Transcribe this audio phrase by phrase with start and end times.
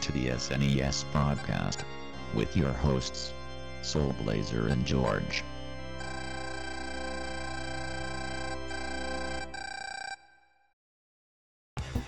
[0.00, 1.84] To the SNES broadcast
[2.34, 3.34] with your hosts,
[3.82, 5.44] Soul Blazer and George.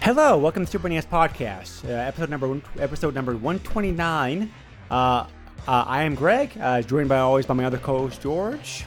[0.00, 4.50] Hello, welcome to Super NES Podcast, uh, episode number one, episode number one twenty nine.
[4.91, 5.27] Uh,
[5.69, 8.84] uh, I am Greg, uh, joined by always by my other co-host George.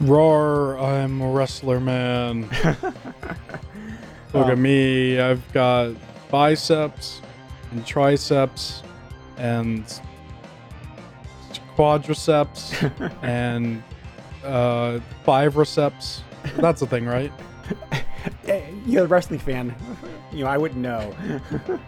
[0.00, 2.48] Roar, I'm a wrestler man.
[4.32, 5.94] Look at me, I've got
[6.30, 7.20] biceps
[7.70, 8.82] and triceps
[9.36, 10.00] and
[11.76, 12.72] quadriceps
[13.22, 13.82] and
[14.44, 16.20] uh, bivriceps.
[16.56, 17.32] That's a thing, right?
[18.46, 19.74] Eh, You're a wrestling fan,
[20.32, 21.14] you know I wouldn't know.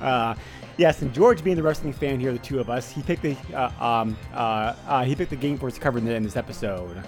[0.00, 0.34] uh,
[0.76, 3.36] yes, and George, being the wrestling fan here, the two of us, he picked the
[3.54, 6.36] uh, um, uh, uh, he picked the game for us to cover in, in this
[6.36, 7.02] episode.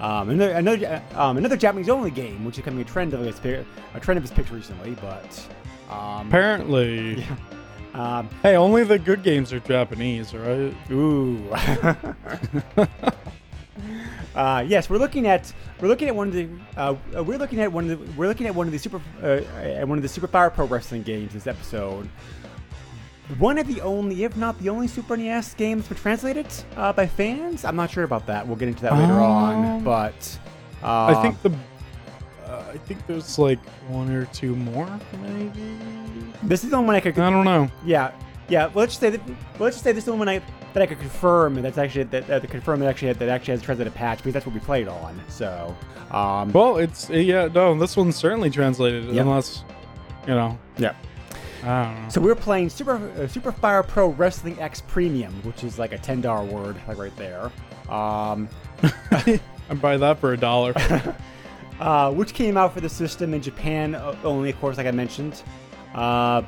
[0.00, 3.20] Um, another another uh, um, another Japanese only game, which is becoming a trend of
[3.20, 3.38] his
[3.94, 5.48] a trend of his picks recently, but.
[5.94, 7.24] Um, Apparently.
[7.94, 10.74] um, Hey, only the good games are Japanese, right?
[10.90, 11.48] Ooh.
[14.34, 17.60] uh, yes, we're looking at we're looking at one of the uh, uh, we're looking
[17.60, 19.40] at one of the we're looking at one of the super uh,
[19.86, 22.08] one of the Super Fire Pro Wrestling games this episode.
[23.38, 27.06] One of the only, if not the only, Super NES games been translated uh, by
[27.06, 27.64] fans.
[27.64, 28.46] I'm not sure about that.
[28.46, 29.64] We'll get into that later on.
[29.78, 30.38] Um, But
[30.82, 31.50] uh, I think the.
[32.74, 33.58] I think there's like
[33.88, 34.88] one or two more,
[35.22, 35.76] maybe.
[36.42, 37.18] this is the only one I could.
[37.18, 37.70] I don't know.
[37.84, 38.10] Yeah,
[38.48, 38.70] yeah.
[38.74, 39.20] Let's just say that.
[39.58, 40.42] Let's just say this is the one I
[40.72, 43.64] that I could confirm that's actually that, that confirm that actually that actually has a
[43.64, 45.20] translated patch because that's what we played on.
[45.28, 45.74] So,
[46.10, 49.24] um, Well, it's yeah, no, this one's certainly translated Yep.
[49.24, 49.62] unless,
[50.26, 50.94] you know, yeah.
[51.64, 52.08] I.
[52.10, 55.98] So we're playing Super uh, Super Fire Pro Wrestling X Premium, which is like a
[55.98, 57.52] ten dollar word, like right there.
[57.88, 58.48] Um,
[59.70, 60.74] I'd buy that for a dollar.
[61.80, 64.92] uh, which came out for the system in Japan uh, only, of course, like I
[64.92, 65.42] mentioned,
[65.94, 66.42] uh,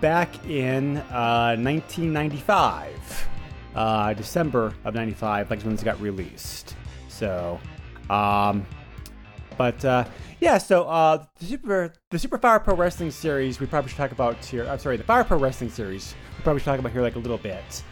[0.00, 3.28] back in uh, 1995,
[3.74, 6.76] uh, December of '95, like when this got released.
[7.08, 7.58] So,
[8.10, 8.66] um,
[9.56, 10.04] but uh,
[10.40, 14.12] yeah, so uh, the Super the Super Fire Pro Wrestling series we probably should talk
[14.12, 14.66] about here.
[14.68, 17.20] I'm sorry, the Fire Pro Wrestling series we probably should talk about here like a
[17.20, 17.82] little bit.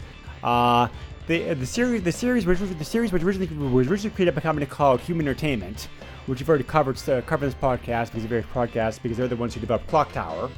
[0.43, 0.89] Uh,
[1.27, 4.43] the the series the series was the series was originally was originally created by a
[4.43, 5.89] company called Human Entertainment,
[6.27, 9.37] which we've already covered uh, covered this podcast because of various podcasts because they're the
[9.37, 10.51] ones who developed Clock Tower.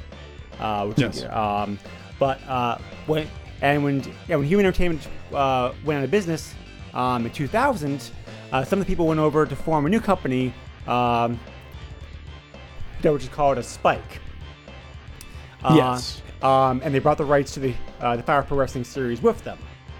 [0.59, 1.23] Uh, which Yes.
[1.25, 1.79] um,
[2.19, 3.27] but uh, when
[3.61, 6.53] and when yeah, when Human Entertainment uh, went out of business
[6.93, 8.11] um, in 2000,
[8.51, 10.53] uh, some of the people went over to form a new company
[10.87, 11.39] um,
[13.01, 14.19] that was just called a Spike.
[15.63, 16.21] Uh, Yes.
[16.41, 19.43] Um, and they brought the rights to the uh, the Fire Pro Wrestling series with
[19.43, 19.57] them.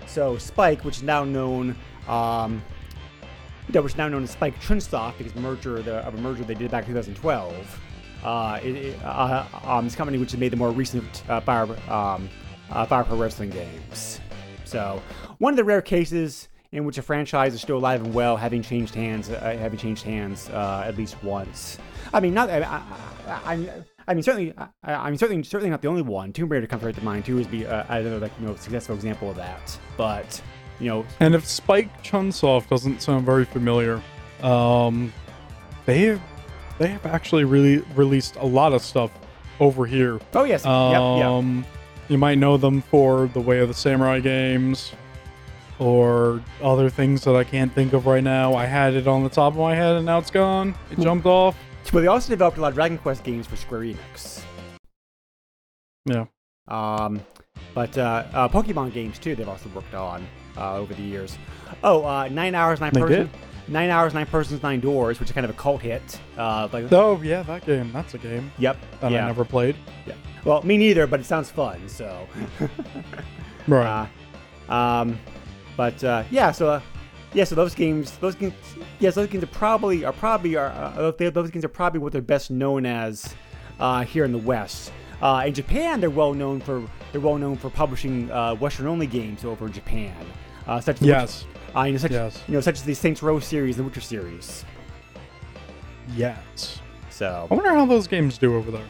[0.08, 1.75] So Spike, which is now known.
[2.08, 2.62] Um,
[3.69, 6.72] that was now known as Spike Chunsoft because merger the, of a merger they did
[6.72, 7.81] back in 2012.
[8.24, 12.29] Uh, it, uh, um, this company which has made the more recent uh, Fire um,
[12.69, 14.19] uh, Fire Pro Wrestling games.
[14.66, 15.02] So
[15.38, 18.62] one of the rare cases in which a franchise is still alive and well, having
[18.62, 21.79] changed hands, uh, having changed hands uh, at least once.
[22.13, 22.50] I mean, not.
[22.50, 22.81] I,
[23.28, 23.69] I,
[24.08, 24.53] I, mean, certainly.
[24.84, 26.34] I, mean, certainly, certainly not the only one.
[26.34, 29.29] Tomb Raider comes right to mind too, as be another like you know successful example
[29.29, 29.79] of that.
[29.96, 30.41] But
[30.79, 34.02] you know, and if Spike Chunsoft doesn't sound very familiar,
[34.41, 35.14] um,
[35.85, 36.22] they have,
[36.78, 39.11] they have actually really released a lot of stuff
[39.59, 40.20] over here.
[40.34, 41.02] oh yes, yep, yep.
[41.02, 41.66] Um,
[42.08, 44.93] you might know them for the Way of the Samurai games,
[45.79, 48.53] or other things that I can't think of right now.
[48.53, 50.76] I had it on the top of my head and now it's gone.
[50.91, 51.58] It jumped off.
[51.91, 54.41] But they also developed a lot of Dragon Quest games for Square Enix.
[56.05, 56.26] Yeah.
[56.67, 57.22] Um,
[57.73, 59.35] but uh, uh, Pokemon games too.
[59.35, 60.28] They've also worked on
[60.59, 61.38] uh, over the years.
[61.84, 63.29] Oh, uh, nine hours, nine They persons.
[63.29, 63.40] did?
[63.72, 66.20] Nine hours, nine persons, nine doors, which is kind of a cult hit.
[66.38, 67.91] Uh, like, Oh yeah, that game.
[67.94, 68.78] That's a game yep.
[69.00, 69.23] that yeah.
[69.23, 69.76] I never played.
[70.08, 70.16] yeah.
[70.44, 71.88] Well, me neither, but it sounds fun.
[71.88, 72.28] So.
[73.67, 74.09] Right.
[74.67, 75.20] Uh, um,
[75.78, 76.82] but uh, yeah, so uh,
[77.34, 78.53] yeah, so those games, those games,
[79.00, 82.12] yes, those games are probably are probably are uh, they- those games are probably what
[82.12, 83.35] they're best known as
[83.79, 84.91] uh, here in the West.
[85.22, 89.05] Uh, in Japan, they're well known for they're well known for publishing uh, Western only
[89.08, 90.16] games over in Japan,
[90.69, 91.45] uh, such as the yes.
[91.45, 92.43] Witcher- uh, you know, such Yes.
[92.47, 94.66] you know such as the Saints Row series, the Witcher series.
[96.16, 96.79] Yes.
[97.09, 98.85] So I wonder how those games do over there.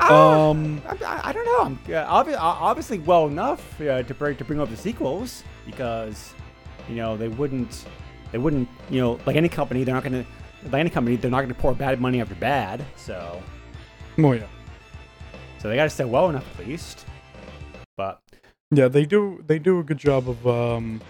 [0.00, 1.60] Ah, Um, I, I- I don't know.
[1.60, 5.44] I'm, uh, obvi- uh, obviously, well enough uh, to bring to bring up the sequels
[5.66, 6.34] because
[6.88, 7.84] you know they wouldn't
[8.32, 10.24] they wouldn't you know like any company they're not gonna
[10.70, 12.84] like any company they're not gonna pour bad money after bad.
[12.96, 13.40] So
[14.18, 14.46] well, yeah,
[15.58, 17.04] so they got to sell well enough at least.
[18.74, 19.42] Yeah, they do.
[19.46, 21.00] They do a good job of um,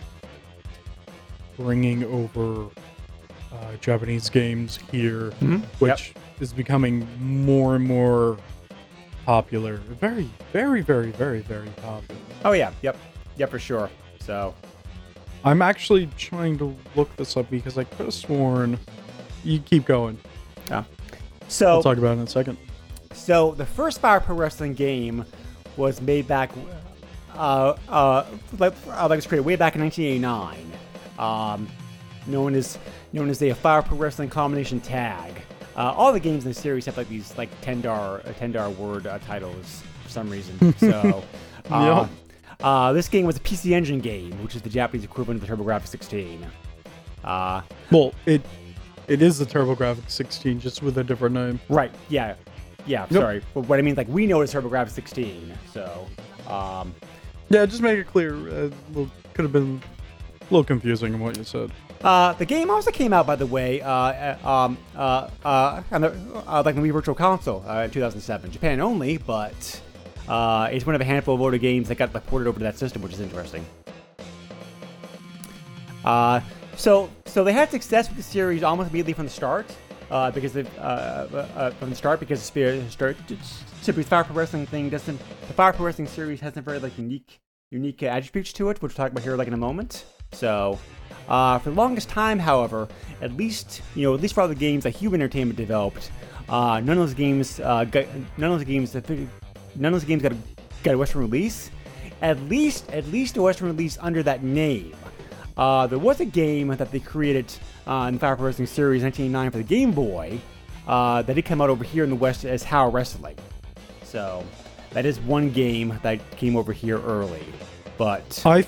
[1.56, 2.66] bringing over
[3.52, 5.62] uh, Japanese games here, Mhm.
[5.78, 8.36] which is becoming more and more
[9.24, 9.76] popular.
[9.76, 12.20] Very, very, very, very, very popular.
[12.44, 12.96] oh yeah, yep,
[13.36, 13.88] yep for sure.
[14.20, 14.54] So
[15.44, 18.78] I'm actually trying to look this up because I could have sworn.
[19.44, 20.18] You keep going.
[20.68, 20.84] Yeah.
[21.48, 22.58] So I'll talk about it in a second.
[23.12, 25.24] So the first Fire Pro Wrestling game
[25.76, 26.50] was made back,
[27.36, 28.24] uh, uh,
[28.58, 30.72] like, uh, like it was created way back in 1989,
[31.18, 31.68] um,
[32.26, 32.78] known as
[33.12, 35.32] known as the Fire Pro Wrestling Combination Tag.
[35.76, 38.52] Uh, all the games in the series have like these like 10 dar, uh, 10
[38.52, 40.74] dar word uh, titles for some reason.
[40.78, 41.24] So,
[41.70, 42.06] uh,
[42.62, 45.56] uh, this game was a PC Engine game, which is the Japanese equivalent of the
[45.56, 46.46] TurboGrafx 16.
[47.24, 48.42] Uh, Well, it
[49.08, 51.60] it is the TurboGrafx 16, just with a different name.
[51.68, 51.90] Right.
[52.08, 52.34] Yeah.
[52.86, 53.06] Yeah.
[53.10, 53.12] Yep.
[53.12, 53.42] Sorry.
[53.52, 55.52] But what I mean is like we know it's TurboGrafx 16.
[55.72, 56.06] So,
[56.48, 56.94] um,
[57.50, 58.34] Yeah, just make it clear.
[58.34, 58.70] Uh,
[59.34, 59.80] could have been
[60.40, 61.70] a little confusing in what you said.
[62.02, 66.00] uh, the game also came out, by the way, uh, uh, um, uh, uh, on
[66.02, 66.12] the,
[66.46, 69.80] uh, like the Wii Virtual Console uh, in 2007, Japan only, but
[70.28, 72.64] uh, it's one of a handful of older games that got like, ported over to
[72.64, 73.64] that system, which is interesting.
[76.04, 76.40] Uh,
[76.76, 79.66] so, so they had success with the series almost immediately from the start,
[80.10, 82.44] uh, because they, uh, uh, uh, from the start because the
[82.90, 83.16] spirit
[83.92, 86.96] the Fire Pro Wrestling thing doesn't the Fire Pro Wrestling series has a very like
[86.98, 87.40] unique
[87.70, 90.04] unique attributes to it, which we'll talk about here like in a moment.
[90.32, 90.78] So,
[91.28, 92.88] uh, for the longest time, however,
[93.20, 96.10] at least you know at least for all the games that Human Entertainment developed,
[96.48, 98.06] uh, none of those games uh, got,
[98.38, 100.36] none of those games none of those games got a,
[100.82, 101.70] got a Western release.
[102.22, 104.94] At least at least a Western release under that name.
[105.56, 107.52] Uh, there was a game that they created
[107.86, 110.40] uh, in the Fire Pro Wrestling Series 1989 for the Game Boy
[110.88, 113.36] uh, that did come out over here in the West as HAL Wrestling.
[114.14, 114.44] So
[114.92, 117.42] that is one game that came over here early.
[117.98, 118.64] But I,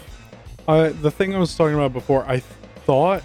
[0.66, 2.40] I the thing I was talking about before, I
[2.84, 3.22] thought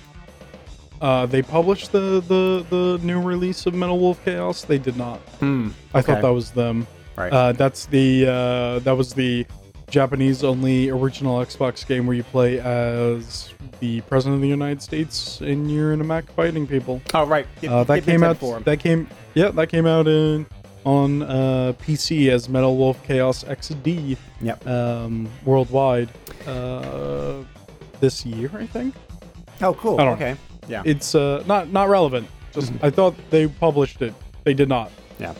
[1.01, 4.63] uh, they published the, the the new release of Metal Wolf Chaos.
[4.65, 5.17] They did not.
[5.39, 6.13] hmm, I Okay.
[6.13, 6.85] thought that was them.
[7.15, 7.33] right.
[7.33, 9.47] Uh, that's the uh, that was the
[9.89, 15.41] Japanese only original Xbox game where you play as the president of the United States
[15.41, 17.01] and you're in a mech fighting people.
[17.15, 17.47] oh right.
[17.63, 18.33] It- Uh, that it's came out.
[18.39, 18.59] before.
[18.59, 19.07] That came.
[19.33, 20.45] Yeah, that came out in
[20.85, 24.67] on uh, PC as Metal Wolf Chaos XD Yep.
[24.67, 26.09] um, worldwide
[26.47, 27.43] uh,
[27.99, 28.95] this year, I think.
[29.61, 30.01] Oh, cool.
[30.01, 30.35] Okay.
[30.67, 30.81] Yeah.
[30.85, 32.27] It's uh, not not relevant.
[32.51, 34.13] Just I thought they published it.
[34.43, 34.91] They did not.
[35.19, 35.33] Yeah.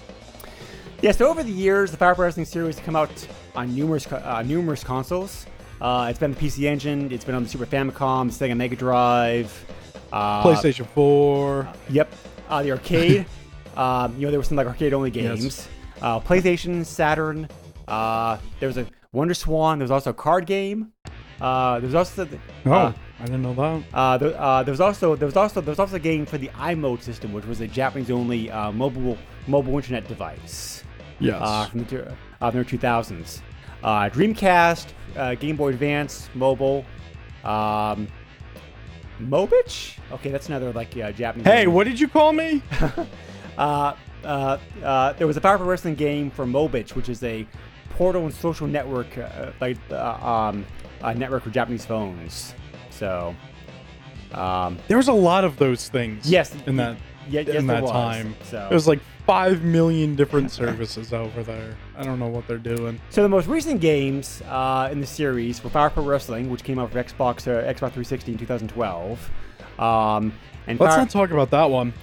[1.01, 3.09] Yeah, so over the years, the Fire Wrestling series has come out
[3.55, 5.47] on numerous uh, numerous consoles.
[5.81, 9.65] Uh, it's been the PC Engine, it's been on the Super Famicom, Sega Mega Drive,
[10.13, 11.67] uh, PlayStation 4.
[11.89, 12.13] Yep,
[12.49, 13.25] uh, the arcade.
[13.77, 15.39] um, you know, there were some like arcade only Yes.
[15.39, 15.67] games.
[16.01, 17.47] Uh, PlayStation, Saturn.
[17.87, 19.79] Uh, there was a Wonder Swan.
[19.79, 20.91] There was also a card game.
[21.39, 23.83] Uh, there was also the, Oh, uh, I didn't know that.
[23.93, 26.37] uh, there, uh, there was also there was also there was also a game for
[26.37, 30.83] the iMode system, which was a Japanese-only uh, mobile mobile internet device
[31.19, 31.39] Yes.
[31.41, 33.41] uh, from the uh, the 2000s.
[33.83, 34.87] Uh, Dreamcast,
[35.17, 36.85] uh, Game Boy Advance, mobile,
[37.43, 38.07] um,
[39.19, 39.97] Mobitch.
[40.11, 41.45] Okay, that's another like uh, Japanese.
[41.47, 41.73] hey, name.
[41.73, 42.61] what did you call me?
[43.57, 43.93] Uh,
[44.23, 47.47] uh, uh, there was a Pro Wrestling game for Mobitch, which is a
[47.91, 50.65] portal and social network, uh, like uh, um,
[51.03, 52.53] a network for Japanese phones.
[52.89, 53.35] So,
[54.33, 56.29] um, there was a lot of those things.
[56.29, 56.97] yes, In that
[57.29, 57.91] yeah, yes, in that was.
[57.91, 58.35] time.
[58.43, 61.77] So, There's like five million different services over there.
[61.95, 62.99] I don't know what they're doing.
[63.09, 66.79] So the most recent games uh, in the series were Fire Pro Wrestling, which came
[66.79, 69.29] out for Xbox uh, Xbox 360 in 2012,
[69.79, 70.33] um,
[70.67, 71.93] and Let's not talk about that one.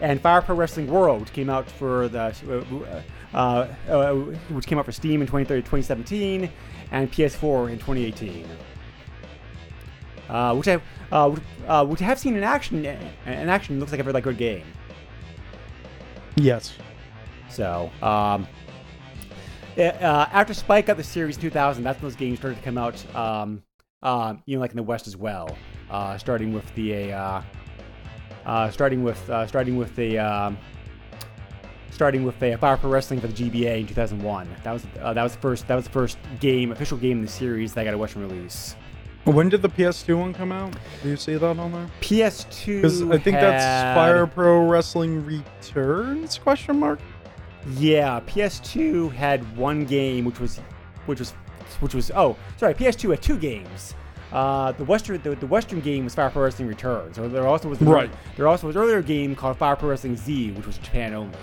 [0.00, 3.04] And Fire Pro Wrestling World, which came out for the
[3.34, 4.14] uh, uh, uh,
[4.50, 6.50] which came out for Steam in 2030 2017,
[6.90, 8.46] and PS4 in 2018.
[10.28, 10.80] Uh, which I
[11.10, 12.84] uh, which, uh, which I have seen in action.
[12.84, 14.64] In action, looks like a very good game.
[16.36, 16.72] Yes.
[17.48, 18.46] So, um,
[19.76, 22.62] uh, uh, after Spike got the series in 2000, that's when those games started to
[22.62, 23.14] come out.
[23.14, 23.62] Um,
[24.02, 25.56] um, you know, like in the West as well.
[25.90, 27.42] Uh, starting with the uh,
[28.70, 30.58] starting with uh, starting with the um,
[31.90, 34.48] starting with the Fire Pro Wrestling for the GBA in 2001.
[34.64, 37.24] That was uh, that was the first that was the first game official game in
[37.24, 38.74] the series that got a Western release.
[39.24, 40.74] When did the PS2 one come out?
[41.02, 41.90] Do you see that on there?
[42.00, 42.76] PS2.
[42.76, 46.38] Because I think that's Fire Pro Wrestling Returns?
[46.38, 47.00] Question mark.
[47.76, 50.58] Yeah, PS2 had one game, which was,
[51.04, 51.32] which was,
[51.80, 52.10] which was.
[52.14, 52.72] Oh, sorry.
[52.72, 53.94] PS2 had two games.
[54.32, 57.16] Uh, the western the, the western game was Fire Pro Wrestling Returns.
[57.16, 58.10] So there also was the, Right.
[58.36, 61.36] There also was an earlier game called Fire Pro Wrestling Z, which was Japan only.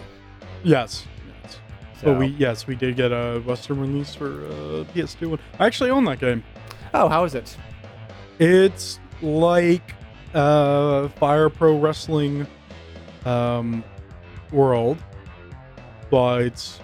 [0.63, 1.05] Yes.
[1.43, 1.59] yes.
[1.99, 5.39] So, But we yes we did get a Western release for uh, PS2 one.
[5.59, 6.43] I actually own that game.
[6.93, 7.57] oh, how is it?
[8.39, 9.93] It's like
[10.33, 12.47] uh, Fire Pro Wrestling
[13.25, 13.83] um,
[14.51, 14.97] World,
[16.09, 16.81] but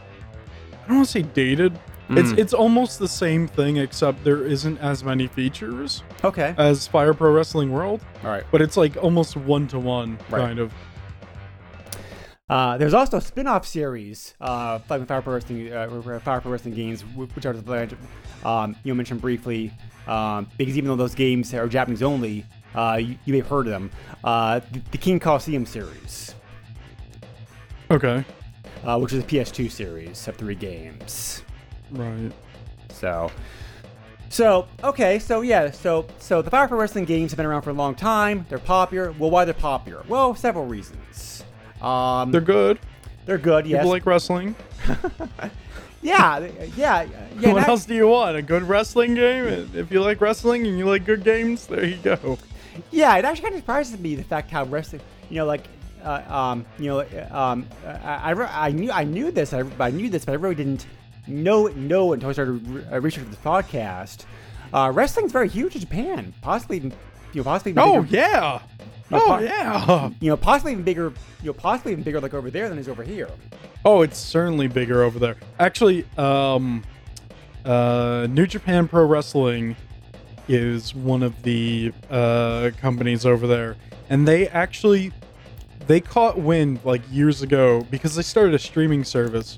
[0.84, 1.80] I don't want to say dated.
[2.10, 2.38] It's Mm.
[2.38, 6.54] it's almost the same thing except there isn't as many features Okay.
[6.58, 8.44] as Fire Pro Wrestling World, All right.
[8.52, 10.74] but it's like almost one to one kind of.
[12.50, 16.76] Uh, there's also a spin-off series, uh, like Fire Pro Wrestling, uh, Fire Pro Wrestling
[16.76, 17.96] games, which are the
[18.44, 19.72] um, you mentioned briefly,
[20.06, 22.46] um, because even though those games are Japanese only,
[22.76, 23.90] uh, you, you may have heard of them.
[24.26, 26.36] Uh, the, the King Coliseum series,
[27.90, 28.26] Okay.
[28.84, 31.44] uh, which is a PS2 series of three games.
[31.94, 32.32] Right.
[32.92, 33.32] So,
[34.30, 37.70] so okay, so yeah, so so the Fire Pro Wrestling games have been around for
[37.70, 38.46] a long time.
[38.50, 39.12] They're popular.
[39.12, 40.04] Well, why they're popular?
[40.08, 41.44] Well, several reasons.
[41.82, 42.80] Um, They're good.
[43.26, 43.68] they're good.
[43.68, 43.82] Yes.
[43.82, 44.56] People like wrestling.
[46.02, 46.40] yeah,
[46.78, 47.06] yeah,
[47.38, 47.52] yeah.
[47.54, 48.38] what else do you want?
[48.38, 49.70] A good wrestling game?
[49.74, 52.38] If you like wrestling and you like good games, there you go.
[52.90, 55.66] Yeah, it actually kind of surprises me the fact how wrestling, you know, like,
[56.04, 59.92] uh, um, you know, uh, um, I, I, I knew I knew this, I, I
[59.92, 60.88] knew this, but I really didn't
[61.28, 64.26] know no until I started re- uh, researching this podcast.
[64.74, 66.92] Uh, wrestling's very huge in Japan, possibly, you
[67.36, 67.72] know, possibly.
[67.74, 68.60] Even Oh bigger, yeah.
[69.12, 70.10] No, Oh po- yeah.
[70.20, 71.14] You know, possibly even bigger.
[71.42, 73.30] You know, possibly even bigger like over there than is over here.
[73.86, 75.36] Oh, it's certainly bigger over there.
[75.60, 76.84] Actually, um,
[77.66, 79.76] uh, New Japan Pro Wrestling
[80.48, 83.76] is one of the uh, companies over there,
[84.10, 85.12] and they actually
[85.88, 89.58] they caught wind like years ago because they started a streaming service.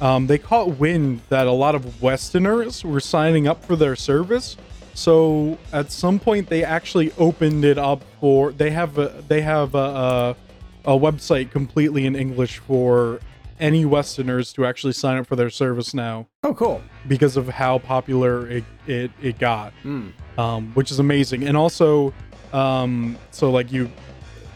[0.00, 4.56] Um, they caught wind that a lot of Westerners were signing up for their service.
[4.94, 8.52] So at some point, they actually opened it up for.
[8.52, 13.20] They have a they have a, a, a website completely in English for
[13.60, 16.82] any Westerners to actually sign up for their service now Oh, cool.
[17.06, 20.12] because of how popular it it, it got, Mm.
[20.38, 21.44] um, which is amazing.
[21.44, 22.12] And also,
[22.52, 23.90] um, so like you,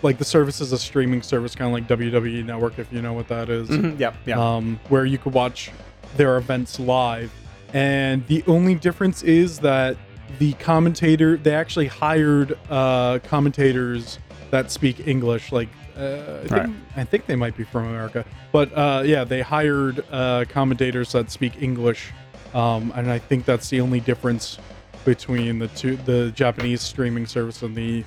[0.02, 3.12] like the service is a streaming service, kind of like WWE Network, if you know
[3.12, 4.14] what that is, Mhm, Yep.
[4.26, 4.38] Yeah.
[4.56, 5.70] um, where you could watch
[6.16, 7.32] their events live.
[7.74, 9.96] And the only difference is that
[10.38, 14.18] the commentator, they actually hired uh, commentators
[14.50, 15.68] that speak English, like.
[15.96, 16.70] Uh, I, think, Right.
[16.96, 21.28] I think they might be from America, but uh, yeah, they hired uh, commentators that
[21.32, 22.12] speak English,
[22.54, 24.58] um, and I think that's the only difference
[25.04, 28.04] between the two, the Japanese streaming service and the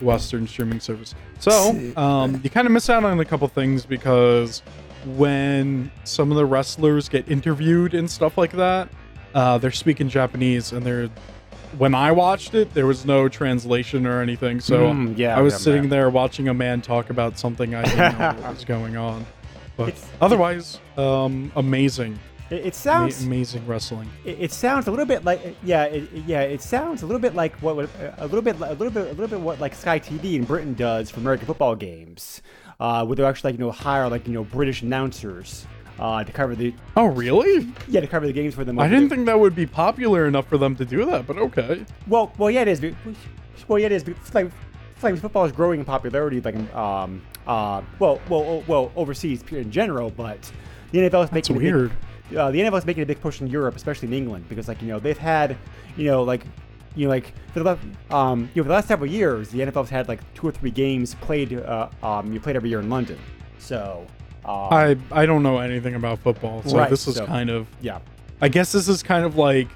[0.00, 1.14] Western streaming service.
[1.38, 4.62] So um, you kind of miss out on a couple things because
[5.16, 8.88] when some of the wrestlers get interviewed and stuff like that,
[9.34, 11.08] uh, they're speaking Japanese, and they're
[11.78, 14.60] when I watched it, there was no translation or anything.
[14.60, 15.90] So Mm, yeah, I was yeah, sitting yeah.
[15.90, 19.26] there watching a man talk about something I didn't know what was going on.
[19.76, 22.18] But It's- otherwise, um, amazing,
[22.54, 23.24] it, it sounds.
[23.24, 24.08] amazing wrestling.
[24.24, 26.40] It, it sounds a little bit like yeah, it, yeah.
[26.42, 29.10] It sounds a little bit like what would- a little bit a little bit a
[29.10, 32.42] little bit what like Sky TV in Britain does for American football games,
[32.80, 35.66] uh, where they actually like you know hire like you know British announcers
[35.98, 37.72] uh, to cover the Oh, really?
[37.88, 38.78] yeah to cover the games for them.
[38.78, 41.84] I didn't think that would be popular enough for them to do that, but okay.
[42.08, 42.80] Well, well, yeah, it is.
[43.68, 44.04] Well, yeah, it is.
[44.34, 44.50] Like,
[45.02, 50.10] like football is growing in popularity, like um, uh, well, well, well, overseas in general,
[50.10, 50.50] but
[50.92, 51.92] the NFL is That's making big- weird.
[52.36, 54.80] Uh, the NFL is making a big push in Europe, especially in England, because like
[54.82, 55.56] you know they've had,
[55.96, 56.44] you know, like,
[56.96, 59.60] you know, like for the last, um, you know, for the last several years, the
[59.60, 62.88] NFL's had like two or three games played, uh, um, you played every year in
[62.88, 63.18] London.
[63.58, 64.06] So,
[64.44, 67.66] um, I I don't know anything about football, so Right, this is so- kind of.
[67.80, 67.98] yeah,
[68.40, 69.68] I guess this is kind of like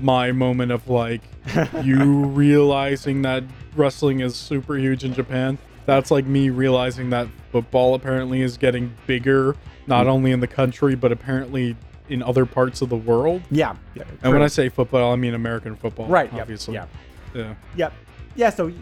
[0.00, 1.20] my moment of like
[1.82, 3.44] you realizing that
[3.76, 5.58] wrestling is super huge in Japan.
[5.86, 10.94] That's like me realizing that football apparently is getting bigger, not only in the country
[10.94, 11.76] but apparently
[12.08, 13.42] in other parts of the world.
[13.50, 14.02] yeah, yeah.
[14.22, 14.42] And when.
[14.42, 16.86] I say football, I mean American football, right, yeah, Obviously, yeah.
[17.34, 17.54] yeah.
[17.76, 17.92] Yep.
[18.36, 18.50] Yeah.
[18.50, 18.72] So,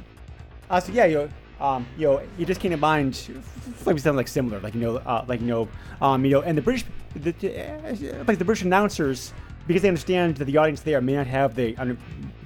[0.71, 1.29] uh, so yeah, you
[1.61, 3.29] um, you know, you just can't mind
[3.87, 5.69] like we sound like similar, like you know, uh, like you know,
[6.01, 7.33] um, you know, and the British, the,
[8.27, 9.33] like the British announcers,
[9.69, 11.77] because they understand that the audience there may not have the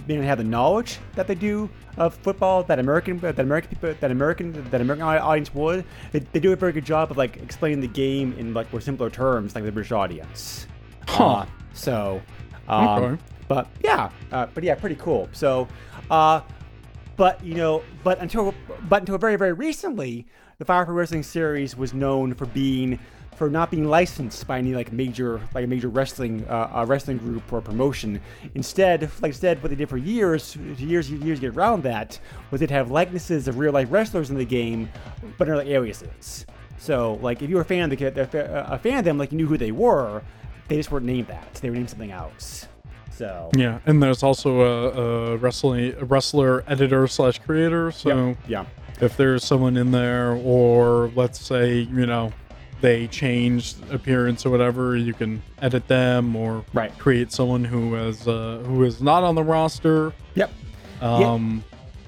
[0.06, 3.94] may not have the knowledge that they do of football that American that American people
[4.00, 5.84] that American that American audience would.
[6.12, 8.80] They, they do a very good job of like explaining the game in like more
[8.80, 10.66] simpler terms, like the British audience.
[11.08, 11.26] Huh.
[11.26, 12.22] Uh, so,
[12.68, 13.22] um, Okay.
[13.48, 15.28] but yeah, uh, but yeah, pretty cool.
[15.32, 15.68] So,
[16.10, 16.40] uh,
[17.16, 18.54] but you know, but until
[18.88, 20.26] but until very very recently,
[20.58, 22.98] the Fire Pro Wrestling series was known for being
[23.36, 27.18] for not being licensed by any like major like a major wrestling uh, uh, wrestling
[27.18, 28.20] group or promotion.
[28.54, 32.18] Instead, like instead, what they did for years, years, years to get around that
[32.50, 34.88] was they'd have likenesses of real life wrestlers in the game,
[35.38, 36.46] but under like aliases.
[36.78, 39.32] So like if you were a fan of the, kid, a fan of them, like
[39.32, 40.22] you knew who they were,
[40.68, 41.54] they just weren't named that.
[41.54, 42.66] They were named something else.
[43.10, 47.90] So Yeah, and there's also a, a wrestling a wrestler editor slash creator.
[47.90, 48.64] So yeah.
[49.00, 52.32] if there's someone in there, or let's say you know
[52.80, 56.96] they changed appearance or whatever, you can edit them or Right.
[56.98, 60.12] create someone who is uh, who is not on the roster.
[60.34, 60.50] Yep.
[61.00, 61.64] Um,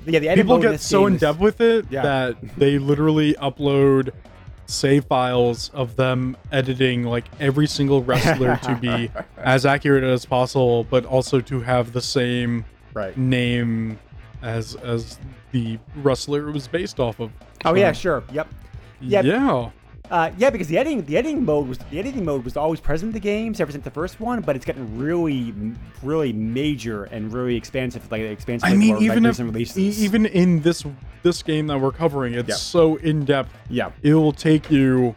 [0.06, 2.02] Yeah, the people get so in is- depth with it Yeah.
[2.02, 4.10] that they literally upload
[4.66, 10.84] save files of them editing like every single wrestler to be as accurate as possible
[10.84, 13.16] but also to have the same Right.
[13.16, 13.98] name
[14.42, 15.18] as as
[15.52, 17.30] the wrestler it was based off of
[17.64, 18.22] Oh yeah, sure.
[18.32, 18.48] Yep.
[19.00, 19.22] Yeah.
[19.22, 19.70] yeah
[20.10, 23.10] Uh, yeah, because the editing the editing mode was the editing mode was always present
[23.10, 25.52] in the games ever since the first one, but it's gotten really,
[26.02, 28.68] really major and really expansive, like expansive.
[28.70, 30.84] I mean, even like, if even in this
[31.22, 32.54] this game that we're covering, it's Yeah.
[32.54, 33.50] so in depth.
[33.68, 35.14] yeah, It will take you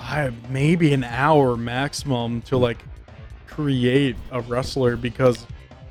[0.00, 2.78] uh, maybe an hour maximum to like
[3.46, 5.46] create a wrestler because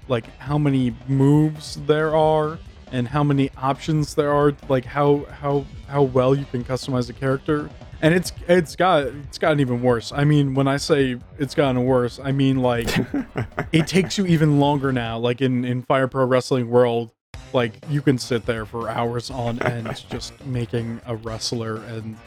[0.10, 2.60] like how many moves there are
[2.92, 7.14] and how many options there are, like how how how well you can customize a
[7.14, 7.70] character.
[8.02, 10.12] And it's it's got it's gotten even worse.
[10.12, 12.90] I mean, when I say it's gotten worse, I mean like
[13.72, 15.20] it takes you even longer now.
[15.20, 17.12] Like in in Fire Pro Wrestling World,
[17.54, 22.18] like you can sit there for hours on end just making a wrestler, and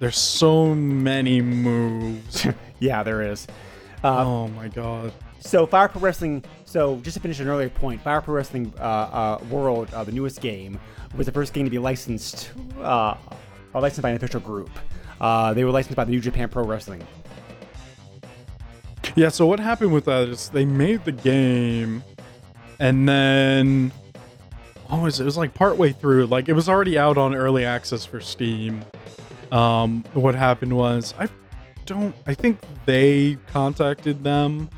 [0.00, 2.46] there's so many moves.
[2.80, 3.46] yeah, there is.
[4.02, 5.12] Uh, oh my god!
[5.38, 6.44] So Fire Pro Wrestling.
[6.64, 10.12] So just to finish an earlier point, Fire Pro Wrestling uh, uh, World, uh, the
[10.12, 10.80] newest game,
[11.14, 12.50] was the first game to be licensed,
[13.74, 14.70] uh, licensed by an official group.
[15.20, 17.06] Uh, they were licensed by the New Japan Pro Wrestling.
[19.14, 19.28] Yeah.
[19.28, 22.02] So what happened with that is they made the game,
[22.78, 23.92] and then
[24.88, 25.22] what was it?
[25.22, 26.26] It was like partway through.
[26.26, 28.84] Like it was already out on early access for Steam.
[29.50, 31.28] Um, what happened was I
[31.86, 32.14] don't.
[32.26, 34.70] I think they contacted them.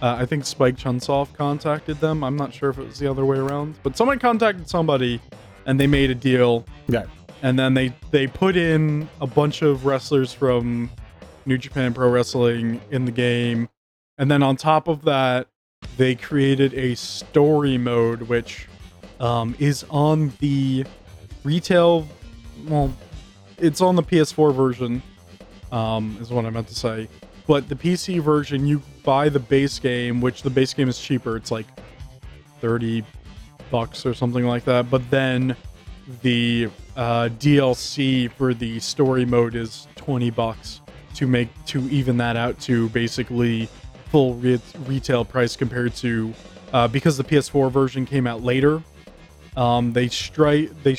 [0.00, 2.22] Uh, I think Spike Chunsoft contacted them.
[2.22, 5.20] I'm not sure if it was the other way around, but someone contacted somebody,
[5.66, 6.64] and they made a deal.
[6.86, 7.06] Yeah.
[7.42, 10.90] And then they they put in a bunch of wrestlers from
[11.46, 13.68] New Japan Pro Wrestling in the game,
[14.18, 15.46] and then on top of that,
[15.96, 18.66] they created a story mode which
[19.20, 20.84] um, is on the
[21.44, 22.06] retail.
[22.66, 22.92] Well,
[23.56, 25.02] it's on the PS4 version,
[25.72, 27.08] um, is what I meant to say.
[27.46, 31.36] But the PC version, you buy the base game, which the base game is cheaper.
[31.36, 31.66] It's like
[32.60, 33.04] thirty
[33.70, 34.90] bucks or something like that.
[34.90, 35.56] But then
[36.22, 40.80] the uh, DLC for the story mode is twenty bucks
[41.14, 43.68] to make to even that out to basically
[44.10, 46.32] full re- retail price compared to
[46.72, 48.82] uh, because the PS4 version came out later.
[49.56, 50.96] Um, they strike they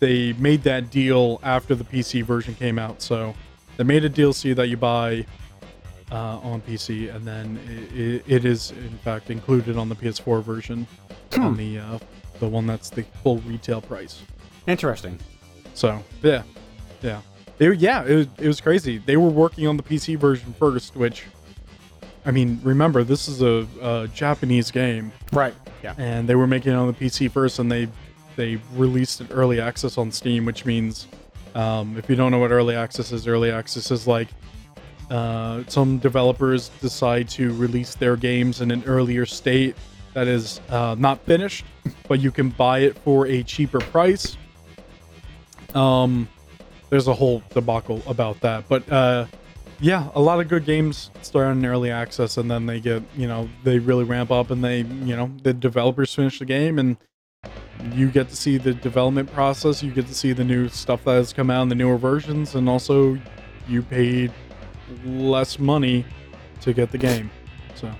[0.00, 3.34] they made that deal after the PC version came out, so
[3.76, 5.24] they made a DLC that you buy
[6.10, 7.58] uh, on PC, and then
[7.94, 10.86] it, it is in fact included on the PS4 version
[11.38, 11.98] on the uh,
[12.40, 14.22] the one that's the full retail price.
[14.66, 15.18] Interesting.
[15.74, 16.42] So yeah,
[17.02, 17.20] yeah,
[17.58, 18.04] it, yeah.
[18.04, 18.98] It was, it was crazy.
[18.98, 21.24] They were working on the PC version first, which
[22.24, 25.54] I mean, remember this is a, a Japanese game, Right.
[25.82, 25.94] Yeah.
[25.98, 27.88] and they were making it on the PC first, and they
[28.36, 31.06] they released it early access on Steam, which means
[31.54, 34.28] um, if you don't know what early access is, early access is like
[35.10, 39.76] uh, some developers decide to release their games in an earlier state
[40.14, 41.64] that is uh, not finished,
[42.08, 44.36] but you can buy it for a cheaper price.
[45.74, 46.28] Um,
[46.90, 49.26] there's a whole debacle about that, but uh,
[49.80, 53.26] yeah, a lot of good games start on early access, and then they get you
[53.26, 56.96] know they really ramp up, and they you know the developers finish the game, and
[57.92, 59.82] you get to see the development process.
[59.82, 62.54] You get to see the new stuff that has come out in the newer versions,
[62.54, 63.18] and also
[63.68, 64.32] you paid
[65.04, 66.04] less money
[66.60, 67.30] to get the game.
[67.74, 67.90] So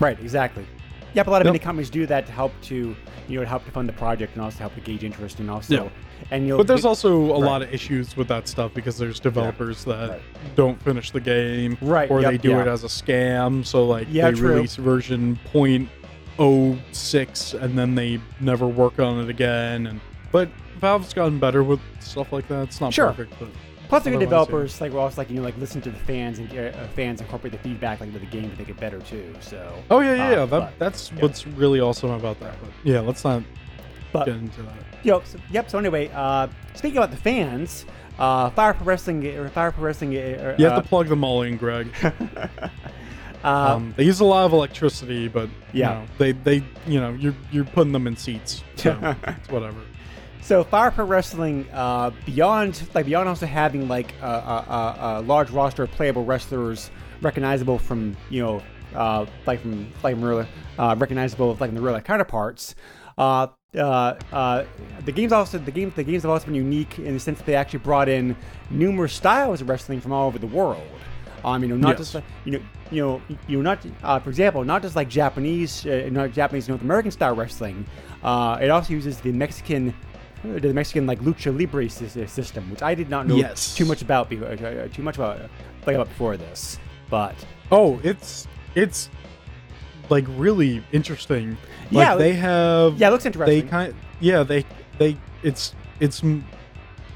[0.00, 0.18] Right.
[0.20, 0.66] Exactly.
[1.14, 1.54] Yeah, but a lot of Yep.
[1.54, 2.94] indie companies do that to help to
[3.28, 5.50] you know to help to fund the project and also help to gauge interest and
[5.50, 5.88] also Yeah.
[6.30, 7.42] and you But there's the- also a Right.
[7.50, 10.20] lot of issues with that stuff because there's developers that right.
[10.56, 12.62] don't finish the game, Right, Or yep, they do yeah.
[12.62, 13.64] it as a scam.
[13.64, 14.50] So like Yeah, they true.
[14.56, 15.38] release version
[16.38, 19.86] .06 and then they never work on it again.
[19.86, 20.00] And
[20.32, 20.48] but
[20.80, 22.64] Valve's gotten better with stuff like that.
[22.64, 23.06] It's not Sure.
[23.08, 23.48] perfect, but
[23.94, 24.26] Plus, the Otherwise, yeah.
[24.26, 27.20] developers like will also like you know like listen to the fans and uh, fans
[27.20, 29.32] incorporate the feedback like into the game to make it better too.
[29.40, 29.72] So.
[29.88, 30.36] Oh yeah, yeah, uh, yeah.
[30.46, 31.22] That, but- that's yeah.
[31.22, 32.56] what's really awesome about that.
[32.60, 33.44] But yeah, let's not
[34.12, 34.74] But get into that.
[35.04, 35.70] Yo, so, yep.
[35.70, 37.86] So anyway, uh, speaking about the fans,
[38.18, 41.42] uh, Fire Pro Wrestling, or Fire Pro Wrestling, uh, You have to plug them all
[41.42, 41.88] in, Greg.
[42.02, 42.48] uh,
[43.44, 46.00] Um, they use a lot of electricity, but Yeah.
[46.00, 49.78] you know, they they you know you're you're putting them in seats, so it's whatever.
[50.44, 55.22] So Fire Pro Wrestling, uh, beyond like beyond also having like a, a, a, a
[55.22, 56.90] large roster of playable wrestlers
[57.22, 58.62] recognizable from you know
[58.94, 60.46] uh, like from like from real,
[60.78, 62.74] uh, recognizable like in the real life counterparts.
[63.16, 64.64] Uh, uh, uh,
[65.06, 67.46] the games also the games the games have also been unique in the sense that
[67.46, 68.36] they actually brought in
[68.68, 70.86] numerous styles of wrestling from all over the world.
[71.42, 71.98] Um, you know, not Yes.
[71.98, 75.08] just like, you know, you know, you know, not uh, for example, not just like
[75.08, 77.86] Japanese, uh, not Japanese North American style wrestling.
[78.22, 79.94] Uh, it also uses the Mexican,
[80.44, 83.74] the Mexican like lucha libre system, which I did not know Yes.
[83.74, 85.40] too much about, before, uh, too much about,
[85.86, 86.78] like about before this.
[87.10, 87.34] But
[87.72, 89.08] Oh, it's it's
[90.10, 91.56] like really interesting.
[91.90, 93.68] Like Yeah, they have yeah, it looks they interesting.
[93.68, 94.64] kind yeah they
[94.98, 96.22] they it's it's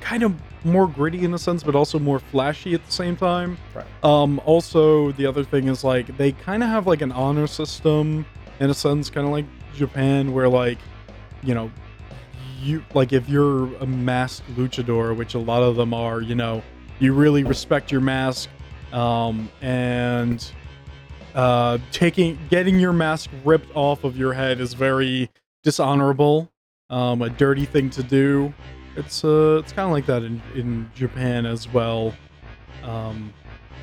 [0.00, 3.56] kind of more gritty in a sense, but also more flashy at the same time.
[3.74, 3.86] Right.
[4.02, 8.26] Um, also, the other thing is like they kind of have like an honor system
[8.60, 10.78] in a sense, kind of like Japan, where like
[11.42, 11.70] you know
[12.62, 16.62] you like if you're a masked luchador, which a lot of them are, you know,
[16.98, 18.48] you really respect your mask,
[18.92, 20.50] um, and
[21.34, 25.30] uh, taking getting your mask ripped off of your head is very
[25.62, 26.50] dishonorable,
[26.90, 28.52] um, a dirty thing to do.
[28.96, 32.14] It's uh, it's kind of like that in, in Japan as well.
[32.82, 33.32] Um,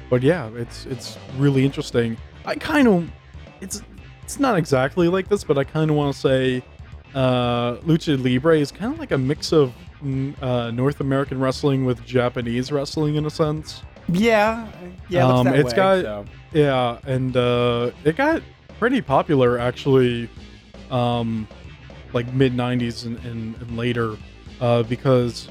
[0.09, 2.17] but yeah, it's it's really interesting.
[2.45, 3.09] I kind of
[3.61, 3.81] it's
[4.23, 6.63] it's not exactly like this, but I kind of want to say
[7.15, 9.73] uh, lucha libre is kind of like a mix of
[10.03, 13.81] mm, uh, North American wrestling with Japanese wrestling in a sense.
[14.09, 14.67] yeah,
[15.09, 16.25] yeah, it Um, it's way, got- so.
[16.53, 18.41] Yeah, and uh, it got
[18.79, 20.29] pretty popular actually,
[20.91, 21.47] um,
[22.13, 24.15] like mid '90s and, and, and later,
[24.61, 25.49] uh, because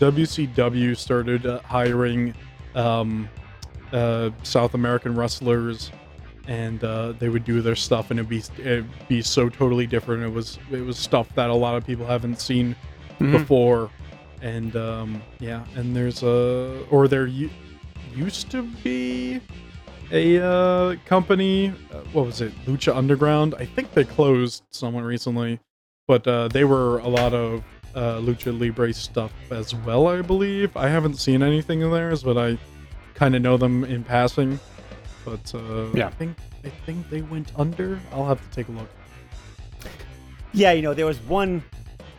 [0.00, 2.34] WCW started hiring
[2.74, 3.28] um,
[3.92, 5.92] uh, South American wrestlers,
[6.46, 10.22] and uh, they would do their stuff, and it'd be it'd be so totally different.
[10.22, 12.76] It was it was stuff that a lot of people haven't seen
[13.20, 13.32] Mhm.
[13.32, 13.90] before,
[14.42, 17.50] and um, yeah, and there's a or there u-
[18.14, 19.40] used to be
[20.12, 21.68] a uh, company.
[21.92, 22.52] Uh, what was it?
[22.66, 23.54] Lucha Underground.
[23.58, 25.60] I think they closed somewhat recently,
[26.06, 27.62] but uh, they were a lot of
[27.94, 30.08] uh, Lucha Libre stuff as well.
[30.08, 30.76] I believe.
[30.76, 32.58] I haven't seen anything of theirs, but I
[33.14, 34.58] kind of know them in passing.
[35.24, 36.08] But uh, Yeah.
[36.08, 37.98] I think I think they went under.
[38.12, 38.88] I'll have to take a look.
[40.52, 41.62] Yeah, you know, there was one.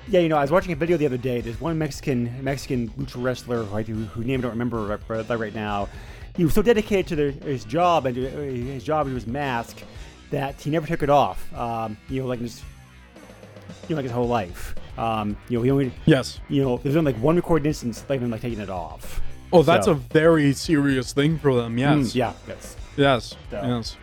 [0.08, 1.42] Yeah, you know, I was watching a video the other day.
[1.42, 5.54] There's one Mexican Mexican lucha wrestler who, I do, who name I don't remember right,
[5.56, 5.88] now.
[6.36, 9.82] He was so dedicated to the, his job and uh, his job to his mask
[10.32, 11.52] that he never took it off.
[11.56, 12.62] Um, you know, like his,
[13.88, 14.76] you know, like his whole life.
[14.98, 16.40] Um, you know, he only, Yes.
[16.50, 19.22] you know, there's only like one recorded instance of him like taking it off.
[19.54, 21.78] Oh, that's So- a very serious thing for them.
[21.78, 21.98] Yes.
[22.12, 22.34] Mm, yeah.
[22.48, 22.76] Yes.
[22.96, 23.36] Yes.
[23.52, 23.98] So- Yes.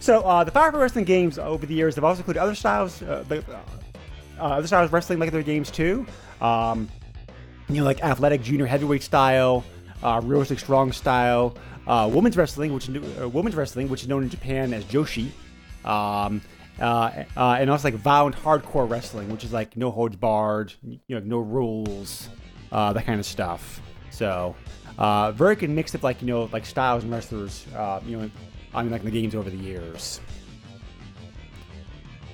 [0.00, 3.00] So uh, the Fire Pro Wrestling games over the years have also included other styles,
[3.02, 3.24] uh,
[4.38, 6.04] uh, other styles of wrestling like their games too.
[6.42, 6.90] Um,
[7.70, 9.64] you know, like athletic junior heavyweight style,
[10.02, 11.56] uh, realistic strong style,
[11.86, 15.30] uh, women's wrestling, which is uh, women's wrestling, which is known in Japan as Joshi,
[15.86, 16.42] um,
[16.78, 20.98] uh, uh, and also like violent hardcore wrestling, which is like no holds barred, you
[21.08, 22.28] know, no rules,
[22.72, 23.80] uh, that kind of stuff.
[24.10, 24.54] So,
[24.98, 28.30] uh, very good mix of like you know like styles and wrestlers, uh, you know,
[28.74, 30.20] I mean like in the games over the years.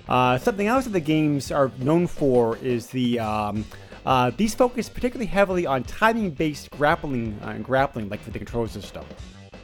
[0.09, 3.65] Uh, something else that the games are known for is the um,
[4.05, 8.67] uh, these focus particularly heavily on timing-based grappling uh, and grappling, like for the control
[8.67, 9.05] system.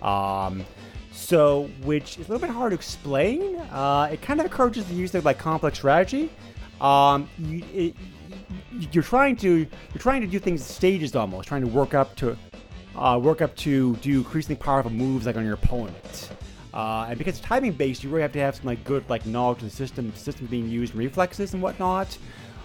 [0.03, 0.65] Um,
[1.11, 3.57] so, which is a little bit hard to explain.
[3.57, 6.31] Uh, it kind of encourages the use of like complex strategy.
[6.81, 7.95] Um, you,
[8.93, 12.15] you're trying to you're trying to do things in stages almost, trying to work up
[12.17, 12.37] to
[12.97, 16.31] uh, work up to do increasingly powerful moves like on your opponent.
[16.73, 19.25] Uh, and because it's timing based, you really have to have some like good like
[19.27, 22.17] knowledge of the system, system being used, reflexes and whatnot,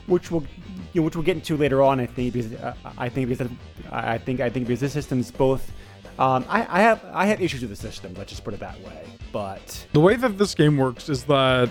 [0.08, 0.44] which we'll
[0.94, 2.00] you know, which we'll get into later on.
[2.00, 3.50] I think because uh, I think because
[3.90, 5.72] I think I think because this system's both.
[6.20, 8.14] Um, I, I have I have issues with the system.
[8.18, 9.08] Let's just put it that way.
[9.32, 11.70] But The way that this game works is that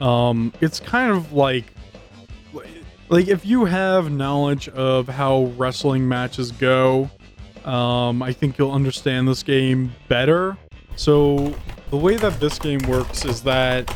[0.00, 1.64] um it's kind of like
[3.08, 7.10] like if you have knowledge of how wrestling matches go,
[7.66, 10.56] um I think you'll understand this game better.
[10.96, 11.54] So
[11.90, 13.92] the way that this game works is that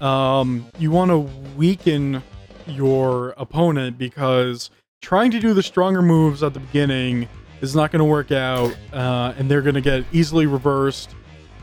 [0.00, 1.18] um you want to
[1.56, 2.22] weaken
[2.66, 7.28] your opponent because trying to do the stronger moves at the beginning
[7.60, 11.14] is not going to work out, uh, and they're going to get easily reversed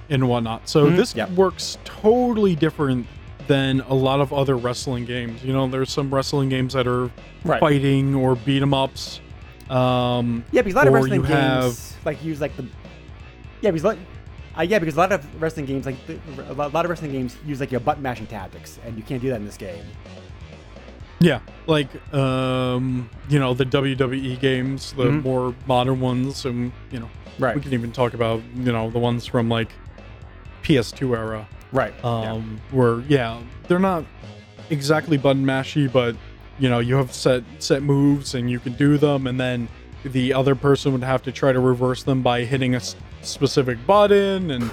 [0.09, 0.67] and whatnot.
[0.69, 1.29] So Mhm, this yep.
[1.31, 3.05] works totally different
[3.47, 5.43] than a lot of other wrestling games.
[5.43, 7.09] You know, there's some wrestling games that are
[7.43, 7.59] Right.
[7.59, 9.19] fighting or beat 'em ups.
[9.71, 11.31] Um, Yeah, because a lot of wrestling games
[11.93, 12.65] have- like use like the
[13.61, 13.99] yeah because like
[14.57, 17.37] uh, yeah because a lot of wrestling games like the, a lot of wrestling games
[17.45, 19.85] use like your button mashing tactics and you can't do that in this game.
[21.19, 25.23] Yeah, like um, you know the WWE games, the Mhm.
[25.23, 27.55] more modern ones, and you know Right.
[27.55, 29.69] we can even talk about you know the ones from like
[30.63, 31.93] PS2 era, Right.
[32.03, 34.03] um, where yeah they're not
[34.71, 36.15] exactly button mashy, but
[36.61, 39.67] you know you have set set moves and you can do them, and then
[40.03, 42.81] the other person would have to try to reverse them by hitting a
[43.23, 44.71] specific button and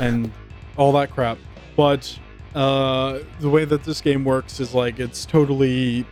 [0.00, 0.32] and
[0.78, 1.38] all that crap.
[1.76, 2.18] But
[2.54, 6.06] uh, the way that this game works is like it's totally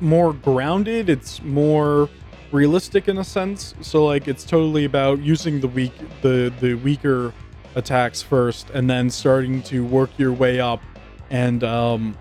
[0.00, 1.10] more grounded.
[1.10, 2.08] It's more
[2.50, 3.74] realistic in a sense.
[3.82, 7.34] So like it's totally about using the weak the the weaker
[7.74, 10.80] attacks first and then starting to work your way up.
[11.28, 12.16] And um,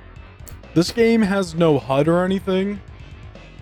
[0.77, 2.79] this game has no HUD or anything.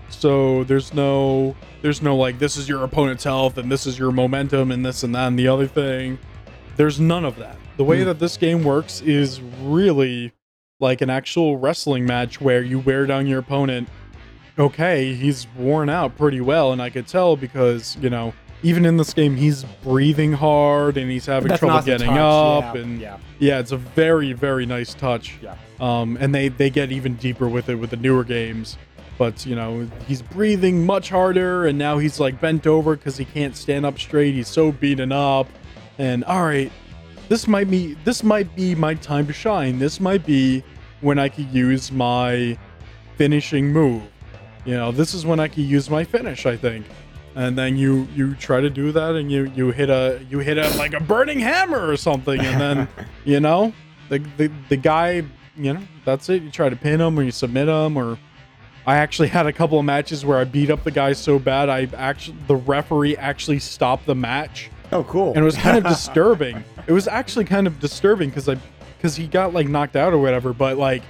[0.09, 4.11] So there's no there's no like this is your opponent's health and this is your
[4.11, 6.19] momentum and this and that and the other thing.
[6.75, 7.55] There's none of that.
[7.77, 8.07] The way hmm.
[8.07, 10.33] that this game works is really
[10.81, 13.87] like an actual wrestling match where you wear down your opponent.
[14.59, 18.97] Okay, he's worn out pretty well, and I could tell because, you know, even in
[18.97, 22.75] this game, he's breathing hard and he's having That's trouble getting touch, up.
[22.75, 23.17] yeah, and yeah.
[23.39, 25.37] yeah, it's a very, very nice touch.
[25.41, 25.55] Yeah.
[25.79, 28.77] Um, and they they get even deeper with it with the newer games.
[29.17, 33.25] But you know, he's breathing much harder, and now he's like bent over because he
[33.25, 34.33] can't stand up straight.
[34.33, 35.47] He's so beaten up.
[35.97, 36.71] And all right,
[37.29, 39.79] this might be this might be my time to shine.
[39.79, 40.63] This might be
[41.01, 42.57] when I could use my
[43.15, 44.03] finishing move.
[44.65, 46.45] You know, this is when I could use my finish.
[46.45, 46.85] I think.
[47.35, 50.57] And then you you try to do that, and you you hit a you hit
[50.57, 52.87] a like a burning hammer or something, and then
[53.25, 53.73] you know
[54.09, 55.23] the the the guy
[55.57, 56.43] you know that's it.
[56.43, 58.17] You try to pin him or you submit him or.
[58.87, 61.69] I actually had a couple of matches where I beat up the guy so bad
[61.69, 65.29] I actually the referee actually stopped the match Oh, cool.
[65.29, 66.63] and it was kind of disturbing.
[66.85, 68.57] It was actually kind of disturbing because I
[68.97, 71.01] because he got like knocked out or whatever, but like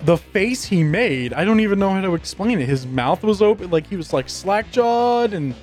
[0.00, 2.68] the face he made, I don't even know how to explain it.
[2.68, 5.54] His mouth was open, like he was like slack jawed and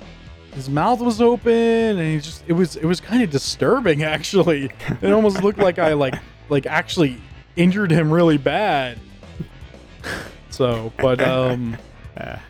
[0.54, 4.70] his mouth was open and he just it was it was kind of disturbing actually.
[5.00, 6.14] It almost looked like I like
[6.48, 7.20] like actually
[7.56, 8.98] injured him really bad.
[10.50, 11.76] So, but um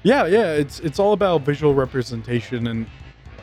[0.02, 2.86] yeah, yeah, it's it's all about visual representation and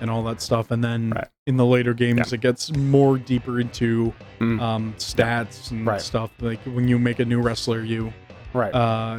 [0.02, 0.72] and all that stuff.
[0.72, 1.28] And then Right.
[1.46, 2.36] in the later games, Yeah.
[2.36, 4.62] it gets more deeper into Mm.
[4.62, 6.00] um, stats and Right.
[6.02, 6.32] stuff.
[6.40, 8.14] Like when you make a new wrestler, you
[8.54, 8.74] right.
[8.74, 9.18] uh,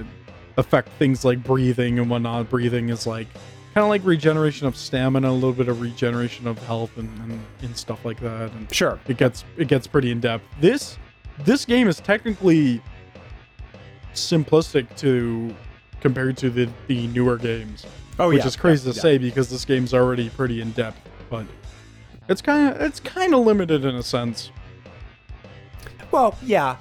[0.57, 2.49] affect things like breathing and whatnot.
[2.49, 3.27] Breathing is like
[3.75, 7.41] kind of like regeneration of stamina, a little bit of regeneration of health and, and,
[7.63, 8.51] and stuff like that.
[8.53, 8.99] And sure.
[9.07, 10.45] it gets it gets pretty in depth.
[10.61, 10.97] This
[11.45, 12.83] this game is technically
[14.15, 15.55] simplistic to
[16.01, 17.87] compared to the the newer games
[18.21, 19.03] Oh, which yeah, is crazy yeah, to yeah.
[19.03, 20.99] say because this game's already pretty in depth,
[21.31, 21.47] but
[22.29, 24.51] it's kind of it's kind of limited in a sense.
[26.11, 26.77] Well, yeah,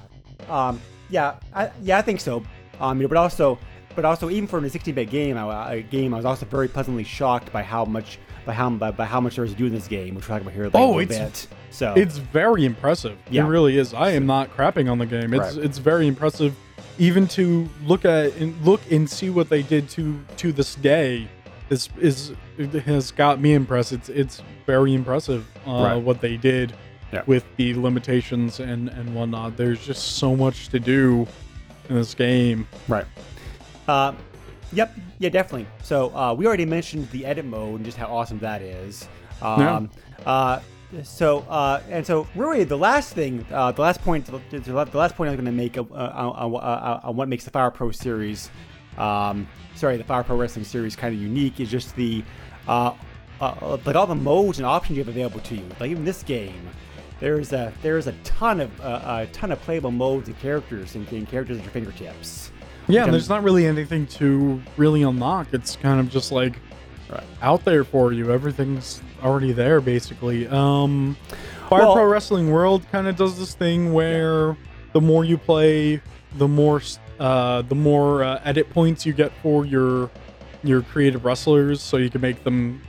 [0.50, 2.44] um, yeah, I, yeah, I think so.
[2.78, 3.58] Um, you know, but also,
[3.94, 7.04] but also, even for a 16-bit game, I, a game, I was also very pleasantly
[7.04, 8.18] shocked by how much,
[8.50, 10.34] by how, by, by how much there is to do in this game, which we're
[10.34, 10.64] talking about here.
[10.64, 11.56] Like, Oh, a little it's- bit.
[11.72, 13.16] So It's very impressive.
[13.30, 13.44] Yeah.
[13.44, 13.94] It really is.
[13.94, 15.32] I am not crapping on the game.
[15.32, 15.64] It's Right.
[15.64, 16.52] it's very impressive,
[16.98, 21.28] even to look at and look and see what they did to to this day.
[21.68, 23.92] Is is it has got me impressed.
[23.92, 25.94] It's it's very impressive uh, Right.
[25.94, 26.72] what they did
[27.12, 27.22] Yeah.
[27.26, 29.56] with the limitations and and whatnot.
[29.56, 31.28] There's just so much to do
[31.88, 32.66] in this game.
[32.88, 33.06] Right.
[33.86, 34.12] Uh,
[34.72, 34.94] yep.
[35.18, 35.66] Yeah, definitely.
[35.82, 39.08] So uh, we already mentioned the edit mode and just how awesome that is.
[39.42, 39.90] Um,
[40.26, 40.60] uh,
[41.02, 45.30] so uh, and so really the last thing, uh, the last point, the last point
[45.30, 48.50] I'm going to make uh, on, on, on, on what makes the Fire Pro series,
[48.98, 52.24] um, sorry, the Fire Pro Wrestling series kind of unique is just the
[52.66, 52.92] uh,
[53.40, 55.64] uh, like all the modes and options you have available to you.
[55.78, 56.68] Like even this game,
[57.20, 61.10] there's a there's a ton of uh, a ton of playable modes and characters and,
[61.12, 62.50] and characters at your fingertips.
[62.92, 65.48] Yeah, and there's not really anything to really unlock.
[65.52, 66.54] It's kind of just like
[67.10, 67.22] Right.
[67.42, 68.30] out there for you.
[68.32, 70.46] Everything's already there, basically.
[70.48, 71.16] Um,
[71.68, 74.56] Fire Well- Pro Wrestling World kind of does this thing where
[74.92, 76.00] the more you play,
[76.38, 76.80] the more
[77.18, 80.08] uh, the more uh, edit points you get for your
[80.62, 82.80] your creative wrestlers, so you can make them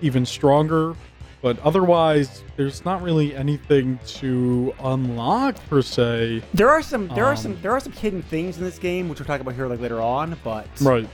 [0.00, 0.94] even stronger.
[1.42, 6.42] But otherwise, there's not really anything to unlock per se.
[6.52, 9.08] There are some there are Um, some there are some hidden things in this game
[9.08, 11.08] which we'll talk about here like later on, but Right.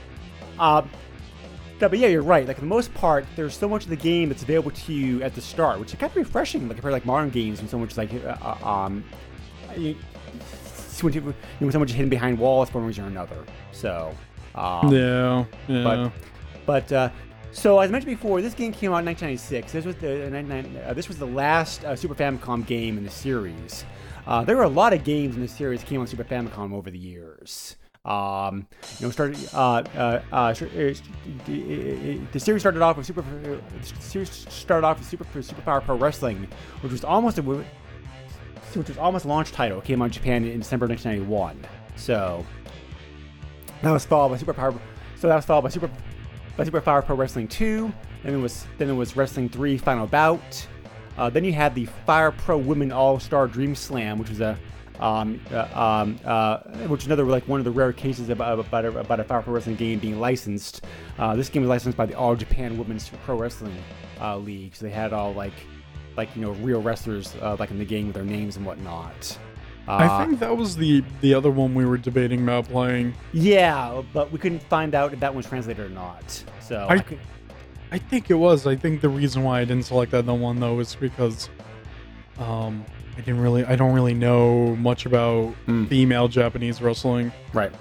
[0.59, 0.89] um,
[1.79, 2.45] no, but yeah, you're right.
[2.47, 5.21] Like for the most part, there's so much of the game that's available to you
[5.23, 7.69] at the start, which is kind of refreshing, like compared to like modern games, and
[7.69, 9.03] so much like uh, uh, um,
[9.77, 9.95] you,
[11.03, 13.37] much, you so much hidden behind walls for one reason or another.
[13.71, 14.13] So,
[14.55, 15.83] um, Yeah, yeah.
[15.83, 16.11] but
[16.65, 17.09] but uh,
[17.51, 19.71] so as I mentioned before, this game came out in 1996.
[19.71, 23.03] This was the uh, 99 uh, this was the last uh, Super Famicom game in
[23.03, 23.85] the series.
[24.25, 26.73] Uh, there were a lot of games in the series that came on Super Famicom
[26.73, 27.75] over the years.
[28.05, 28.67] Um,
[28.99, 29.35] you know, started
[31.45, 33.21] the series started off with Super.
[33.21, 33.57] uh,
[33.95, 36.47] The series started off with Super Super Fire Pro Wrestling,
[36.81, 39.79] which was almost a which was almost launch title.
[39.79, 41.65] It came out in Japan in December 1991.
[41.95, 42.45] So
[43.81, 44.73] that was followed by Super Fire.
[45.17, 45.89] So that was followed by Super
[46.57, 47.91] by Fire Pro Wrestling 2.
[48.23, 50.67] Then it was then it was Wrestling 3 Final Bout.
[51.17, 54.57] Uh, then you had the Fire Pro Women All Star Dream Slam, which was a
[54.99, 58.85] um, uh, um, uh, which is another like one of the rare cases about about
[58.85, 60.85] a, about a Fire Pro Wrestling game being licensed.
[61.19, 63.75] Uh, this game was licensed by the All Japan Women's Pro Wrestling
[64.19, 65.53] uh, League, so they had all like
[66.15, 69.37] like you know real wrestlers uh, like in the game with their names and whatnot.
[69.87, 73.13] I Uh, think that was the the other one we were debating about playing.
[73.33, 76.43] Yeah, but we couldn't find out if that was translated or not.
[76.59, 77.19] So I- I could,
[77.91, 78.67] I think it was.
[78.67, 81.49] I think the reason why I didn't select that one though is because
[82.39, 82.83] um
[83.17, 85.87] I didn't really I don't really know much about Mm.
[85.87, 87.31] female Japanese wrestling.
[87.53, 87.71] right.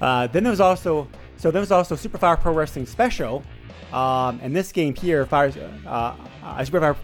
[0.00, 1.06] Uh, then there was also
[1.36, 3.42] so there was also Super Fire Pro Wrestling Special,
[3.92, 5.52] um, and this game here, Fire,
[5.86, 6.96] uh, uh, Super Fire,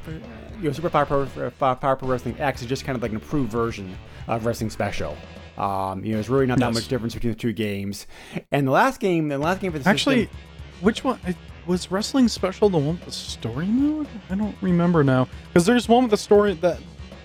[0.60, 3.12] you know, Super Fire Pro, Fire, Fire Pro Wrestling X is just kind of like
[3.12, 3.96] an improved version
[4.28, 5.16] of Wrestling Special.
[5.56, 6.74] Um, you know, there's really not that Yes.
[6.74, 8.06] much difference between the two games.
[8.52, 10.38] And the last game, the last game for the Actually, system,
[10.82, 11.18] which one
[11.66, 14.06] was wrestling special the one with the story mode?
[14.30, 16.78] I don't remember now because there's one with the story that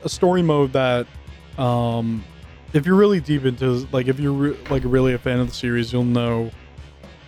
[0.04, 1.06] a story mode that
[1.58, 2.24] um
[2.74, 5.54] if you're really deep into like if you're re- like really a fan of the
[5.54, 6.50] series you'll know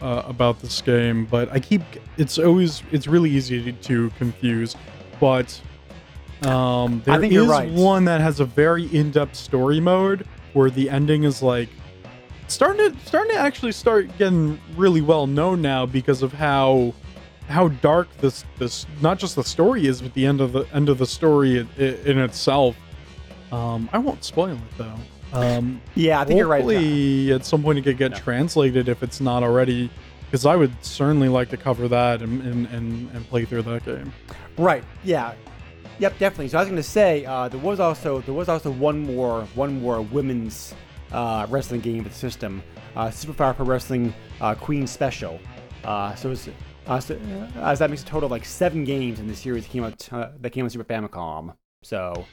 [0.01, 1.81] uh, about this game but i keep
[2.17, 4.75] it's always it's really easy to, to confuse
[5.21, 5.61] but
[6.43, 7.71] um there I think is right.
[7.71, 11.69] one that has a very in-depth story mode where the ending is like
[12.47, 16.93] starting to starting to actually start getting really well known now because of how
[17.47, 20.89] how dark this this not just the story is but the end of the end
[20.89, 22.75] of the story in, in itself
[23.51, 24.95] um i won't spoil it though
[25.33, 26.61] um yeah, I think you're right.
[26.63, 28.19] hopefully at some point it could get Yeah.
[28.19, 29.89] translated if it's not already
[30.25, 33.85] because i would certainly like to cover that and and, and, and play through that
[33.85, 34.11] game
[34.57, 34.85] Right.
[35.03, 35.33] Yeah.
[35.99, 36.19] Yep.
[36.19, 36.49] Definitely.
[36.49, 39.43] So I was going to say uh, there was also there was also one more
[39.55, 40.73] one more women's
[41.11, 42.61] uh, wrestling game for the system,
[42.95, 45.39] uh, Pro Wrestling uh, Queen Special.
[45.83, 46.49] Uh, so, was,
[46.87, 49.71] uh, so so that makes a total of like seven games in the series that
[49.71, 49.97] came out
[50.41, 51.55] that came on Super Famicom.
[51.83, 52.25] So,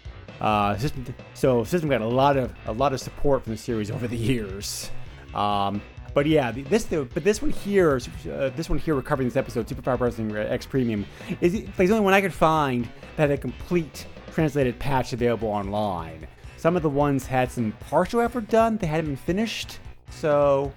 [0.78, 4.08] system so system got a lot of a lot of support from the series over
[4.08, 4.90] the years.
[5.34, 5.82] Um,
[6.14, 9.36] but yeah, the- this but this one here, uh, this one here, we're covering this
[9.36, 11.06] episode, Super Fire Wrestling X Premium,
[11.40, 12.84] is it's the only one I could find
[13.16, 16.26] that had a complete translated patch available online.
[16.56, 19.78] Some of the ones had some partial effort done; they hadn't been finished.
[20.10, 20.72] So,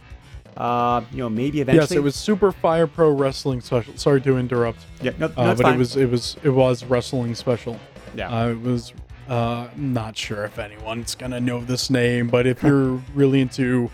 [0.58, 1.84] uh, you know, maybe eventually.
[1.84, 5.54] yes it was super fire pro wrestling special sorry to interrupt Yeah, no, no, uh,
[5.56, 5.76] but fine.
[5.76, 7.78] it was it was it was wrestling special
[8.16, 8.30] Yeah.
[8.30, 8.94] Uh, it was
[9.28, 13.90] uh, not sure if anyone's gonna know this name, but if you're really into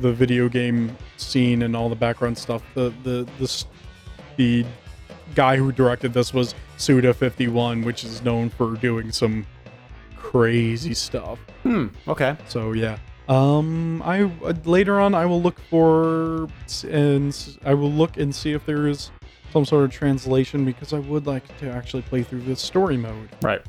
[0.00, 3.66] the video game scene and all the background stuff, the the this
[4.36, 4.64] the
[5.34, 9.46] guy who directed this was Suda51, which is known for doing some
[10.16, 11.38] crazy stuff.
[11.62, 11.88] Hmm.
[12.06, 12.36] Okay.
[12.48, 12.98] So yeah.
[13.28, 16.48] Um, I uh, later on I will look for
[16.88, 19.10] and I will look and see if there is
[19.52, 23.28] some sort of translation because I would like to actually play through the story mode.
[23.42, 23.62] Right.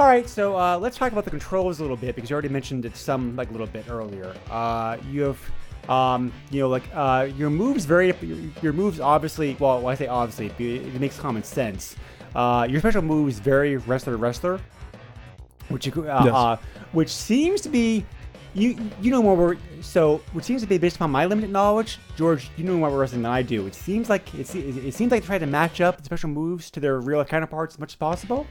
[0.00, 2.48] All right, so uh, let's talk about the controls a little bit because you already
[2.48, 4.34] mentioned it some like a little bit earlier.
[4.48, 8.14] Uh, you have, um, you know, like uh, your moves very
[8.62, 9.58] your, moves obviously.
[9.60, 11.96] Well, I say obviously, it, makes common sense.
[12.34, 14.58] Uh, your special moves very wrestler to wrestler,
[15.68, 16.34] which you, uh, Yes.
[16.34, 16.56] uh,
[16.92, 18.06] which seems to be.
[18.54, 19.58] You you know more.
[19.82, 22.50] So which seems to be based upon my limited knowledge, George.
[22.56, 23.66] You know more wrestling than I do.
[23.66, 26.70] It seems like it, it seems like they try to match up the special moves
[26.70, 28.46] to their real counterparts as much as possible.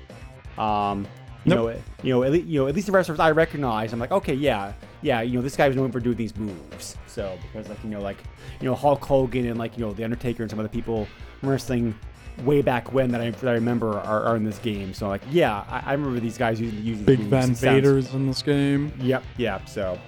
[0.60, 1.08] Um,
[1.46, 1.74] you Nope.
[1.74, 4.12] know, you know, at least, you know, at least the wrestlers I recognize, I'm like,
[4.12, 6.98] okay, yeah, yeah, you know, this guy was known for doing these moves.
[7.08, 8.18] So because like you know, like
[8.60, 11.08] you know, Hulk Hogan and like you know, the Undertaker and some other people
[11.42, 11.96] wrestling
[12.44, 14.94] way back when that I, that I remember are, are in this game.
[14.94, 17.30] So like, yeah, I, I remember these guys using using Big moves.
[17.30, 18.92] Van Vaders in this game.
[19.00, 19.68] Yep, yep.
[19.70, 20.00] So,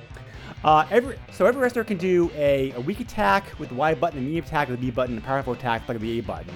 [0.64, 4.20] uh, every so every wrestler can do a, a weak attack with the Y button,
[4.20, 6.54] a medium attack with the B button, a powerful attack with the A button.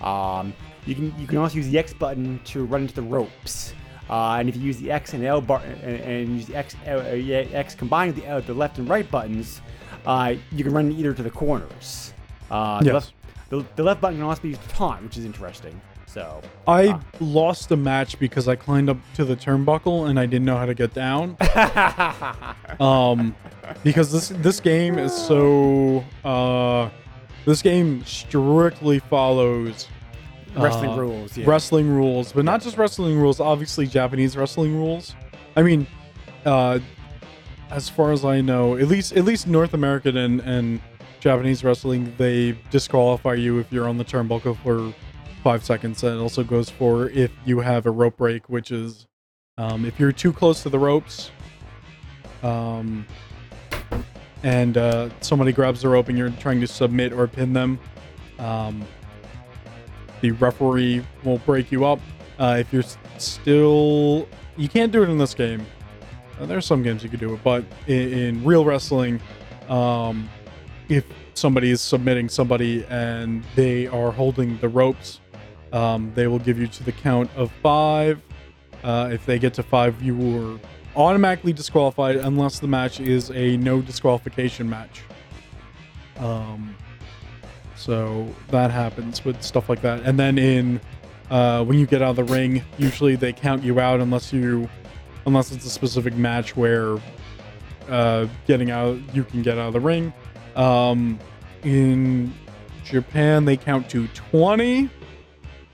[0.00, 0.52] Um,
[0.86, 3.72] you can you can also use the X button to run into the ropes.
[4.10, 6.76] Uh, and if you use the X and L bar and, and use the X
[6.86, 9.60] uh, uh, yeah, X combined with the, uh, the left and right buttons,
[10.06, 12.12] uh, you can run either to the corners.
[12.50, 12.92] Uh, the, Yes.
[12.94, 13.12] left,
[13.48, 15.80] the, the left button can also be used to taunt, which is interesting.
[16.06, 17.00] So I Ah.
[17.18, 20.66] lost the match because I climbed up to the turnbuckle and I didn't know how
[20.66, 21.36] to get down.
[22.80, 23.34] um,
[23.82, 26.88] because this this game is so uh,
[27.46, 29.88] this game strictly follows
[30.56, 31.36] wrestling uh, rules.
[31.36, 31.44] Yeah.
[31.48, 33.40] wrestling rules, but not just wrestling rules.
[33.40, 35.14] Obviously, Japanese wrestling rules.
[35.56, 35.86] I mean,
[36.44, 36.80] uh,
[37.70, 40.80] as far as I know, at least at least North American and and
[41.20, 44.94] Japanese wrestling, they disqualify you if you're on the turnbuckle for
[45.42, 46.00] five seconds.
[46.00, 49.06] That also goes for if you have a rope break, which is
[49.58, 51.30] um, if you're too close to the ropes.
[52.42, 53.06] Um,
[54.42, 57.80] and uh, somebody grabs the rope and you're trying to submit or pin them.
[58.38, 58.84] Um,
[60.24, 62.00] the referee will break you up.
[62.38, 62.82] Uh, if you're
[63.18, 65.66] still, you can't do it in this game.
[66.40, 69.20] Uh, there's some games you could do it, but in, in real wrestling,
[69.68, 70.26] um,
[70.88, 71.04] if
[71.34, 75.20] somebody is submitting somebody and they are holding the ropes,
[75.74, 78.18] um, they will give you to the count of five.
[78.82, 80.58] Uh, if they get to five, you are
[80.96, 85.02] automatically disqualified unless the match is a no disqualification match.
[86.16, 86.74] Um,
[87.84, 90.00] so that happens with stuff like that.
[90.04, 90.80] And then in
[91.30, 94.68] uh, when you get out of the ring, usually they count you out unless you
[95.26, 96.98] unless it's a specific match where
[97.88, 100.12] uh, getting out you can get out of the ring.
[100.56, 101.18] Um,
[101.62, 102.32] in
[102.84, 104.88] Japan, they count to twenty,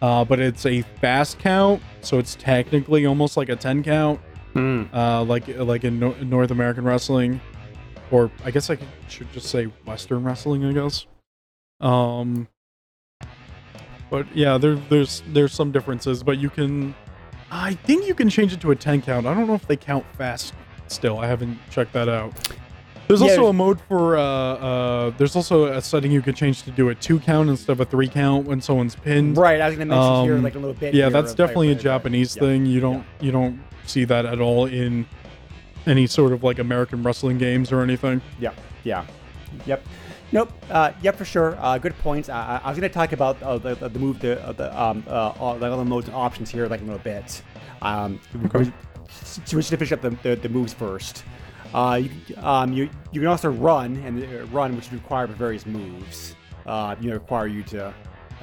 [0.02, 4.20] uh, but it's a fast count, so it's technically almost like a ten count,
[4.54, 4.84] Hmm.
[4.92, 7.40] uh, like like in Nor- North American wrestling,
[8.10, 10.64] or I guess I could, should just say Western wrestling.
[10.64, 11.06] I guess.
[11.80, 12.48] Um,
[14.10, 16.94] but yeah, there, there's there's some differences, but you can,
[17.50, 19.26] I think you can change it to a ten count.
[19.26, 20.52] I don't know if they count fast
[20.88, 21.18] still.
[21.18, 22.32] I haven't checked that out.
[23.06, 26.62] There's Yeah, also a mode for uh, uh, there's also a setting you can change
[26.62, 29.36] to do a two count instead of a three count when someone's pinned.
[29.36, 30.94] Right, I was going to mention here Um, like a little bit.
[30.94, 32.42] Yeah, that's definitely a like, Japanese yeah.
[32.42, 32.66] thing.
[32.66, 35.06] You don't you don't see that at all in
[35.86, 38.20] any sort of like American wrestling games or anything.
[38.38, 38.52] Yeah,
[38.84, 39.04] yeah,
[39.66, 39.84] yep,
[40.32, 41.56] nope, uh, yep for sure.
[41.60, 42.28] Uh, good points.
[42.28, 45.04] I, I- was going to talk about uh, the, the move, the uh, the um
[45.08, 47.42] uh, all, the other modes and options here like in a little bit.
[47.82, 48.20] Um,
[48.54, 48.70] Okay.
[49.24, 51.24] so we should finish up the, the, the moves first.
[51.74, 55.66] Uh, you, um, you you can also run and run, which is required for various
[55.66, 56.34] moves.
[56.66, 57.92] Uh, you know, require you to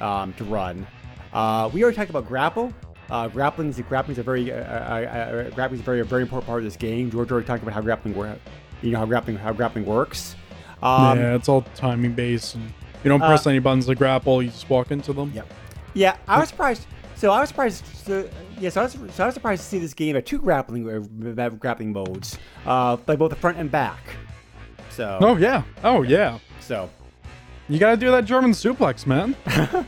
[0.00, 0.86] um, to run.
[1.32, 2.72] Uh, we already talked about grapple.
[3.10, 6.22] Uh, grappling is grappling is a very uh, uh, uh, grappling is a very very
[6.22, 7.10] important part of this game.
[7.10, 8.14] George already talked about how grappling.
[8.82, 10.34] You know how grappling how grappling works.
[10.82, 12.72] Um, yeah, it's all timing based, and
[13.04, 14.42] you don't press any buttons to grapple.
[14.42, 15.32] You just walk into them.
[15.34, 15.52] Yep.
[15.94, 16.86] Yeah, I was surprised.
[17.16, 17.84] So I was surprised.
[17.96, 18.28] So,
[18.60, 20.88] yeah, so I was, so I was surprised to see this game have two grappling
[20.88, 23.98] uh, grappling modes, uh, like both the front and back.
[24.90, 25.62] So, Oh yeah.
[25.82, 26.38] Oh yeah.
[26.60, 26.88] so
[27.68, 29.34] You gotta do that German suplex, man.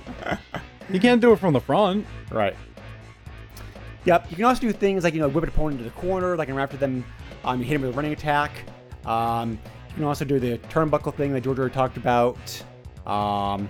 [0.93, 2.07] you can't do it from the front.
[2.31, 2.57] right.
[4.07, 4.31] Yep.
[4.31, 6.49] You can also do things like you know whip an opponent into the corner, like
[6.49, 7.05] and after them,
[7.45, 8.51] um, you hit him with a running attack.
[9.05, 9.59] Um,
[9.91, 12.39] you can also do the turnbuckle thing that George already talked about.
[13.07, 13.69] Um,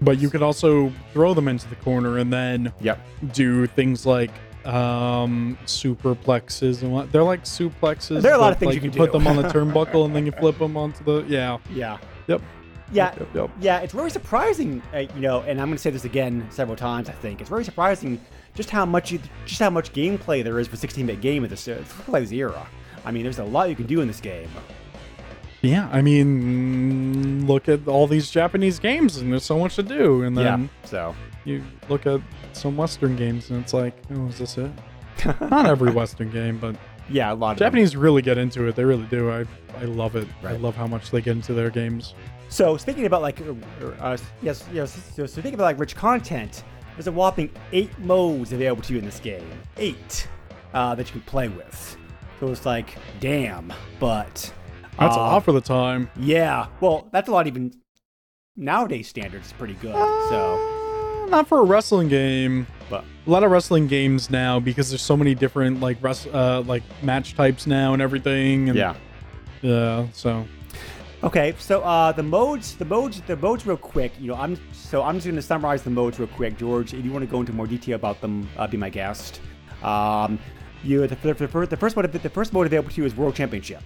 [0.00, 3.00] But you could also throw them into the corner and then yep.
[3.32, 4.30] do things like
[4.64, 8.22] um superplexes and what they're like suplexes.
[8.22, 9.18] There are a lot of things like, you can put do.
[9.18, 11.58] them on the turnbuckle and then you flip them onto the yeah.
[11.70, 11.98] Yeah.
[12.26, 12.42] Yep.
[12.90, 13.50] Yeah, Yep, yep.
[13.60, 16.74] yeah, it's very surprising, uh, you know, and I'm going to say this again several
[16.74, 17.10] times.
[17.10, 18.18] I think it's very surprising
[18.54, 21.68] just how much, you, just how much gameplay there is for 16-bit game of this,
[21.68, 22.66] uh, this era.
[23.04, 24.48] I mean, there's a lot you can do in this game.
[25.60, 30.22] Yeah, I mean, look at all these Japanese games, and there's so much to do.
[30.22, 32.20] And then yeah, so you look at
[32.52, 34.70] some Western games, and it's like, oh, is this it?
[35.40, 36.76] Not every Western game, but
[37.08, 37.66] yeah, a lot of them.
[37.66, 38.76] Japanese really get into it.
[38.76, 39.30] They really do.
[39.30, 39.44] I
[39.80, 40.28] I love it.
[40.44, 42.14] I love how much they get into their games.
[42.48, 44.92] So speaking about like, uh, uh, yes, yes.
[45.14, 46.62] So, so thinking about like rich content,
[46.96, 49.46] there's a whopping eight modes available to you in this game.
[49.76, 50.28] Eight
[50.72, 51.96] uh, that you can play with.
[52.40, 53.72] So it's like, damn.
[53.98, 54.52] But
[54.98, 56.10] That's a uh, lot for the time.
[56.18, 56.66] Yeah.
[56.80, 57.72] Well, that's a lot even
[58.56, 59.46] nowadays standards.
[59.46, 59.94] It's pretty good.
[59.94, 62.66] So, Uh, not for a wrestling game.
[62.90, 66.62] but A lot of wrestling games now because there's so many different like rest, uh,
[66.62, 68.70] like match types now and everything.
[68.70, 68.94] And, yeah.
[69.62, 70.06] Yeah.
[70.12, 70.46] So
[71.20, 74.12] Okay, so uh, the modes, the modes, the modes, real quick.
[74.20, 76.94] You know, I'm so I'm just going to summarize the modes real quick, George.
[76.94, 79.40] If you want to go into more detail about them, uh, be my guest.
[79.82, 80.38] Um,
[80.84, 83.16] you the, the, the, first, the first mode, the first mode available to you is
[83.16, 83.82] World Championship.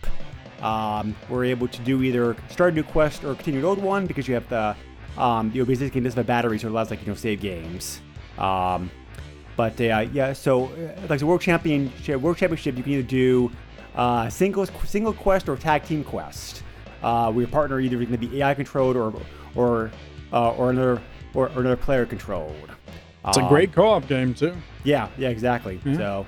[0.62, 4.06] Um, we're able to do either start a new quest or continue an old one
[4.06, 4.76] because you have the
[5.20, 8.00] um, you know, basically have a battery, so it allows like you know save games.
[8.38, 8.90] Um,
[9.56, 13.50] but uh, yeah, so uh, like the world championship, world championship, you can either do
[13.94, 16.62] uh, single single quest or tag team quest.
[17.02, 19.12] Uh, we partner either going to be AI controlled or
[19.54, 19.90] or
[20.32, 21.02] uh, or another
[21.34, 22.70] or, or another player controlled.
[23.26, 24.54] It's a Um, great co-op game too.
[24.84, 25.80] Yeah, yeah, exactly.
[25.96, 26.26] So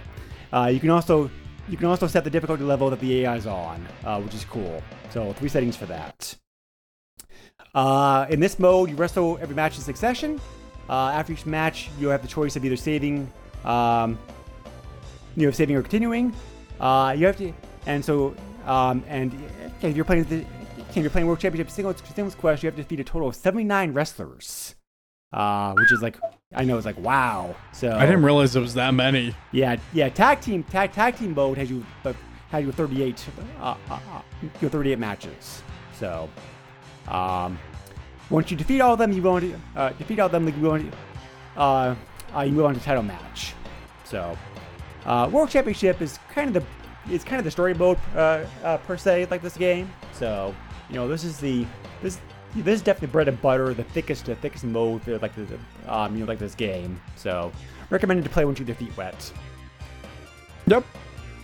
[0.53, 1.30] uh, you can also
[1.68, 4.44] you can also set the difficulty level that the AI is on, uh, which is
[4.44, 4.82] cool.
[5.10, 6.34] So three settings for that.
[7.74, 10.40] Uh, in this mode, you wrestle every match in succession.
[10.88, 13.30] Uh, after each match, you have the choice of either saving,
[13.64, 14.18] um,
[15.36, 16.32] you know, saving or continuing.
[16.78, 17.52] Uh, you have to,
[17.86, 18.34] and so,
[18.66, 19.32] um, and
[19.82, 20.44] if you're playing the,
[20.90, 23.34] if you're playing World Championship singles, singles quest, you have to defeat a total of
[23.34, 24.74] 79 wrestlers.
[25.32, 26.16] Uh, which is like,
[26.55, 27.55] I know it's like wow.
[27.72, 29.34] So I didn't realize it was that many.
[29.52, 30.09] yeah, yeah.
[30.09, 32.12] Tag team, tag tag team mode has you uh,
[32.50, 33.24] had you with 38,
[33.61, 34.20] uh, uh, uh,
[34.61, 35.62] you 38 matches.
[35.98, 36.28] So,
[37.09, 37.59] um,
[38.30, 40.46] once you defeat all of them, you go on to uh, defeat all of them.
[40.46, 40.96] You go on, to-
[41.61, 41.94] uh,
[42.36, 43.55] uh, you move on to title match.
[44.05, 44.36] So,
[45.05, 46.68] uh, World Championship is kind of the
[47.12, 49.92] it's kind of the story mode uh, uh, per se, like this game.
[50.12, 50.55] So,
[50.88, 51.66] you know, this is the
[52.02, 52.18] this
[52.62, 56.14] this is definitely bread and butter, the thickest the thickest mode for like the um
[56.14, 57.00] you know like this game.
[57.16, 57.52] So,
[57.90, 59.32] recommended to play once you get your feet wet.
[60.66, 60.84] Yep.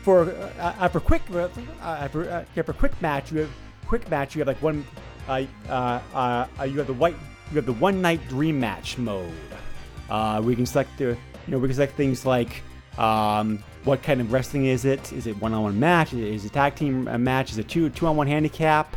[0.03, 3.51] for uh, for quick uh, for, uh, for quick match you have
[3.87, 4.85] quick match you have like one
[5.29, 7.17] uh, uh, uh, you have the white
[7.51, 9.33] you have the one night dream match mode.
[10.09, 11.17] Uh, we can select the you
[11.49, 12.63] know we can select things like
[12.99, 15.13] um, what kind of wrestling is it?
[15.13, 16.13] Is it one on one match?
[16.13, 17.51] Is it a tag team uh, match?
[17.51, 18.97] Is it two two on one handicap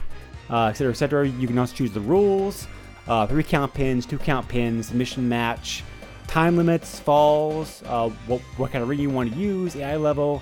[0.70, 2.68] etc etc you can also choose the rules
[3.08, 5.84] uh, three count pins two count pins mission match
[6.34, 10.42] time limits, falls, uh, what, what kind of ring you want to use, AI level,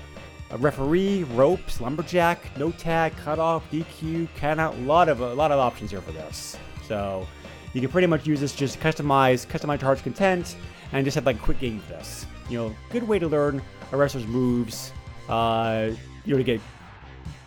[0.50, 4.74] a referee, ropes, lumberjack, no tag, cutoff, DQ, count out.
[4.74, 6.56] A lot of a lot of options here for this.
[6.88, 7.28] So
[7.74, 10.56] you can pretty much use this just to customize customize your heart's content
[10.92, 12.24] and just have like a quick game of this.
[12.48, 13.60] You know, good way to learn
[13.92, 14.92] a wrestler's moves.
[15.28, 15.90] Uh,
[16.24, 16.60] you know, to get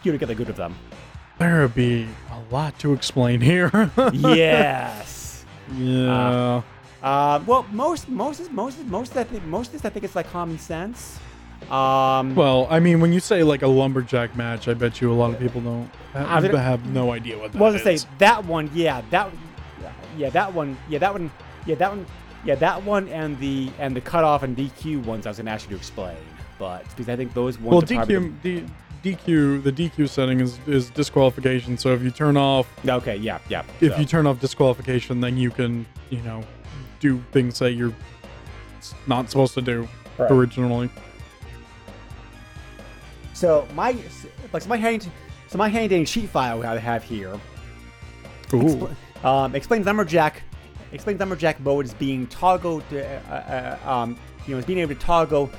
[0.03, 0.75] you know, to get the good of them.
[1.37, 3.91] There would be a lot to explain here.
[4.13, 5.45] yes.
[5.75, 6.61] yeah.
[7.03, 10.29] Uh, well, most most most most of that most of this I think it's like
[10.31, 11.19] common sense.
[11.69, 15.15] Um, well, I mean, when you say like a lumberjack match, I bet you a
[15.15, 17.97] lot of people don't I have, gonna- have no idea what that well, to say
[18.19, 19.31] that one, yeah, that,
[20.17, 21.31] yeah, that one, yeah, that one,
[21.65, 22.05] yeah, that one,
[22.43, 25.65] yeah, that one, and the and the cutoff and DQ ones I was gonna ask
[25.65, 26.17] you to explain,
[26.59, 27.91] but because I think those ones.
[27.91, 28.65] Well, DQ, D,
[29.05, 31.77] DQ, the DQ setting is is disqualification.
[31.77, 33.63] So if you turn off okay, yeah, yeah.
[33.79, 33.99] if so.
[33.99, 36.43] you turn off disqualification, then you can you know
[36.99, 37.93] do things that you're
[38.79, 39.87] s- not supposed to do
[40.17, 40.31] Right.
[40.31, 40.89] originally.
[43.33, 43.91] so my
[44.53, 45.07] like so my hand
[45.47, 47.33] so my hand dandy sheet file I have here
[48.53, 48.57] Ooh.
[48.57, 48.95] Expl-
[49.25, 50.41] um, explains lumberjack
[50.93, 52.97] explains lumberjack mode as being toggled uh,
[53.29, 55.51] uh, uh, um, you know as being able to toggle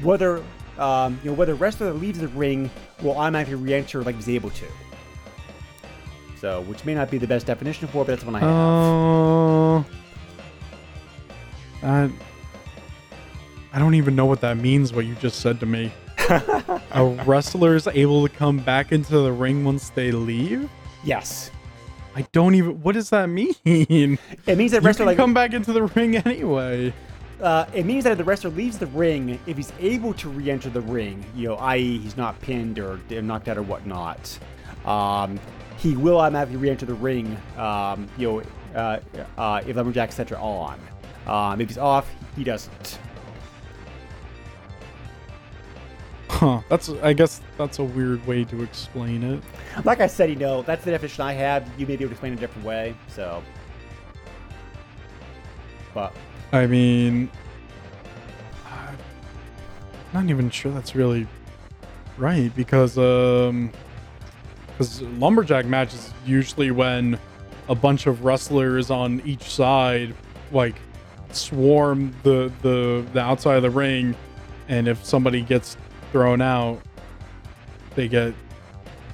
[0.00, 0.42] whether
[0.78, 2.70] um, you know whether wrestler that leaves the ring
[3.02, 4.66] will automatically re-enter like he's able to
[6.40, 8.48] so which may not be the best definition for it, but that's one I have
[11.82, 12.10] Uh, I,
[13.72, 14.92] I don't even know what that means.
[14.92, 15.92] What you just said to me.
[16.92, 20.68] a wrestler is able to come back into the ring once they leave.
[21.04, 21.50] yes
[22.14, 22.82] I don't even.
[22.82, 23.54] What does that mean?
[23.64, 26.92] It means that wrestler can like come back into the ring anyway.
[27.40, 30.70] Uh, it means that if the wrestler leaves the ring, if he's able to re-enter
[30.70, 34.38] the ring, you know, i.e., he's not pinned or knocked out or whatnot,
[34.84, 35.38] um,
[35.76, 37.36] he will automatically re-enter the ring.
[37.56, 38.42] Um, you know,
[38.74, 39.00] uh,
[39.36, 40.80] uh, if lumberjack sets are on.
[41.26, 42.98] Um, if he's off, he doesn't.
[46.28, 46.60] Huh.
[46.68, 46.88] That's.
[46.88, 49.42] I guess that's a weird way to explain it.
[49.84, 51.68] Like I said, you know, that's the definition I have.
[51.78, 52.94] You may be able to explain it a different way.
[53.08, 53.42] So,
[55.94, 56.14] but
[56.52, 57.30] I mean,
[58.66, 58.96] I'm
[60.14, 61.26] not even sure that's really
[62.16, 63.70] right because um,
[64.66, 67.18] because lumberjack matches usually when
[67.68, 70.14] a bunch of wrestlers on each side
[70.52, 70.76] like
[71.32, 74.16] swarm the the the outside of the ring,
[74.68, 75.76] and if somebody gets
[76.12, 76.80] thrown out,
[77.94, 78.32] they get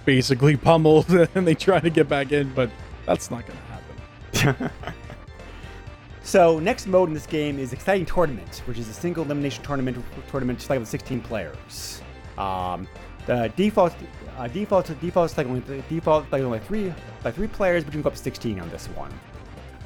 [0.05, 2.71] basically pummeled and they try to get back in, but
[3.07, 4.71] that's not gonna happen.
[6.25, 10.03] So next mode in this game is exciting tournament, which is a single elimination tournament
[10.31, 12.01] tournament like with 16 players.
[12.39, 12.89] Um,
[13.27, 13.95] the default
[14.39, 16.93] uh, default default only default like only three
[17.25, 19.13] like three players, but you can go up to 16 on this one.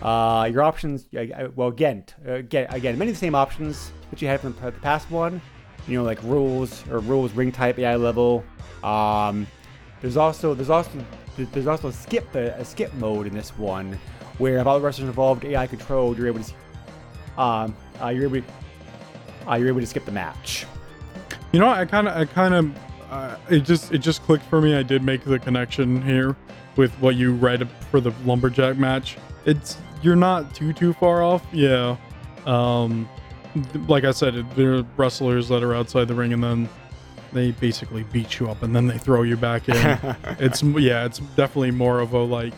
[0.00, 3.90] Uh, your options, uh, uh, well, again, uh, again, again, many of the same options
[4.10, 5.40] that you had from the past one.
[5.88, 8.44] You know, like rules or rules, ring type, AI level.
[8.84, 9.46] Um,
[10.00, 11.04] there's also there's also
[11.36, 13.98] there's also a skip a, skip mode in this one,
[14.38, 18.40] where if all the wrestlers involved AI controlled, you're able to um uh, you're able
[18.40, 20.66] to, uh, you're able to skip the match.
[21.52, 22.78] You know, I kind of, I kind of,
[23.10, 24.74] uh, it just, it just clicked for me.
[24.74, 26.36] I did make the connection here
[26.76, 29.16] with what you read for the lumberjack match.
[29.46, 31.44] It's you're not too too far off.
[31.52, 31.96] Yeah.
[32.46, 33.08] Um,
[33.88, 36.68] like I said, there are wrestlers that are outside the ring, and then
[37.32, 39.76] they basically beat you up, and then they throw you back in.
[40.38, 42.52] it's yeah, it's definitely more of a like,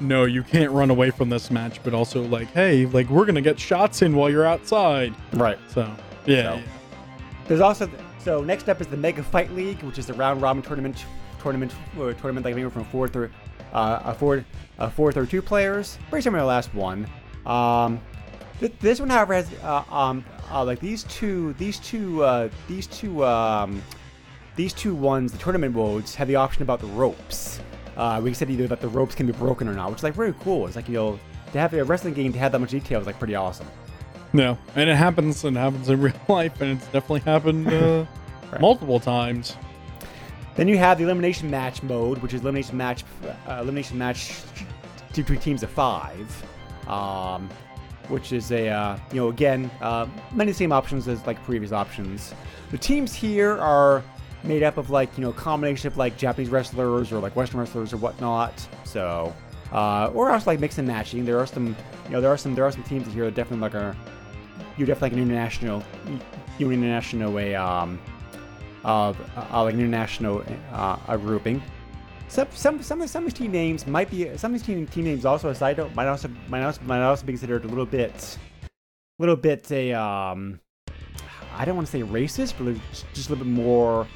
[0.00, 3.40] no, you can't run away from this match, but also like, hey, like we're gonna
[3.40, 5.14] get shots in while you're outside.
[5.32, 5.58] Right.
[5.68, 5.82] So
[6.26, 6.62] yeah, So- yeah.
[7.48, 10.62] There's also so next up is the Mega Fight League, which is the round robin
[10.62, 11.04] tournament
[11.42, 13.30] tournament or tournament like anywhere from four through
[13.72, 14.44] uh, a four
[14.78, 15.98] a four through two players.
[16.10, 17.06] Pretty similar to the last one.
[17.46, 18.00] Um,
[18.60, 22.86] th- this one, however, has uh, um uh, like these two these two uh, these
[22.86, 23.82] two um,
[24.54, 27.60] these two ones the tournament modes have the option about the ropes.
[28.00, 30.14] Uh, we said either that the ropes can be broken or not, which is like
[30.14, 30.66] very cool.
[30.66, 31.20] It's like you know
[31.52, 33.66] to have a wrestling game to have that much detail is like pretty awesome.
[34.32, 38.06] No, and it happens and happens in real life, and it's definitely happened uh,
[38.52, 38.60] Right.
[38.60, 39.56] multiple times.
[40.56, 43.04] Then you have the elimination match mode, which is elimination match,
[43.46, 44.32] uh, elimination match
[45.14, 46.26] between teams of five,
[46.88, 47.48] um,
[48.08, 51.42] which is a uh, you know again uh, many of the same options as like
[51.44, 52.34] previous options.
[52.70, 54.02] The teams here are
[54.44, 57.92] made up of like you know combination of like Japanese wrestlers or like Western wrestlers
[57.92, 58.66] or whatnot.
[58.84, 59.34] So
[59.72, 61.24] uh, or also like mix and matching.
[61.24, 61.68] There are some
[62.06, 63.96] you know there are some there are some teams here that definitely like are
[64.76, 65.82] you're definitely like an international
[66.58, 68.00] you international way um
[68.84, 71.62] of uh, like an international uh, grouping.
[72.28, 74.86] Some some some of some of these team names might be some of these team,
[74.86, 78.38] team names also aside might also might also might also be considered a little bit
[78.62, 78.68] a
[79.18, 80.60] little bit a um
[81.56, 82.74] I don't want to say racist, but
[83.12, 84.06] just a little bit more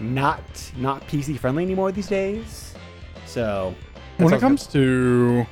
[0.00, 0.42] not
[0.76, 2.74] not PC friendly anymore these days.
[3.26, 3.74] So
[4.18, 5.46] when it comes to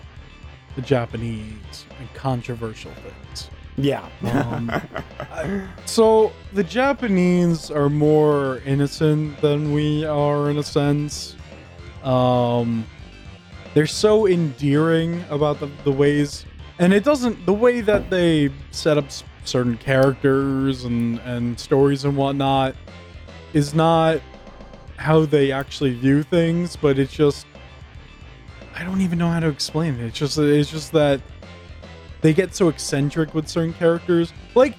[0.76, 3.50] the Japanese and controversial things.
[3.76, 4.70] yeah, Um,
[5.30, 11.34] I- so the Japanese are more innocent than we are in a sense.
[12.04, 12.84] Um,
[13.74, 16.44] they're so endearing about the, the ways,
[16.78, 19.06] and it doesn't the way that they set up
[19.44, 22.74] certain characters and and stories and whatnot
[23.52, 24.20] is not
[25.00, 27.46] how they actually view things, but it's just
[28.76, 30.04] I don't even know how to explain it.
[30.04, 31.22] It's just it's just that
[32.20, 34.34] they get so eccentric with certain characters.
[34.54, 34.76] Like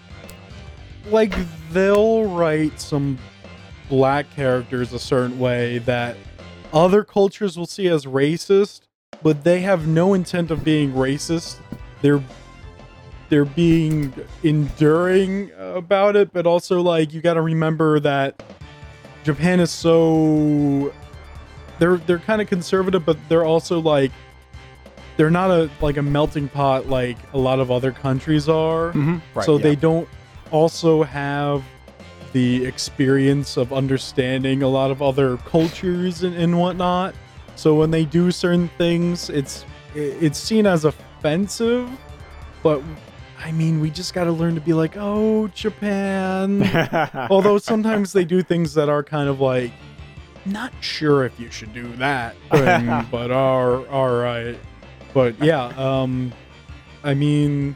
[1.07, 1.33] like
[1.71, 3.17] they'll write some
[3.89, 6.17] black characters a certain way that
[6.71, 8.81] other cultures will see as racist,
[9.23, 11.57] but they have no intent of being racist.
[12.03, 12.23] They're
[13.29, 14.13] they're being
[14.43, 18.43] enduring about it, but also like you got to remember that
[19.23, 20.93] Japan is so
[21.79, 24.11] they're they're kind of conservative, but they're also like
[25.17, 28.89] they're not a like a melting pot like a lot of other countries are.
[28.89, 29.17] Mm-hmm.
[29.33, 29.63] Right, so yeah.
[29.63, 30.07] they don't
[30.51, 31.63] also have
[32.33, 37.13] the experience of understanding a lot of other cultures and, and whatnot.
[37.55, 41.89] So when they do certain things, it's it's seen as offensive,
[42.63, 42.81] but
[43.43, 46.63] I mean, we just got to learn to be like, oh, Japan.
[47.31, 49.71] Although sometimes they do things that are kind of like,
[50.45, 54.57] not sure if you should do that, thing, but are all right.
[55.13, 56.31] But yeah, um,
[57.03, 57.75] I mean,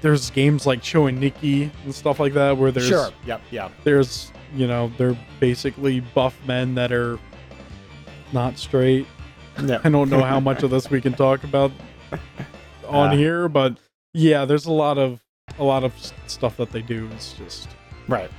[0.00, 3.10] there's games like Cho Aniki and stuff like that where there's sure.
[3.26, 3.42] Yep.
[3.50, 3.68] Yeah.
[3.84, 7.18] there's you know they're basically buff men that are
[8.32, 9.06] not straight.
[9.62, 9.80] Yeah.
[9.84, 11.70] I don't know how much of this we can talk about
[12.86, 13.16] on Uh.
[13.16, 13.76] here, but
[14.18, 15.20] yeah, there's a lot of
[15.58, 15.92] a lot of
[16.26, 17.68] stuff that they do is just
[18.08, 18.30] Right.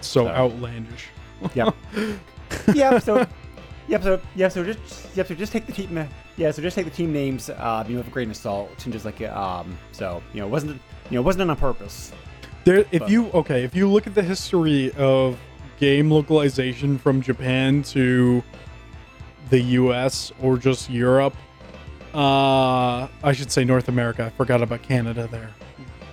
[0.00, 1.06] so So- outlandish.
[1.54, 1.74] Yep.
[2.74, 2.98] yeah.
[2.98, 3.26] So.
[3.88, 4.02] Yep.
[4.02, 4.48] So yeah.
[4.48, 5.26] So just yep.
[5.28, 6.06] So just take the team.
[6.36, 6.50] Yeah.
[6.50, 7.48] So just take the team names.
[7.50, 9.78] Uh, you know, with a grain of salt, and just like um.
[9.92, 10.72] So you know, it wasn't
[11.10, 12.12] you know, it wasn't done on purpose.
[12.64, 15.38] There, if But- you okay, if you look at the history of
[15.78, 18.42] game localization from Japan to
[19.48, 20.30] the U.S.
[20.42, 21.34] or just Europe,
[22.14, 24.24] uh, I should say North America.
[24.24, 25.50] I forgot about Canada there.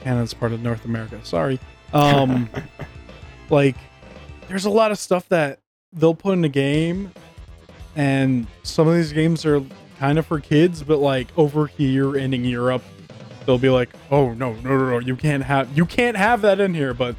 [0.02, 1.20] Canada's part of North America.
[1.24, 1.60] Sorry.
[1.94, 2.50] Um,
[3.50, 3.76] like,
[4.48, 5.60] there's a lot of stuff that
[5.94, 7.12] they'll put in a game,
[7.96, 9.62] and some of these games are
[10.00, 12.84] kind of for kids, but like over here and in Europe,
[13.46, 15.00] they'll be like, "Oh no, no, no, no!
[15.00, 17.16] You can't have you can't have that in here." But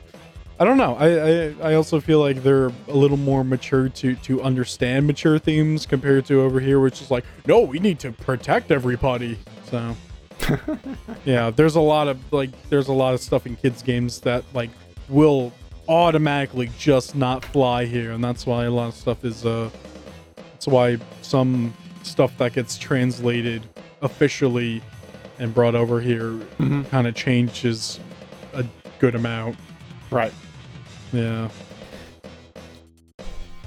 [0.60, 0.96] I don't know.
[0.96, 5.38] I I, I also feel like they're a little more mature to to understand mature
[5.38, 9.38] themes compared to over here, which is like, "No, we need to protect everybody."
[9.70, 9.94] So
[11.24, 14.44] yeah, there's a lot of like there's a lot of stuff in kids games that
[14.52, 14.70] like
[15.08, 15.52] will
[15.88, 19.70] automatically just not fly here, and that's why a lot of stuff is uh
[20.36, 23.62] that's why some stuff that gets translated
[24.02, 24.82] officially
[25.38, 26.36] and brought over here
[26.90, 28.00] kind of changes
[28.54, 28.64] a
[28.98, 29.56] good amount.
[30.10, 30.32] Right.
[31.12, 31.48] Yeah.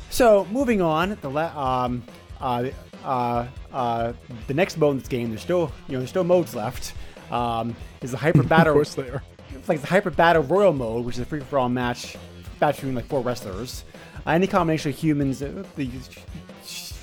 [0.10, 2.04] So moving on, the la- um,
[2.40, 2.70] uh,
[3.04, 4.14] uh, uh,
[4.48, 6.94] the next mode in this game, there's still you know there's still modes left.
[7.32, 8.74] Um, is the hyper battle.
[8.74, 9.24] Of course they are.
[9.56, 12.18] It's like the hyper battle royal mode, which is a free for all match,
[12.60, 13.84] match between like four wrestlers.
[14.26, 16.00] Uh, any combination of humans, uh, the you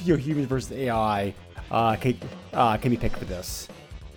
[0.07, 1.34] know, humans versus AI,
[1.70, 2.18] uh, can,
[2.53, 3.68] uh, can be picked for this.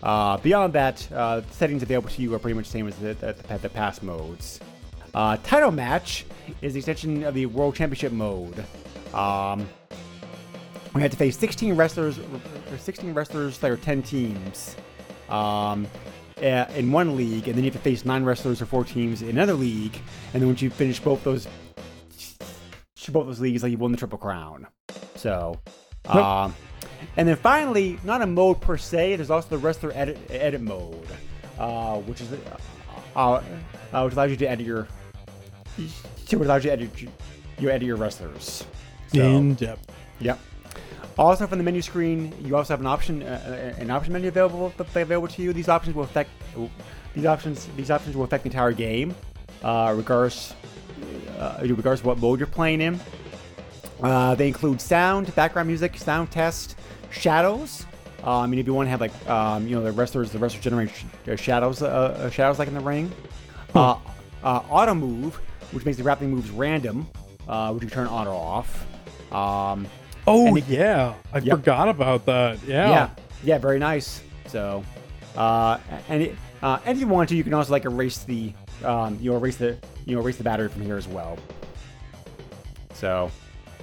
[0.03, 3.13] Uh, beyond that, uh, settings available to you are pretty much the same as the,
[3.15, 4.59] the, the past modes.
[5.14, 6.26] Uh, title match
[6.62, 8.64] is the extension of the World Championship mode.
[9.14, 9.68] Um,
[10.93, 14.76] we had to face 16 wrestlers, or 16 wrestlers that are 10 teams
[15.30, 15.88] um,
[16.41, 19.30] in one league, and then you have to face nine wrestlers or four teams in
[19.30, 19.95] another league,
[20.34, 21.47] and then once you finish both those,
[23.09, 24.68] both those leagues, like you won the triple crown.
[25.16, 25.59] So,
[26.05, 26.55] um,
[27.18, 29.18] and then finally, not a mode per se.
[29.18, 31.07] There's also the wrestler edit edit mode,
[31.59, 32.32] uh, which is
[33.16, 33.41] uh,
[33.93, 34.88] uh, which allows you to edit your,
[35.78, 37.11] which allows you to edit your,
[37.59, 38.65] you edit your wrestlers.
[39.13, 39.91] So, In depth.
[40.19, 40.39] Yep.
[41.17, 44.74] Also, from the menu screen, you also have an option, uh, an option menu available
[44.78, 45.53] available to you.
[45.53, 46.30] These options will affect
[47.13, 47.67] these options.
[47.76, 49.13] These options will affect the entire game,
[49.63, 50.53] uh, regardless
[51.38, 52.99] uh, regardless of what mode you're playing in.
[54.01, 56.78] Uh, they include sound, background music, sound test,
[57.11, 57.86] shadows.
[58.24, 60.39] Uh, I mean, if you want to have like um, you know the wrestlers, the
[60.39, 63.11] wrestlers generate sh- uh, shadows, uh, uh, shadows like in the ring.
[63.76, 63.97] Uh,
[64.43, 65.39] uh, auto move,
[65.72, 67.07] which makes the grappling moves random,
[67.47, 68.86] uh, which you turn on or off.
[69.32, 69.88] Um,
[70.28, 71.57] Oh it- yeah, I Yep.
[71.57, 72.59] forgot about that.
[72.67, 72.89] Yeah.
[72.89, 73.09] yeah,
[73.43, 74.22] yeah, very nice.
[74.47, 74.84] So,
[75.36, 75.78] uh,
[76.09, 78.53] and it, uh, and if you want to, you can also like erase the,
[78.84, 81.38] um, you know, erase the, you know, erase the battery from here as well.
[82.93, 83.32] So,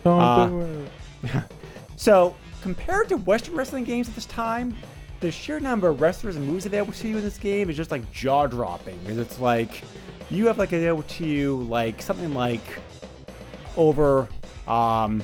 [0.04, 0.60] Don't Uh, do
[1.24, 1.42] it.
[1.96, 4.76] so compared to Western wrestling games at this time,
[5.20, 7.90] the sheer number of wrestlers and moves available to you in this game is just
[7.90, 8.96] like jaw dropping.
[9.00, 9.82] Because it's like
[10.30, 12.62] you have like available to you like something like
[13.76, 14.28] over,
[14.66, 15.22] um,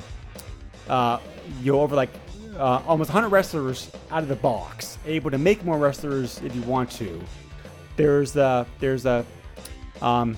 [0.89, 1.19] uh,
[1.61, 2.09] you know, over like
[2.57, 6.61] uh, almost 100 wrestlers out of the box, able to make more wrestlers if you
[6.63, 7.21] want to.
[7.97, 9.25] There's a there's a
[10.01, 10.35] um,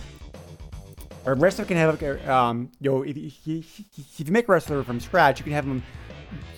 [1.26, 4.84] a wrestler can have a- um, you know, if, if, if you make a wrestler
[4.84, 5.84] from scratch, you can have them.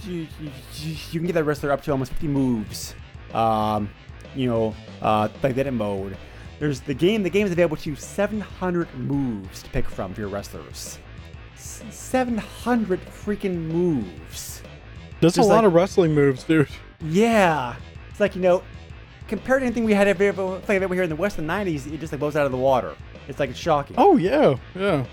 [0.03, 0.51] You, you,
[1.11, 2.95] you can get that wrestler up to almost 50 moves.
[3.33, 3.89] Um,
[4.35, 6.17] you know, uh, like that in mode.
[6.59, 7.23] There's the game.
[7.23, 10.99] The game is available to you 700 moves to pick from for your wrestlers.
[11.55, 14.61] 700 freaking moves.
[15.21, 16.67] There's a lot like- of wrestling moves, dude.
[17.01, 17.75] Yeah,
[18.09, 18.61] it's like you know,
[19.29, 21.91] compared to anything we had available like over here in the West in the '90s,
[21.91, 22.93] it just like blows out of the water.
[23.29, 23.95] It's like it's shocking.
[23.97, 25.05] Oh yeah, yeah.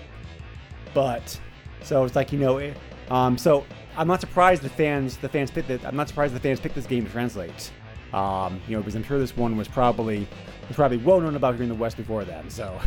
[0.93, 1.39] but
[1.81, 2.75] so it's like you know, it,
[3.09, 5.85] um, so I'm not surprised the fans the fans picked it.
[5.85, 7.71] I'm not surprised the fans picked this game to translate.
[8.11, 10.27] Um, you know, because I'm sure this one was probably
[10.67, 12.49] was probably well known about here in the West before then.
[12.49, 12.79] So,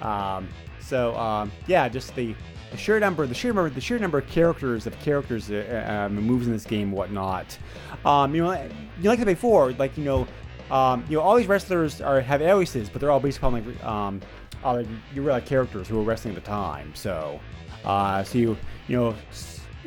[0.02, 0.48] um,
[0.80, 2.34] so um, yeah, just the,
[2.70, 6.14] the sheer number, the sheer number, the sheer number of characters of characters, uh, um,
[6.14, 7.58] moves in this game, whatnot.
[8.04, 8.68] Um, you know, you
[9.04, 10.28] know, like I said before, like you know,
[10.70, 13.84] um, you know, all these wrestlers are have aliases, but they're all based upon like
[13.84, 14.20] um,
[14.64, 16.94] uh, like, your real characters who were wrestling at the time.
[16.94, 17.40] So,
[17.84, 18.56] uh, so you
[18.88, 19.14] you know,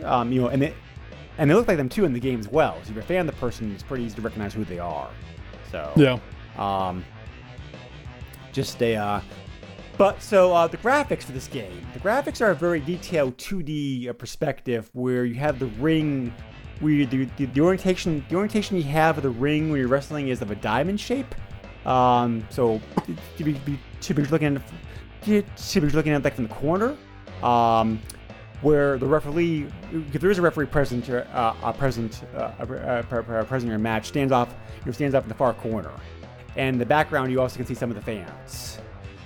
[0.04, 0.74] um, you know, and they
[1.38, 2.76] and they look like them too in the game as well.
[2.84, 4.80] So if you're a fan of the person, it's pretty easy to recognize who they
[4.80, 5.10] are.
[5.76, 6.20] So Yeah.
[6.58, 7.04] um,
[8.54, 8.96] just a.
[8.96, 9.22] Uh,
[9.98, 14.10] but so uh, the graphics for this game, the graphics are a very detailed 2D
[14.10, 16.34] uh, perspective where you have the ring,
[16.80, 19.90] where you, the, the, the orientation the orientation you have of the ring when you're
[19.90, 21.34] wrestling is of a diamond shape.
[21.86, 22.82] Um, so
[23.38, 24.62] to be, be, to be looking at
[25.24, 26.96] to be looking at like from the corner,
[27.44, 28.00] um,
[28.62, 29.68] where the referee,
[30.14, 33.80] if there is a referee present, uh, uh, present, uh, pre- pre- present in your
[33.80, 35.92] match, stands off, you know, stands up in the far corner,
[36.56, 38.80] and in the background you also can see some of the fans,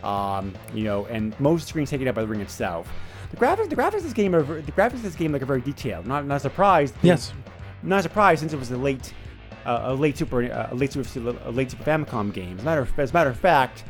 [0.04, 2.92] um, you know, and most screens taken up by the ring itself.
[3.32, 5.46] The graphics, the graphics of this game are the graphics of this game like are
[5.46, 6.08] very detailed.
[6.08, 6.96] Not not surprised.
[7.04, 7.32] Yes.
[7.84, 9.14] Not surprised since it was a late,
[9.66, 12.58] uh, a late super, uh, a late super, a late Super Famicom game.
[12.58, 13.84] As a matter of, as a matter of fact,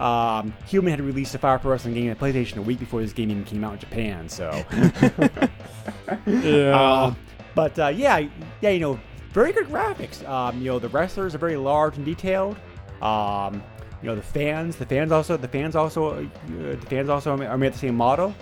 [0.00, 3.12] um, Human had released a Fire Pro Wrestling game at PlayStation a week before this
[3.12, 4.28] game even came out in Japan.
[4.28, 4.50] So,
[6.26, 6.78] Yeah.
[6.78, 7.14] uh,
[7.54, 8.26] but uh, yeah,
[8.60, 9.00] yeah, you know,
[9.32, 10.26] very good graphics.
[10.28, 12.56] Um, you know, the wrestlers are very large and detailed.
[13.02, 13.62] Um,
[14.02, 17.58] you know, the fans, the fans also, the fans also, uh, the fans also are
[17.58, 18.34] made the same model.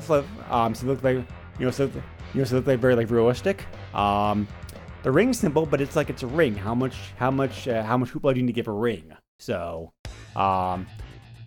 [0.00, 1.16] So, um, so they look like,
[1.58, 1.84] you know, so
[2.34, 3.66] you know, so they look like very like realistic.
[3.94, 4.48] Um,
[5.02, 6.54] the ring's simple, but it's like it's a ring.
[6.56, 9.12] How much, how much, uh, how much hoopla do you need to give a ring?
[9.46, 9.92] So,
[10.34, 10.86] um,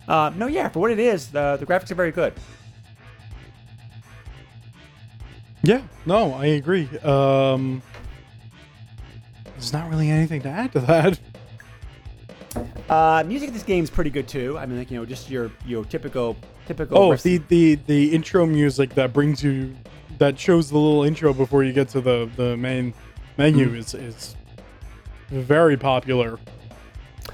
[0.08, 2.32] uh, no, yeah, for what it is, the the graphics are very good.
[5.62, 5.82] yeah.
[6.06, 6.88] No, I agree.
[7.02, 7.82] Um,
[9.54, 11.20] there's not really anything to add to that.
[12.88, 14.56] Uh, music in this game is pretty good too.
[14.58, 16.36] I mean, like you know, just your your typical
[16.66, 16.96] typical.
[16.98, 19.76] Oh, the, the the intro music that brings you
[20.18, 22.94] that shows the little intro before you get to the the main
[23.36, 23.76] menu Mm-hmm.
[23.76, 24.36] is is
[25.30, 26.38] very popular.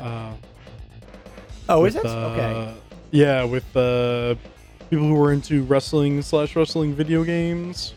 [0.01, 0.33] Uh,
[1.69, 2.09] Oh, is with, it?
[2.09, 2.69] okay.
[2.69, 2.73] uh,
[3.11, 4.37] Yeah, with uh,
[4.89, 7.95] people who were into wrestling slash wrestling video games.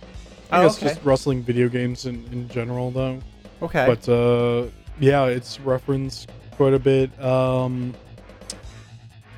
[0.51, 0.87] I Oh, guess okay.
[0.93, 3.19] just wrestling video games in, in general, though.
[3.61, 3.85] Okay.
[3.85, 4.69] But uh,
[4.99, 7.11] yeah, it's referenced quite a bit.
[7.23, 7.93] Um,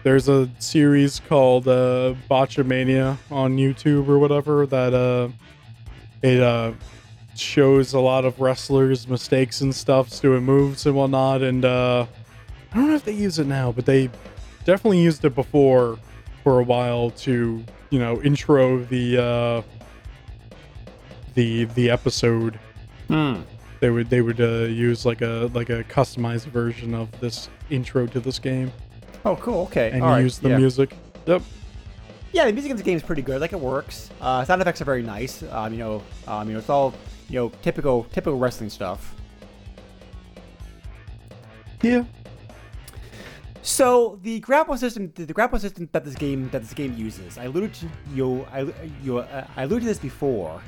[0.03, 5.27] there's a series called uh, Botchamania on YouTube or whatever that uh,
[6.23, 6.71] it uh,
[7.35, 11.41] shows a lot of wrestlers' mistakes and stuff, doing moves and whatnot.
[11.41, 12.05] And uh,
[12.73, 14.09] I don't know if they use it now, but they
[14.65, 15.97] definitely used it before
[16.43, 19.61] for a while to you know intro the uh,
[21.35, 22.59] the the episode
[23.07, 23.41] Hmm.
[23.81, 28.07] they would they would uh, use like a like a customized version of this intro
[28.07, 28.71] to this game
[29.23, 29.63] Oh, cool.
[29.63, 29.91] Okay.
[29.91, 30.57] and All right, use the yeah.
[30.57, 30.95] music.
[31.27, 31.43] Yep.
[32.33, 33.39] Yeah, the music in this game is pretty good.
[33.39, 34.09] Like it works.
[34.19, 35.43] Uh, sound effects are very nice.
[35.43, 36.93] Um, you know, um, you know, it's all
[37.29, 39.13] you know, typical typical wrestling stuff.
[41.83, 42.03] Yeah.
[43.63, 47.45] So the grapple system, the, grapple system that this game that this game uses, I
[47.45, 50.61] alluded to you, I, you, uh, I alluded to this before.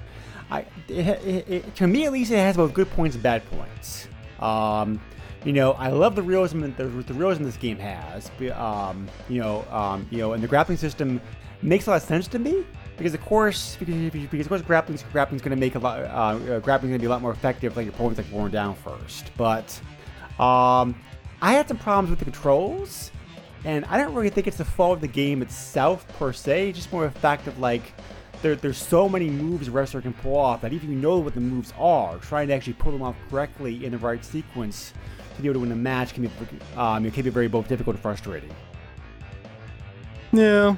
[0.52, 4.08] I, it, it, to me at least, it has both good points and bad points.
[4.40, 5.02] Um,
[5.44, 8.30] you know, I love the realism that the, the realism this game has.
[8.54, 11.20] Um, you know, um, you know, and the grappling system
[11.64, 12.64] makes a lot of sense to me
[12.98, 16.00] because, of course, because, because of course, grappling grappling's going to make a lot.
[16.02, 17.76] Uh, uh, grappling's going to be a lot more effective.
[17.76, 19.80] Like your opponent's like worn down first, but.
[20.40, 20.96] Um,
[21.44, 23.12] I had some problems with the controls,
[23.66, 26.72] and I don't really think it's the fault of the game itself per se.
[26.72, 27.94] Just more the fact of like,
[28.42, 31.18] there, there's so many moves a wrestler can pull off that even if you know
[31.20, 34.94] what the moves are, trying to actually pull them off correctly in the right sequence
[35.36, 36.32] to be able to win a match can be,
[36.78, 38.56] um, it can be very both difficult and frustrating.
[40.32, 40.78] Yeah.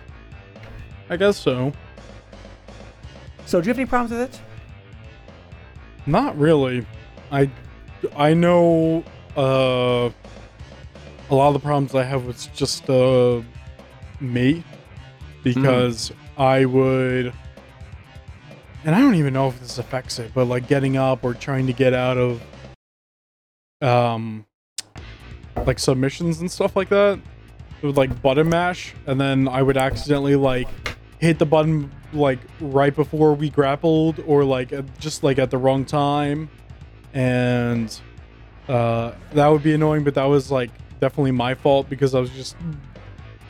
[1.12, 1.72] I guess so.
[3.46, 4.42] So, do you have any problems with it?
[6.08, 6.88] Not really.
[7.32, 7.52] I
[8.16, 9.04] I know
[9.36, 10.10] uh
[11.30, 13.42] a lot of the problems I have was just uh
[14.20, 14.64] me
[15.44, 17.34] because I would
[18.84, 21.66] and I don't even know if this affects it, but like getting up or trying
[21.68, 22.42] to get out of
[23.82, 24.46] um
[25.66, 27.20] like submissions and stuff like that.
[27.82, 30.68] It would like button mash and then I would accidentally like
[31.20, 35.86] hit the button like right before we grappled or like just like at the wrong
[35.86, 36.50] time
[37.14, 38.00] and
[38.68, 40.72] uh that would be annoying but that was like
[41.06, 42.56] definitely my fault because I was just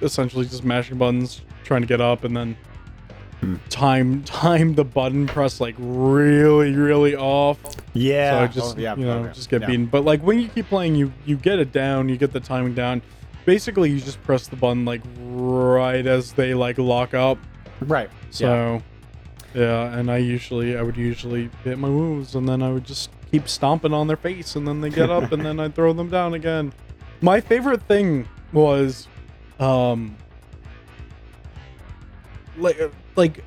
[0.02, 2.58] essentially just mashing buttons trying to get up and then
[3.40, 3.56] hmm.
[3.70, 7.58] time time the button press like really really off
[7.94, 8.32] Yeah.
[8.32, 9.34] so I just Oh, yeah, you know okay.
[9.34, 9.68] just get Yeah.
[9.68, 9.86] beaten.
[9.86, 12.74] But like when you keep playing, you you get it down, you get the timing
[12.74, 13.02] down.
[13.46, 17.38] Basically, you just press the button like right as they like lock up.
[17.80, 18.10] Right.
[18.32, 18.82] So
[19.54, 23.12] yeah, and I usually I would usually hit my moves, and then I would just
[23.32, 26.10] keep stomping on their face, and then they get up, and then I throw them
[26.10, 26.74] down again.
[27.22, 29.08] My favorite thing was,
[29.60, 30.16] um,
[32.58, 32.80] like
[33.16, 33.44] like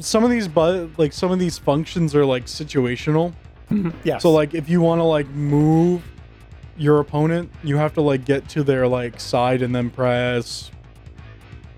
[0.00, 3.34] some of these but like some of these functions are like situational.
[4.04, 4.18] Yeah.
[4.18, 6.02] So like if you want to like move
[6.76, 10.70] your opponent, you have to like get to their like side and then press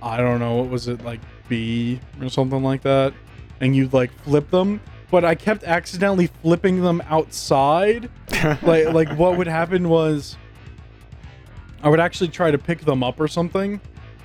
[0.02, 3.14] I don't know, what was it like B or something like that
[3.60, 4.80] and you'd like flip them,
[5.10, 8.10] but I kept accidentally flipping them outside.
[8.62, 10.36] like like what would happen was
[11.84, 13.80] I would actually try to pick them up or something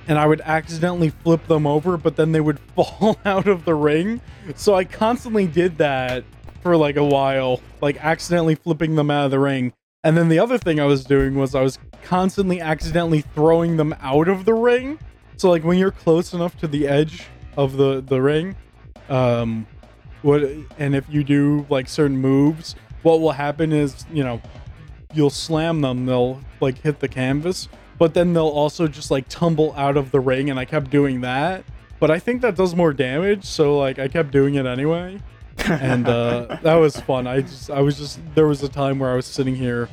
[0.08, 3.74] and I would accidentally flip them over, but then they would fall out of the
[3.74, 4.20] ring.
[4.56, 6.24] So I constantly did that
[6.62, 9.74] for like a while, like accidentally flipping them out of the ring.
[10.02, 13.94] And then the other thing I was doing was I was constantly accidentally throwing them
[14.00, 14.98] out of the ring.
[15.36, 18.56] So like when you're close enough to the edge of the the ring,
[19.10, 19.66] um
[20.22, 20.42] what
[20.78, 24.40] and if you do like certain moves, what will happen is, you know,
[25.12, 29.74] you'll slam them, they'll like hit the canvas, but then they'll also just like tumble
[29.76, 31.64] out of the ring and I kept doing that.
[31.98, 35.20] But I think that does more damage, so like I kept doing it anyway.
[35.68, 37.26] and uh that was fun.
[37.26, 39.88] I just I was just there was a time where I was sitting here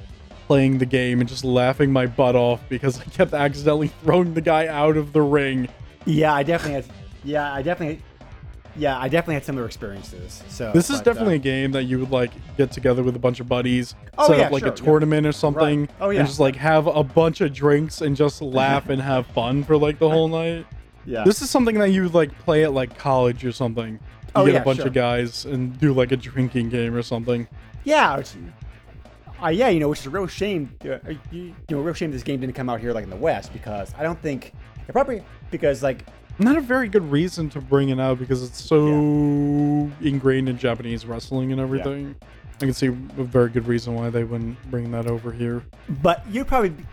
[0.48, 4.42] playing the game and just laughing my butt off because I kept accidentally throwing the
[4.42, 5.68] guy out of the ring.
[6.06, 6.90] yeah, I definitely.
[7.24, 8.02] Yeah, I definitely.
[8.78, 10.44] Yeah, I definitely had similar experiences.
[10.50, 13.16] So This is but, uh, definitely a game that you would like get together with
[13.16, 14.86] a bunch of buddies, Oh, set yeah, up like sure, a yeah.
[14.86, 15.90] tournament or something, Right.
[16.00, 16.20] Oh, yeah.
[16.20, 19.78] and just like have a bunch of drinks and just laugh and have fun for
[19.78, 20.66] like the whole night.
[21.06, 21.24] yeah.
[21.24, 23.94] This is something that you would like play at like college or something.
[23.94, 24.00] You
[24.36, 24.88] Oh, get yeah, a bunch sure.
[24.88, 27.48] of guys and do like a drinking game or something.
[27.84, 28.36] Yeah, it's,
[29.44, 30.70] uh, yeah, you know, which is a real shame.
[30.84, 30.98] Uh,
[31.32, 33.16] you, you know, a real shame this game didn't come out here like in the
[33.16, 34.54] West because I don't think
[34.88, 36.04] it probably because like
[36.40, 38.88] not a very good reason to bring it out because it's so
[40.02, 42.16] ingrained in Japanese wrestling and everything.
[42.56, 45.64] I can see a very good reason why they wouldn't bring that over here.
[46.02, 46.84] But you'd probably, be,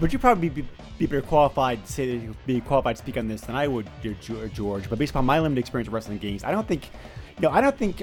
[0.00, 0.64] but you'd probably be,
[0.98, 3.66] be better qualified to say that you'd be qualified to speak on this than I
[3.66, 4.88] would, Ge- Ge- George.
[4.88, 6.90] But based upon my limited experience with wrestling games, I don't think,
[7.36, 8.02] you know, I don't think,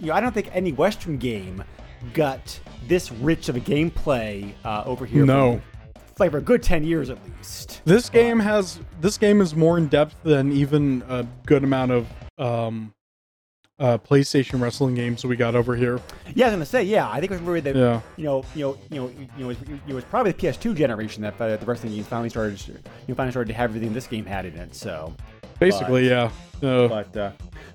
[0.00, 1.64] you know, I don't think any Western game
[2.12, 5.24] got this rich of a gameplay uh, over here.
[5.24, 5.62] No.
[6.14, 7.82] For, like for a good ten years at least.
[7.84, 12.06] This game has this game is more in depth than even a good amount of
[12.38, 12.92] um
[13.78, 15.98] uh PlayStation wrestling games we got over here.
[16.34, 18.00] Yeah, I was gonna say, yeah, I think it was really the, Yeah.
[18.16, 20.76] you know, you know, you know, you know, it was, it was probably the PS2
[20.76, 22.74] generation that uh, the wrestling games finally started, you
[23.08, 24.74] know, finally started to have everything this game had in it.
[24.74, 25.14] So,
[25.58, 26.30] Basically, yeah.
[26.62, 27.32] Uh, but uh,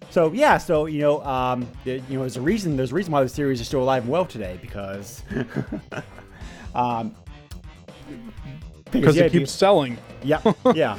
[0.09, 2.75] so yeah, so you know, um, the- you know, there's a reason.
[2.77, 5.23] There's a reason why the series is still alive and well today because,
[6.75, 7.15] um,
[8.91, 9.97] because yeah, it keeps selling.
[10.23, 10.41] yeah,
[10.73, 10.97] yeah.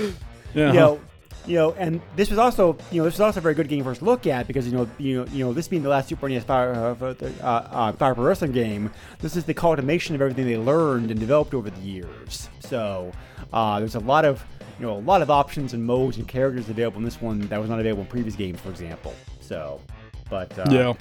[0.55, 0.69] Yeah.
[0.69, 1.01] you know,
[1.49, 3.83] you know, and this was also, you know, this was also a very good game
[3.83, 5.89] for us to look at because you know, you know, you know, this being the
[5.89, 10.15] last Super NES Fire, uh, uh, uh, Fire Pro Wrestling game, this is the culmination
[10.15, 12.51] of everything they learned and developed over the years.
[12.61, 13.11] So
[13.53, 14.45] uh, there's a lot of,
[14.79, 17.59] you know, a lot of options and modes and characters available in this one that
[17.59, 19.15] was not available in previous games, for example.
[19.41, 19.81] So,
[20.29, 20.93] but uh, yeah.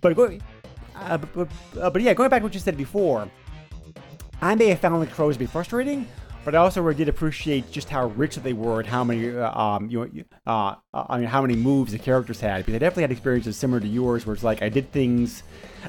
[0.00, 0.36] but go,
[0.96, 1.48] uh, but, but,
[1.80, 3.28] uh, but yeah, going back to what you said before,
[4.40, 6.08] I may have found the controls to be frustrating,
[6.44, 9.88] but I also did appreciate just how rich they were and how many, uh, um,
[9.88, 12.58] you know, uh, uh, I mean, how many moves the characters had.
[12.58, 15.42] Because I definitely had experiences similar to yours, where it's like I did things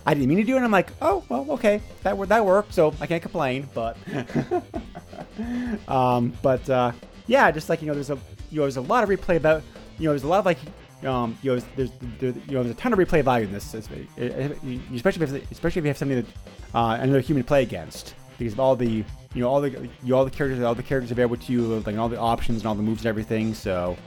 [0.06, 2.94] I didn't mean to do, and I'm like, oh, well, okay, that that worked, so
[3.00, 3.68] I can't complain.
[3.74, 3.98] But,
[5.88, 6.92] um, but uh,
[7.28, 8.18] yeah, just like you know, there's a
[8.52, 9.64] you know, there's a lot of replay about
[9.98, 10.60] you know, there's a lot of like
[11.06, 13.74] um, you know, there's, there's you know, there's a ton of replay value in this,
[13.74, 16.26] especially if especially if you have something that
[16.74, 19.04] uh, another human to play against, because of all the
[19.34, 21.98] you know all the you all the characters all the characters available to you, like
[21.98, 23.54] all the options and all the moves and everything.
[23.54, 23.98] So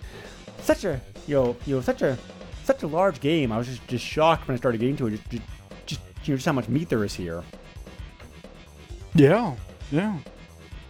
[0.61, 2.18] such a you know you know such a
[2.64, 3.53] such a large game.
[3.53, 5.11] I was just just shocked when I started getting to it.
[5.11, 5.43] Just, just,
[5.87, 7.43] just you know just how much meat there is here.
[9.14, 9.55] Yeah.
[9.91, 10.18] Yeah.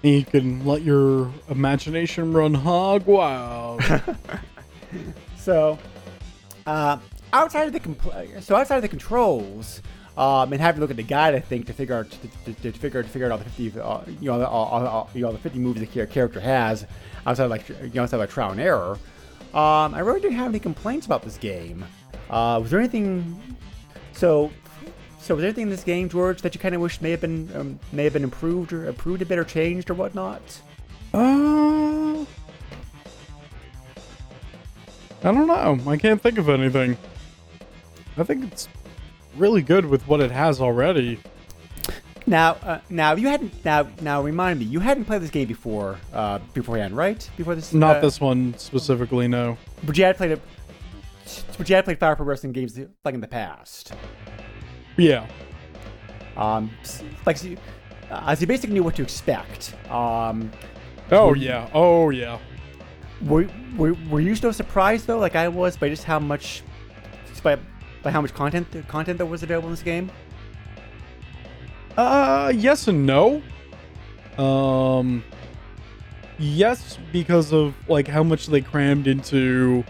[0.03, 3.83] And you can let your imagination run hog wild.
[5.47, 5.79] So,
[6.67, 6.99] uh,
[7.33, 9.81] outside of the compl- so outside of the controls,
[10.17, 12.73] um, and having to look at the guide, I think to figure out to, to,
[12.73, 15.23] to figure to figure out all the fifty, uh, you know, all, all, all, you
[15.23, 16.87] know, the fifty moves the character has
[17.27, 18.99] outside of like you know, outside of trial and error.
[19.53, 21.85] Um, I really didn't have any complaints about this game.
[22.31, 23.41] Uh, was there anything?
[24.13, 24.51] So,
[25.21, 27.21] so was there anything in this game, George, that you kind of wish may have
[27.21, 30.43] been um, may have been improved or improved a bit or changed or whatnot?
[31.15, 32.25] uh,
[35.23, 35.79] I don't know.
[35.91, 36.97] I can't think of anything.
[38.17, 38.69] I think it's
[39.39, 41.19] really good with what it has already.
[42.27, 45.99] Now, uh, now you hadn't now now remind me you hadn't played this game before
[46.13, 47.29] uh, beforehand, right?
[47.37, 49.57] Before this, Not uh, this one specifically, no.
[49.85, 50.43] but you had played it.
[51.57, 53.93] But you had played Fire Pro Wrestling games like in the past.
[54.97, 55.27] Yeah.
[56.37, 56.71] Um,
[57.25, 57.59] like so you,
[58.11, 59.75] uh, so you basically knew what to expect.
[59.91, 60.51] Um,
[61.13, 61.69] Oh yeah.
[61.73, 62.39] Oh yeah.
[63.23, 66.63] were, were were you still surprised though, like I was, by just how much,
[67.43, 67.57] by
[68.07, 70.09] by how much content content that was available in this game?
[71.97, 73.43] Uh, yes and no.
[74.39, 75.25] Um,
[76.39, 79.83] yes, because of like how much they crammed into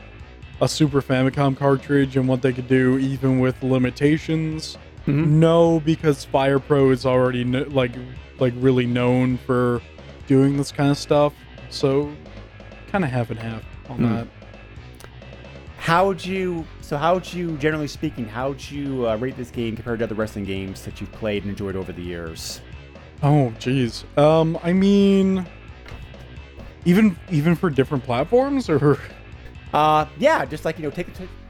[0.62, 4.78] a Super Famicom cartridge and what they could do, even with limitations.
[5.06, 5.26] Mhm.
[5.26, 7.92] No, because Fire Pro is already kn- like
[8.38, 9.82] like really known for
[10.26, 11.34] doing this kind of stuff.
[11.68, 12.10] So,
[12.90, 14.04] kind of half and half on Hmm.
[14.14, 14.26] that.
[15.78, 16.64] How would you?
[16.86, 20.04] So how would you, generally speaking, how would you uh, rate this game compared to
[20.04, 22.60] other wrestling games that you've played and enjoyed over the years?
[23.24, 24.04] Oh, jeez.
[24.16, 25.44] Um, I mean,
[26.84, 29.00] even even for different platforms, or
[29.74, 31.08] Uh, yeah, just like you know, take.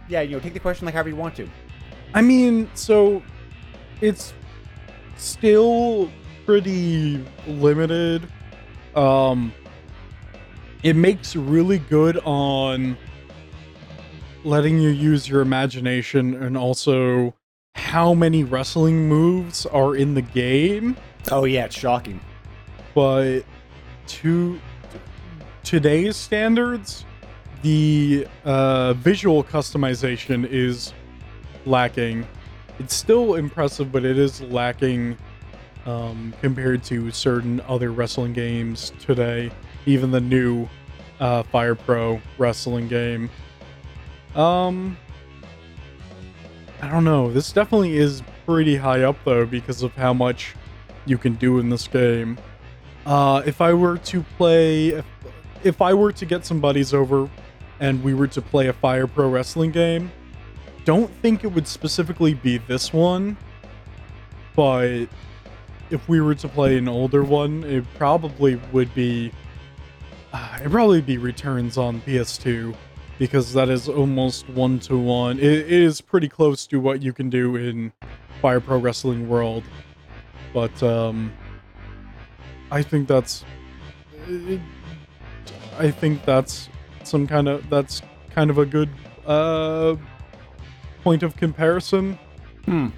[0.08, 1.46] Yeah, you know, take the question like however you want to.
[2.14, 3.22] I mean, so
[4.00, 4.32] it's
[5.18, 6.10] still
[6.46, 8.26] pretty limited.
[8.94, 9.52] Um
[10.82, 12.96] it makes really good on
[14.46, 17.34] letting you use your imagination and also
[17.74, 20.96] how many wrestling moves are in the game,
[21.30, 22.20] Oh yeah, it's shocking.
[22.94, 23.40] but
[24.06, 24.60] to
[25.64, 27.04] today's standards,
[27.62, 30.92] the uh, visual customization is
[31.66, 32.24] lacking.
[32.78, 35.16] It's still impressive, but it is lacking
[35.86, 39.50] um, compared to certain other wrestling games today.
[39.86, 40.68] Even the new
[41.18, 43.28] uh, Fire Pro wrestling game.
[44.36, 44.98] Um,
[46.82, 47.32] I don't know.
[47.32, 50.54] This definitely is pretty high up though because of how much
[51.06, 52.38] you can do in this game.
[53.06, 55.06] Uh, if I were to play, if
[55.64, 57.30] if I were to get some buddies over
[57.80, 60.12] and we were to play a Fire Pro Wrestling game,
[60.84, 63.36] don't think it would specifically be this one,
[64.54, 65.06] but
[65.90, 69.32] if we were to play an older one, it probably would be.
[70.32, 72.74] Uh, it'd probably be Returns on PS2
[73.18, 75.38] because that is almost one to one.
[75.38, 77.92] It is pretty close to what you can do in
[78.42, 79.64] Fire Pro Wrestling World,
[80.52, 81.32] but um,
[82.70, 83.44] I think that's.
[84.28, 84.60] It,
[85.78, 86.68] I think that's
[87.04, 88.88] some kind of that's kind of a good
[89.26, 89.96] uh
[91.02, 92.18] point of comparison.
[92.64, 92.88] Hmm.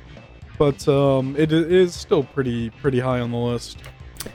[0.58, 3.78] But um, it is still pretty pretty high on the list.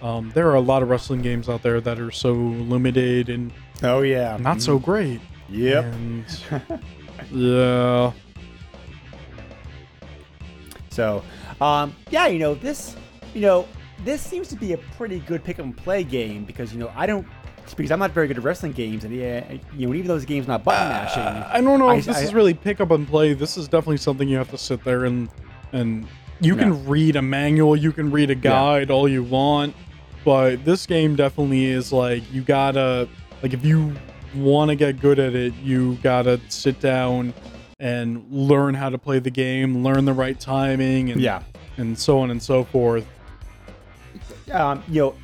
[0.01, 3.51] Um, there are a lot of wrestling games out there that are so limited and
[3.81, 4.37] Oh yeah.
[4.39, 5.19] not so great.
[5.49, 5.83] Yep.
[5.85, 6.25] And
[7.31, 8.11] yeah,
[10.89, 11.23] So,
[11.61, 12.95] um, yeah, you know this,
[13.33, 13.67] you know
[14.03, 16.91] this seems to be a pretty good pick up and play game because you know
[16.95, 17.25] I don't
[17.77, 19.43] because I'm not very good at wrestling games and yeah,
[19.75, 21.21] you know even though this game's not button mashing.
[21.23, 23.33] I don't know I- if this I- is really pick up and play.
[23.33, 25.29] This is definitely something you have to sit there and
[25.71, 26.05] and
[26.41, 29.73] you can read a manual, you can read a guide all you want,
[30.25, 33.07] but this game definitely is like you gotta
[33.41, 33.93] like if you
[34.35, 37.33] want to get good at it, you gotta sit down
[37.79, 41.41] and learn how to play the game, learn the right timing, and Yeah.
[41.77, 43.05] and so on and so forth.
[44.51, 45.15] um, you know,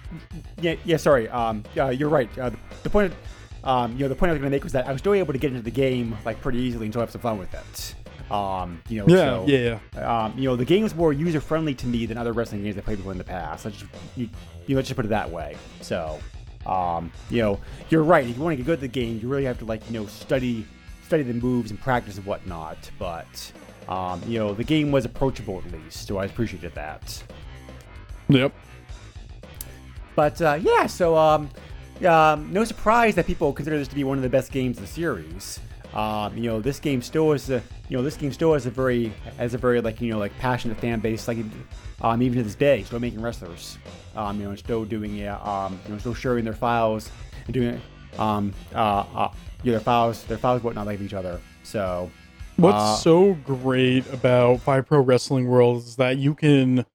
[0.61, 0.97] yeah, yeah.
[0.97, 2.29] Sorry, um, uh, you're right.
[2.37, 2.49] Uh,
[2.83, 3.13] the, point,
[3.63, 5.13] um, you know, the point I was going to make was that I was still
[5.13, 7.53] able to get into the game like pretty easily and still have some fun with
[7.53, 7.95] it.
[8.31, 11.73] Um, you know, Yeah, so, yeah, Um, you know, the game was more user friendly
[11.75, 13.65] to me than other wrestling games I played before in the past.
[13.65, 14.29] Let's just, you,
[14.67, 15.55] you know, let's just put it that way.
[15.81, 16.19] So,
[16.69, 17.59] um, you know,
[17.89, 18.27] you're right.
[18.27, 19.99] If you want to get good at the game, you really have to like, you
[19.99, 20.65] know, study,
[21.05, 22.77] study the moves and practice and whatnot.
[22.99, 23.51] But,
[23.87, 27.23] um, you know, the game was approachable at least, so I appreciated that.
[28.29, 28.53] Yep.
[30.15, 31.49] But uh, yeah, so um,
[32.05, 34.83] um, no surprise that people consider this to be one of the best games in
[34.83, 35.59] the series.
[35.93, 38.71] Um, you know, this game still is a you know this game still has a
[38.71, 41.37] very has a very like you know like passionate fan base like
[42.01, 43.77] um, even to this day still making wrestlers.
[44.15, 47.09] Um, you know, and still doing yeah um, you know still sharing their files
[47.45, 47.81] and doing
[48.17, 49.31] um uh, uh
[49.63, 51.41] yeah, their files their files whatnot like each other.
[51.63, 52.09] So
[52.59, 56.85] What's Uh, so great about Fire Pro Wrestling World is that you can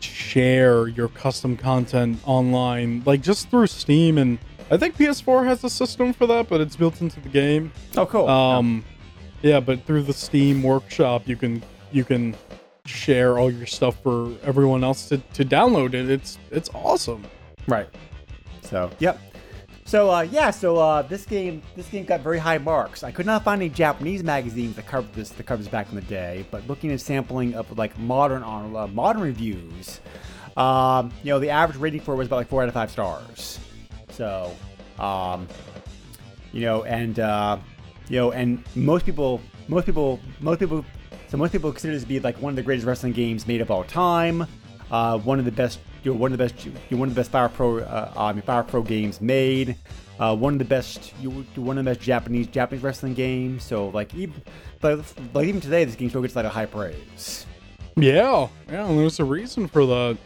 [0.00, 4.38] share your custom content online, like just through Steam, and
[4.70, 7.72] I think PS4 has a system for that, but it's built into the game.
[7.96, 8.84] oh cool Um,
[9.42, 11.62] yeah, but through the Steam Workshop, you can
[11.92, 12.34] you can
[12.84, 16.10] share all your stuff for everyone else to, to download it.
[16.10, 17.24] It's it's awesome.
[17.68, 17.88] Right.
[18.62, 19.20] So, yep.
[19.84, 20.50] So, uh, yeah.
[20.50, 23.04] So, uh, this game, this game got very high marks.
[23.04, 26.02] I could not find any Japanese magazines that covered this, that covers back in the
[26.02, 26.44] day.
[26.50, 30.00] But looking at sampling of like modern on uh, modern reviews,
[30.56, 32.90] um, you know, the average rating for it was about like four out of five
[32.90, 33.60] stars.
[34.16, 34.50] So,
[34.98, 35.46] um,
[36.52, 37.58] you know, and uh,
[38.08, 40.84] you know, and most people, most people, most people,
[41.28, 43.60] so most people consider this to be like one of the greatest wrestling games made
[43.60, 44.46] of all time.
[44.90, 47.14] Uh, one of the best, you know, one of the best, you know, one of
[47.14, 49.76] the best Fire Pro, uh, I mean, Fire Pro games made.
[50.18, 53.64] Uh, one of the best, you, know, one of the best Japanese Japanese wrestling games.
[53.64, 54.40] So like even,
[54.82, 54.98] like,
[55.34, 57.44] like even today, this game still gets a high praise.
[57.96, 58.86] Yeah, yeah.
[58.86, 60.16] And there's a reason for that.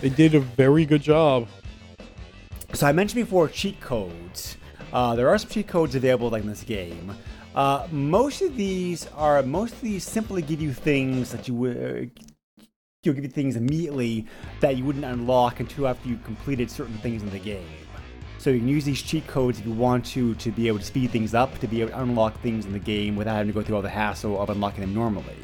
[0.00, 1.48] They did a very good job.
[2.72, 4.56] So I mentioned before cheat codes.
[4.92, 7.14] Uh, there are some cheat codes available like in this game.
[7.54, 12.10] Uh, most of these are most of these simply give you things that you would
[13.02, 14.26] you'll give you things immediately
[14.60, 17.66] that you wouldn't unlock until after you completed certain things in the game.
[18.38, 20.84] So you can use these cheat codes if you want to to be able to
[20.84, 23.58] speed things up, to be able to unlock things in the game without having to
[23.58, 25.36] go through all the hassle of unlocking them normally.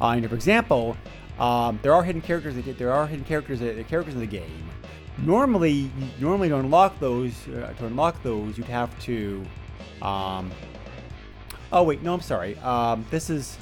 [0.00, 0.96] Uh, and for example,
[1.38, 2.56] um, there are hidden characters.
[2.56, 3.60] That, there are hidden characters.
[3.60, 4.68] That, characters in the game.
[5.18, 9.44] Normally, normally to unlock those, uh, to unlock those, you'd have to.
[10.02, 10.50] Um,
[11.72, 12.58] oh wait, no, I'm sorry.
[12.58, 13.56] Um, this is,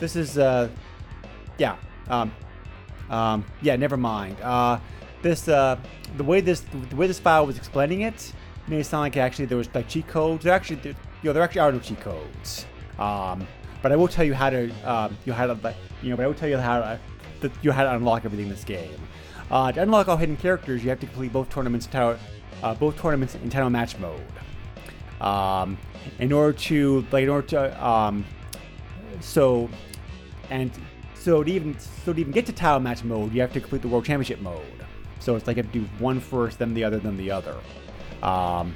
[0.00, 0.68] this is, uh,
[1.58, 1.76] yeah,
[2.08, 2.32] um,
[3.10, 4.40] um, yeah, never mind.
[4.40, 4.78] Uh,
[5.22, 5.76] this, uh,
[6.16, 6.60] the way this,
[6.90, 8.32] the way this file was explaining it,
[8.68, 10.44] made it sound like actually there was like cheat codes.
[10.44, 12.64] There actually, there, you know, there actually are no cheat codes.
[12.98, 13.46] Um,
[13.82, 16.22] but I will tell you how to, um, you know, how to, you know, but
[16.22, 17.00] I will tell you how to,
[17.40, 19.00] that you know, how to unlock everything in this game.
[19.52, 23.34] Uh, to unlock all hidden characters, you have to complete both tournaments, uh, both tournaments
[23.34, 24.20] in title match mode.
[25.20, 25.76] Um,
[26.18, 28.24] in order to, like, in order to, um,
[29.20, 29.68] so,
[30.48, 30.72] and
[31.14, 33.82] so to even so to even get to title match mode, you have to complete
[33.82, 34.64] the world championship mode.
[35.20, 37.56] So it's like you have to do one first, then the other, then the other.
[38.22, 38.74] Um,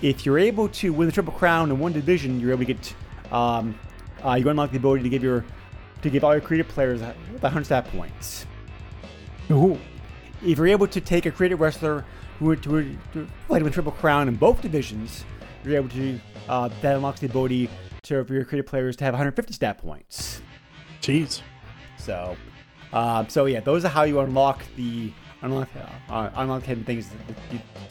[0.00, 2.94] if you're able to win the triple crown in one division, you're able to get
[3.30, 3.78] um,
[4.24, 5.44] uh, you unlock the ability to give your
[6.00, 8.46] to give all your creative players the 100 stat points.
[9.52, 9.78] Ooh.
[10.44, 12.04] If you're able to take a creative wrestler
[12.38, 15.24] who to, to fight with Triple Crown in both divisions,
[15.64, 16.18] you're able to
[16.48, 17.70] uh, that unlocks the ability
[18.02, 20.42] to for your creative players to have 150 stat points.
[21.00, 21.42] Jeez.
[21.98, 22.36] So,
[22.92, 25.12] uh, so yeah, those are how you unlock the
[25.42, 25.68] unlock
[26.08, 27.10] uh, unlock hidden things.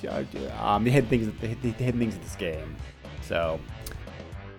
[0.06, 0.24] Uh,
[0.60, 2.76] um, the hidden things, the, the hidden things of this game.
[3.22, 3.60] So,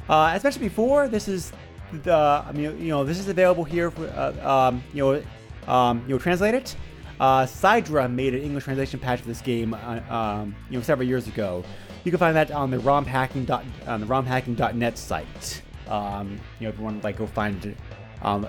[0.09, 1.53] uh, as mentioned before, this is
[1.93, 6.03] the I mean you know this is available here for uh, um, you know um,
[6.07, 6.75] you know translate it.
[7.23, 11.07] Uh, Sidra made an English translation patch for this game uh, um, you know several
[11.07, 11.63] years ago.
[12.03, 15.63] You can find that on the romhacking dot on the romhacking.net site.
[15.87, 17.77] Um, you know if you want to like go find it.
[18.23, 18.49] Um,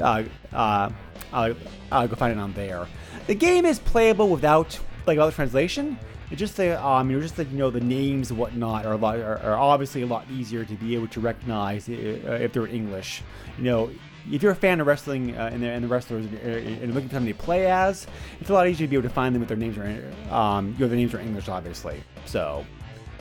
[0.00, 0.22] uh,
[0.52, 0.90] uh,
[1.32, 1.54] uh,
[1.90, 2.86] uh, go find it on there.
[3.26, 5.98] The game is playable without like without translation.
[6.30, 8.92] It's just the um, you know, just like you know, the names and whatnot are
[8.92, 12.52] a lot are, are obviously a lot easier to be able to recognize uh, if
[12.52, 13.24] they're English.
[13.58, 13.90] You know,
[14.30, 17.14] if you're a fan of wrestling uh, and, the, and the wrestlers and looking for
[17.16, 18.06] somebody to play as,
[18.40, 20.68] it's a lot easier to be able to find them if their names are um,
[20.78, 22.02] you know, their names are English, obviously.
[22.26, 22.64] So,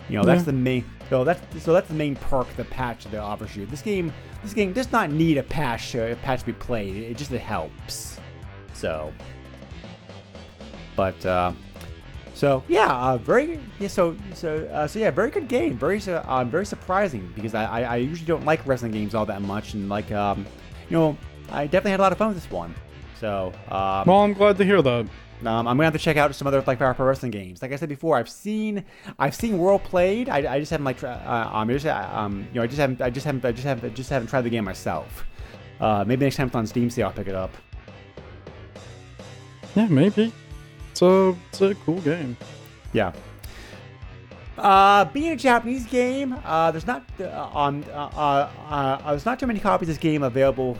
[0.09, 0.45] you know, that's Yeah.
[0.45, 0.85] the main.
[1.09, 3.65] So that's so that's the main perk the patch that offers you.
[3.65, 4.11] This game,
[4.43, 6.95] this game does not need a patch uh, a patch to be played.
[6.95, 8.19] It just it helps.
[8.73, 9.11] So,
[10.95, 11.53] but uh,
[12.33, 13.87] so yeah, uh, very yeah.
[13.87, 15.77] So so uh, so yeah, very good game.
[15.77, 19.41] Very uh, very surprising because I, I I usually don't like wrestling games all that
[19.41, 20.45] much, and like um,
[20.89, 21.17] you know,
[21.51, 22.73] I definitely had a lot of fun with this one.
[23.19, 25.01] So um, Well, I'm glad to hear that.
[25.01, 25.09] um,
[25.45, 27.61] I'm gonna have to check out some other like Fire Pro Wrestling games.
[27.61, 28.83] Like I said before, I've seen
[29.17, 30.29] I've seen World played.
[30.29, 32.79] I, I just haven't like uh, um, I just, uh, um you know I just
[32.79, 35.25] haven't I just haven't I just haven't I just haven't tried the game myself.
[35.79, 37.51] Uh, maybe next time it's on Steam sale I'll pick it up.
[39.75, 40.31] Yeah, maybe.
[40.91, 42.35] It's a it's a cool game.
[42.93, 43.11] Yeah.
[44.59, 49.39] Uh, being a Japanese game, uh, there's not uh, um uh, uh, uh, there's not
[49.39, 50.77] too many copies of this game available.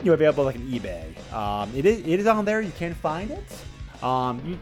[0.00, 1.32] You know, available like on eBay.
[1.32, 2.60] Um, it is it is on there.
[2.60, 4.02] You can find it.
[4.02, 4.58] Um, you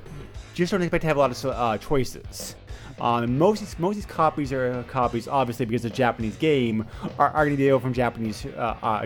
[0.55, 2.56] just don't expect to have a lot of choices.
[2.98, 6.36] Um, most of these, most of these copies are copies, obviously, because it's a Japanese
[6.36, 6.86] game,
[7.18, 8.47] are, are going to be available from Japanese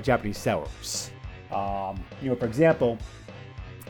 [0.02, 1.10] Japanese sellers.
[1.50, 2.96] Um, you know, for example,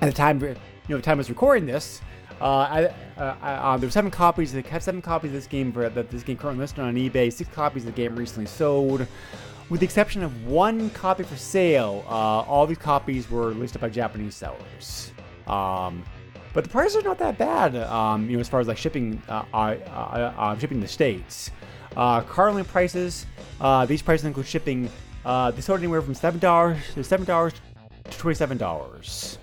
[0.00, 0.56] at the time, you
[0.88, 2.00] know, the time I was recording this,
[2.44, 2.84] I,
[3.18, 4.52] uh, I, uh, there were seven copies.
[4.52, 7.32] They have seven copies of this game for that this game currently listed on eBay.
[7.32, 9.06] Six copies of the game recently sold,
[9.68, 12.04] with the exception of one copy for sale.
[12.06, 15.12] Uh, all these copies were listed by Japanese sellers.
[15.46, 16.02] Um,
[16.52, 17.76] but the prices are not that bad.
[17.76, 21.50] Um, you know, as far as like shipping, uh, uh, uh, uh, shipping the states.
[21.96, 23.26] Uh, currently prices.
[23.60, 24.88] Uh, these prices include shipping.
[25.24, 27.52] Uh, they sold anywhere from seven dollars to seven dollars
[28.04, 29.38] to twenty-seven dollars.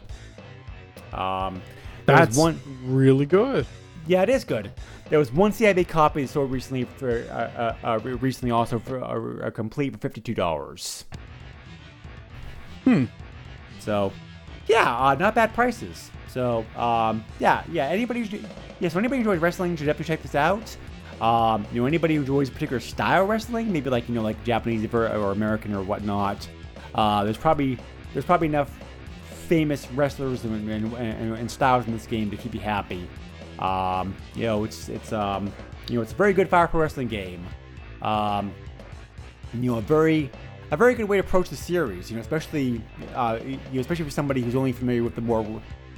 [1.13, 1.61] Um,
[2.07, 2.59] That's one.
[2.83, 3.65] really good.
[4.07, 4.71] Yeah, it is good.
[5.09, 9.47] There was one CIB copy sold recently for uh, uh, uh, recently also for a,
[9.47, 11.05] a complete for fifty-two dollars.
[12.83, 13.05] Hmm.
[13.79, 14.13] So,
[14.67, 16.09] yeah, uh, not bad prices.
[16.27, 17.87] So, um, yeah, yeah.
[17.87, 18.41] Anybody,
[18.79, 18.89] yeah.
[18.89, 20.75] So anybody who enjoys wrestling should definitely check this out.
[21.21, 24.21] Um, you know, anybody who enjoys a particular style of wrestling, maybe like you know,
[24.21, 26.47] like Japanese or, or American or whatnot.
[26.95, 27.77] Uh, there's probably
[28.13, 28.71] there's probably enough
[29.47, 33.07] famous wrestlers and, and, and, and styles in this game to keep you happy.
[33.59, 35.51] Um, you know, it's it's um,
[35.89, 37.45] you know, it's a very good Fire Pro Wrestling game.
[38.01, 38.53] Um,
[39.53, 40.29] you know, a very
[40.69, 42.09] a very good way to approach the series.
[42.09, 42.81] You know, especially
[43.15, 45.45] uh, you know, especially for somebody who's only familiar with the more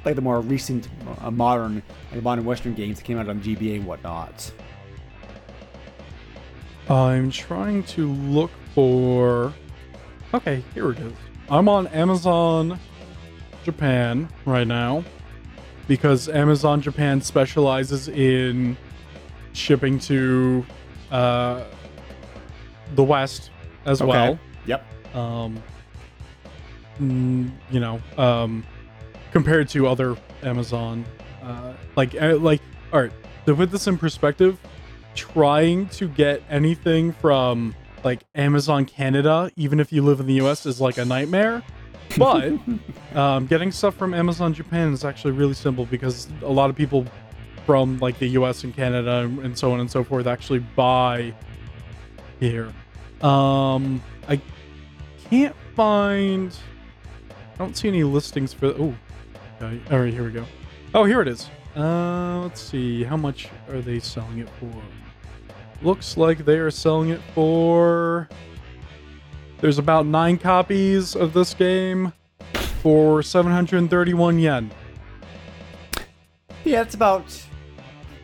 [0.05, 0.87] like the more recent
[1.21, 1.83] uh, modern
[2.21, 4.51] modern Western games that came out on GBA and whatnot.
[6.89, 9.53] I'm trying to look for.
[10.33, 11.13] Okay, here it is.
[11.49, 12.79] I'm on Amazon
[13.63, 15.03] Japan right now
[15.87, 18.77] because Amazon Japan specializes in
[19.53, 20.65] shipping to
[21.11, 21.63] uh,
[22.95, 23.49] the West
[23.85, 24.39] as well.
[24.65, 24.85] Yep.
[25.15, 25.61] um,
[27.01, 28.63] mm, you know, um,
[29.31, 31.05] compared to other Amazon,
[31.41, 32.61] uh, like, uh, like,
[32.93, 33.11] all right,
[33.45, 34.59] to put this in perspective,
[35.15, 37.73] trying to get anything from
[38.03, 41.63] like Amazon Canada, even if you live in the US, is like a nightmare.
[42.19, 42.53] But
[43.15, 47.05] um, getting stuff from Amazon Japan is actually really simple because a lot of people
[47.65, 51.33] from like the US and Canada and so on and so forth actually buy
[52.39, 52.73] here.
[53.21, 54.41] Um, I
[55.29, 56.55] can't find.
[57.53, 58.67] I don't see any listings for.
[58.67, 58.95] Oh,
[59.61, 59.81] okay.
[59.91, 60.13] all right.
[60.13, 60.45] Here we go.
[60.93, 61.49] Oh, here it is.
[61.75, 63.03] Uh, let's see.
[63.03, 64.71] How much are they selling it for?
[65.81, 68.29] Looks like they are selling it for.
[69.61, 72.13] There's about nine copies of this game
[72.81, 74.71] for 731 yen.
[76.63, 77.25] Yeah, it's about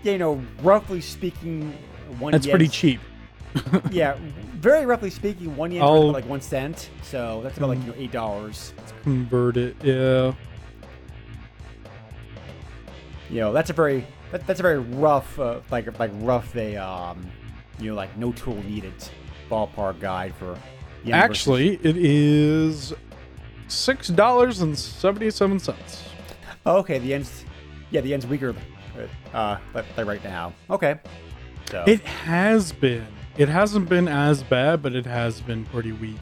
[0.04, 1.74] you know, roughly speaking,
[2.20, 2.32] one.
[2.32, 3.00] That's yen- pretty cheap.
[3.92, 4.18] Yeah,
[4.56, 6.90] very roughly speaking, one yen is I'll- like one cent.
[7.04, 8.74] So that's about like you know eight dollars.
[9.04, 9.76] Convert it.
[9.84, 10.34] Yeah.
[13.30, 16.76] you know that's a very that, that's a very rough uh, like like rough a
[16.78, 17.26] um
[17.80, 18.94] you know like no tool needed
[19.50, 20.58] ballpark guide for
[21.14, 22.94] Actually, it is
[23.68, 26.04] six dollars and seventy-seven cents.
[26.66, 27.44] Oh, okay the yen's
[27.92, 28.56] yeah the yen's weaker
[29.34, 29.58] uh
[29.98, 31.00] right now okay
[31.70, 33.06] so It has been.
[33.38, 36.18] It hasn't been as bad, but it has been pretty weak.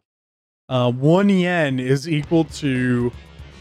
[0.70, 3.12] Uh, one yen is equal to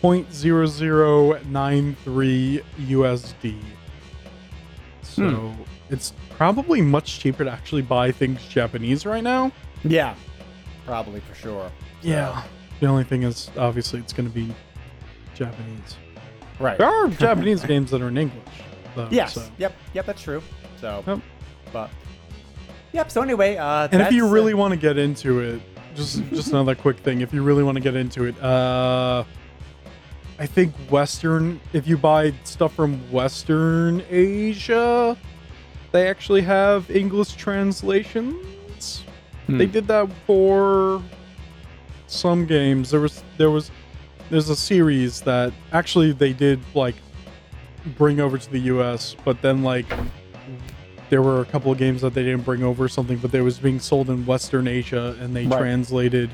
[0.02, 3.58] 0.0093 USD.
[5.02, 5.52] So
[5.90, 9.52] it's probably much cheaper to actually buy things Japanese right now.
[9.84, 10.14] yeah
[10.86, 11.70] probably for sure
[12.02, 12.42] Yeah.
[12.80, 14.52] The only thing is, obviously, it's going to be
[15.34, 15.96] Japanese.
[16.58, 18.42] right There are Japanese games that are in English.
[18.94, 19.48] Though, yes so.
[19.56, 20.42] yep yep that's true
[20.80, 21.20] so Yep.
[21.72, 21.90] but
[22.92, 25.62] yep so anyway uh And if you that's, uh, really want to get into it,
[25.94, 27.20] just just another quick thing.
[27.22, 29.24] If you really want to get into it, uh,
[30.38, 31.60] I think Western.
[31.72, 35.16] If you buy stuff from Western Asia,
[35.92, 39.04] they actually have English translations.
[39.48, 41.02] They did that for
[42.06, 42.90] some games.
[42.90, 43.70] There was there was
[44.30, 46.94] there's a series that actually they did like
[47.98, 49.86] bring over to the U.S., but then like
[51.10, 53.40] there were a couple of games that they didn't bring over or something, but they
[53.42, 55.58] was being sold in Western Asia and they Right.
[55.58, 56.30] translated.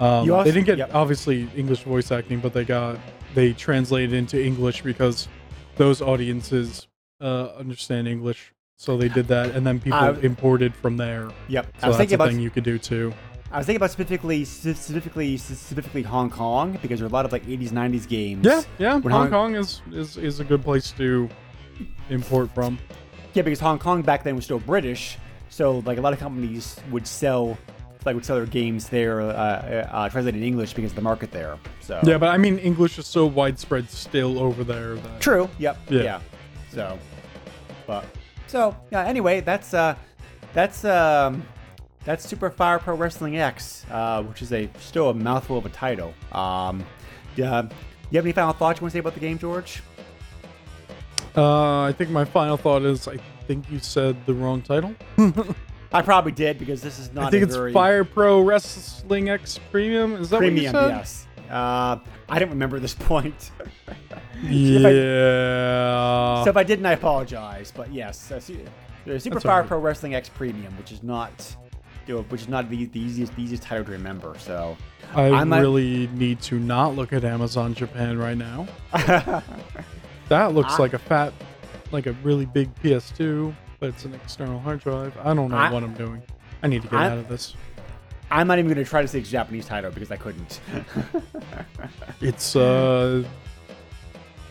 [0.00, 0.90] Um, You also- they didn't get yep.
[0.94, 2.98] obviously English voice acting, but they got
[3.34, 5.28] they translated into English because
[5.76, 6.86] those audiences
[7.20, 11.30] uh, understand English, so they did that, and then people I- imported from there.
[11.48, 13.12] yep So i was that's thinking a about thing you could do too.
[13.50, 17.32] I was thinking about specifically, specifically, specifically Hong Kong because there are a lot of
[17.32, 18.44] like 80s, 90s games.
[18.44, 19.00] Yeah, yeah.
[19.00, 21.28] Hong Hong- Kong is, is is a good place to
[22.10, 22.78] import from.
[23.34, 25.16] Yeah, because Hong Kong back then was still British,
[25.48, 27.56] so like a lot of companies would sell,
[28.04, 31.30] like would sell their games there, uh, uh, translated in English because of the market
[31.30, 31.56] there.
[31.80, 35.48] So Yeah, but I mean English is so widespread still over there that true.
[35.58, 35.78] Yep.
[35.88, 36.02] Yeah.
[36.02, 36.20] Yeah.
[36.72, 36.98] So,
[37.86, 38.04] but
[38.46, 39.04] so yeah.
[39.04, 39.94] Anyway, that's uh,
[40.52, 41.42] that's um,
[42.04, 45.70] that's Super Fire Pro Wrestling X, uh, which is a still a mouthful of a
[45.70, 46.14] title.
[46.32, 46.84] Um,
[47.36, 47.68] yeah.
[48.10, 49.82] You have any final thoughts you want to say about the game, George?
[51.36, 54.94] Uh, I think my final thought is I think you said the wrong title.
[55.92, 57.26] I probably did because this is not.
[57.26, 60.14] I think a it's very Fire Pro Wrestling X Premium.
[60.14, 60.72] Is that premium.
[60.72, 60.96] what you said?
[60.96, 61.25] Yes.
[61.50, 61.98] Uh,
[62.28, 63.50] I didn't remember this point.
[64.42, 66.44] Yeah.
[66.44, 67.72] so if I didn't, I apologize.
[67.74, 68.62] But yes, uh, Super
[69.06, 69.68] That's Fire alright.
[69.68, 71.56] Pro Wrestling X Premium, which is not,
[72.06, 74.34] you know, which is not the, the easiest the easiest title to remember.
[74.38, 74.76] So
[75.14, 78.66] I I'm really need to not look at Amazon Japan right now.
[80.28, 81.32] that looks I- like a fat,
[81.92, 85.16] like a really big PS2, but it's an external hard drive.
[85.22, 86.22] I don't know I- what I'm doing.
[86.62, 87.54] I need to get out of this.
[88.30, 90.60] I'm not even going to try to say it's Japanese title because I couldn't.
[92.20, 93.22] It's uh,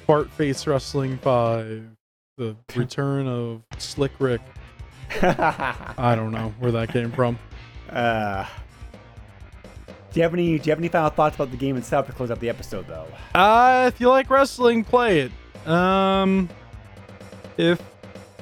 [0.05, 1.83] Fart Face Wrestling Five,
[2.37, 4.41] the return of Slick Rick.
[5.21, 7.39] I don't know where that came from.
[7.89, 8.45] uh,
[10.11, 12.13] do you have any Do you have any final thoughts about the game itself to
[12.13, 13.07] close out the episode, though?
[13.33, 15.67] Uh, if you like wrestling, play it.
[15.67, 16.47] Um,
[17.57, 17.81] if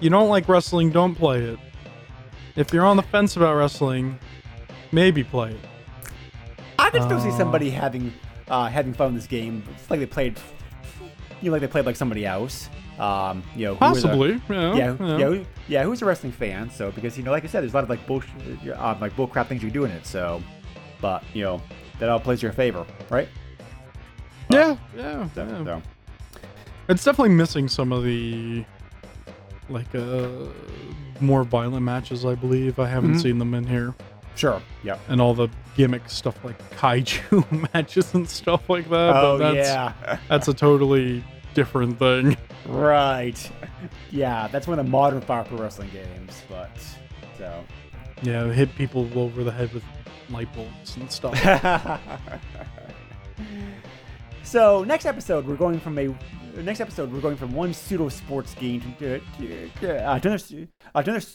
[0.01, 1.59] you don't like wrestling, don't play it.
[2.57, 4.19] If you're on the fence about wrestling,
[4.93, 5.59] maybe play it.
[6.79, 8.13] I could still see Uh, somebody having
[8.47, 9.63] uh, having fun with this game.
[9.75, 10.37] It's like they played,
[11.41, 12.69] you know, like they played like somebody else.
[12.99, 14.41] Um, you know, who was a- Possibly.
[14.49, 14.75] yeah.
[14.75, 15.17] yeah, yeah.
[15.17, 15.83] yeah, who- yeah.
[15.83, 16.69] Who's a wrestling fan?
[16.69, 18.31] So because you know, like I said, there's a lot of like bullshit,
[18.69, 20.05] uh, like bullcrap things you do in it.
[20.05, 20.41] So,
[21.01, 21.61] but you know,
[21.99, 23.27] that all plays your favor, right?
[24.49, 25.63] Yeah, yeah, So, yeah.
[25.63, 25.81] so.
[26.89, 28.65] It's definitely missing some of the
[29.69, 30.27] like uh
[31.21, 32.25] more violent matches.
[32.25, 33.21] I believe I haven't Mhm.
[33.21, 33.95] seen them in here,
[34.35, 34.97] sure, Yeah.
[35.09, 39.15] and all the gimmick stuff like kaiju matches and stuff like that.
[39.15, 41.23] oh but that's, yeah, that's a totally
[41.53, 42.37] different thing.
[42.67, 43.51] right.
[44.11, 46.41] Yeah, that's one of the modern Fire Pro Wrestling games.
[46.49, 46.69] But
[47.37, 47.63] so.
[48.21, 49.83] Yeah, hit people over the head with
[50.29, 51.37] light bulbs and stuff.
[54.43, 56.13] so next episode we're going from a
[56.61, 59.19] next episode we're going from one pseudo sports game to, uh,
[60.19, 61.25] to another, uh, to another,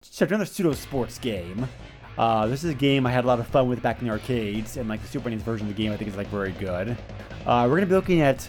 [0.00, 1.68] to another pseudo sports game.
[2.18, 4.12] Uh, this is a game I had a lot of fun with back in the
[4.12, 6.52] arcades, and like the Super NES version of the game, I think is like very
[6.52, 6.96] good.
[7.46, 8.48] Uh, we're gonna be looking at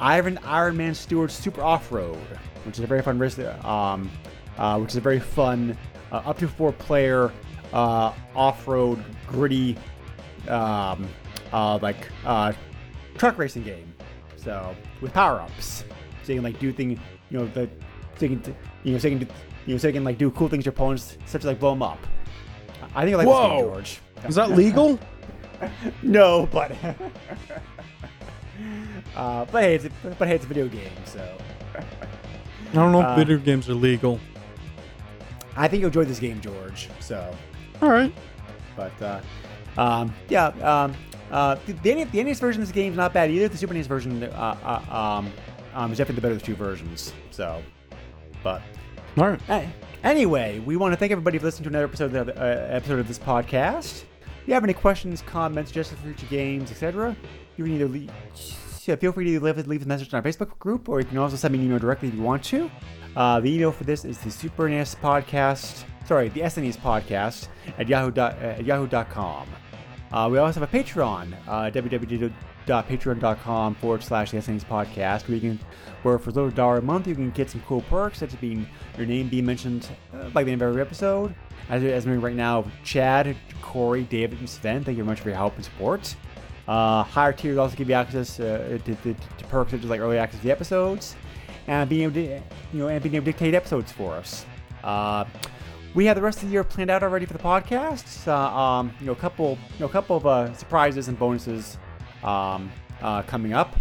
[0.00, 2.18] Ivan Ironman Stewart Super Off Road,
[2.64, 3.38] which is a very fun race.
[3.64, 4.10] Um,
[4.58, 5.76] uh, which is a very fun
[6.12, 7.32] uh, up to four player
[7.72, 9.76] uh, off road gritty
[10.48, 11.08] um,
[11.52, 12.08] uh, like
[13.18, 13.92] truck racing game.
[14.36, 15.84] So with power ups,
[16.22, 17.00] so you can like do things,
[17.30, 17.68] you know, the
[18.18, 19.34] so you can you know so you can do,
[19.66, 21.58] you know so you can like do cool things to your opponents, such as like
[21.58, 21.98] blow them up.
[22.94, 24.00] I think I like this game, George.
[24.28, 24.98] Is that legal?
[26.02, 26.72] No, but
[29.16, 31.38] uh, but hey, it's a, but hey, it's a video game, so.
[31.74, 34.20] I don't know if Uh, video games are legal.
[35.56, 36.90] I think you'll enjoy this game, George.
[37.00, 37.34] So,
[37.80, 38.12] All right.
[38.76, 39.20] but uh,
[39.80, 40.94] um, yeah, um,
[41.30, 43.48] uh, the, the, NES the NES version of this game is not bad either.
[43.48, 45.32] The Super NES version uh, uh, um,
[45.74, 47.14] um, is definitely the better of the two versions.
[47.30, 47.62] So,
[48.42, 48.60] but
[49.16, 49.40] All right.
[49.48, 49.66] Eh,
[50.04, 52.98] Anyway, we want to thank everybody for listening to another episode of, the, uh, episode
[52.98, 54.02] of this podcast.
[54.02, 57.16] If you have any questions, comments, suggestions for future games, etc.,
[57.56, 58.10] you can either leave,
[58.84, 61.16] yeah, feel free to leave, leave a message in our Facebook group, or you can
[61.16, 62.70] also send me an email directly if you want to.
[63.16, 67.48] Uh, the email for this is the Super NES podcast, sorry, the SNES podcast
[67.78, 69.48] at yahoo dot, uh, at yahoo.com.
[70.12, 75.58] Uh, we also have a Patreon, uh, www.patreon.com forward slash the SNES podcast, where
[76.02, 78.38] where for a little dollar a month, you can get some cool perks, such as
[78.38, 81.34] being your name being mentioned uh, by the end of every episode.
[81.68, 85.38] As, as right now, Chad, Corey, David, and Sven, thank you very much for your
[85.38, 86.14] help and support.
[86.68, 90.00] Uh, higher tiers also give you access uh, to, to, to perks such as like
[90.00, 91.14] early access to the episodes,
[91.66, 94.46] and being able to, you know, and being able to dictate episodes for us.
[94.82, 95.24] Uh,
[95.94, 98.26] we have the rest of the year planned out already for the podcast.
[98.26, 101.78] Uh, um, you know, a couple, you know, a couple of uh, surprises and bonuses
[102.22, 102.70] um,
[103.26, 103.76] coming up.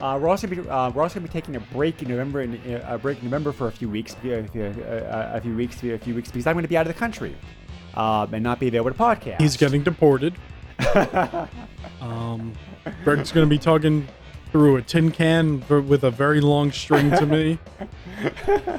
[0.00, 2.42] Uh, we're also gonna be, uh, we're also gonna be taking a break in November,
[2.42, 5.56] in, uh, a break in November for a few weeks, a few, uh, a few
[5.56, 7.34] weeks, a few weeks, because I'm going to be out of the country
[7.94, 9.40] um, and not be available to podcast.
[9.40, 10.34] He's getting deported.
[12.00, 12.52] um,
[13.04, 14.06] Bert's going to be talking
[14.52, 17.58] through a tin can for- with a very long string to me.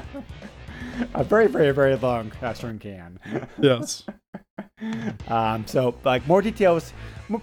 [1.14, 3.18] a very, very, very long uh, string can.
[3.58, 4.04] Yes.
[5.28, 6.94] Um, so, like more details,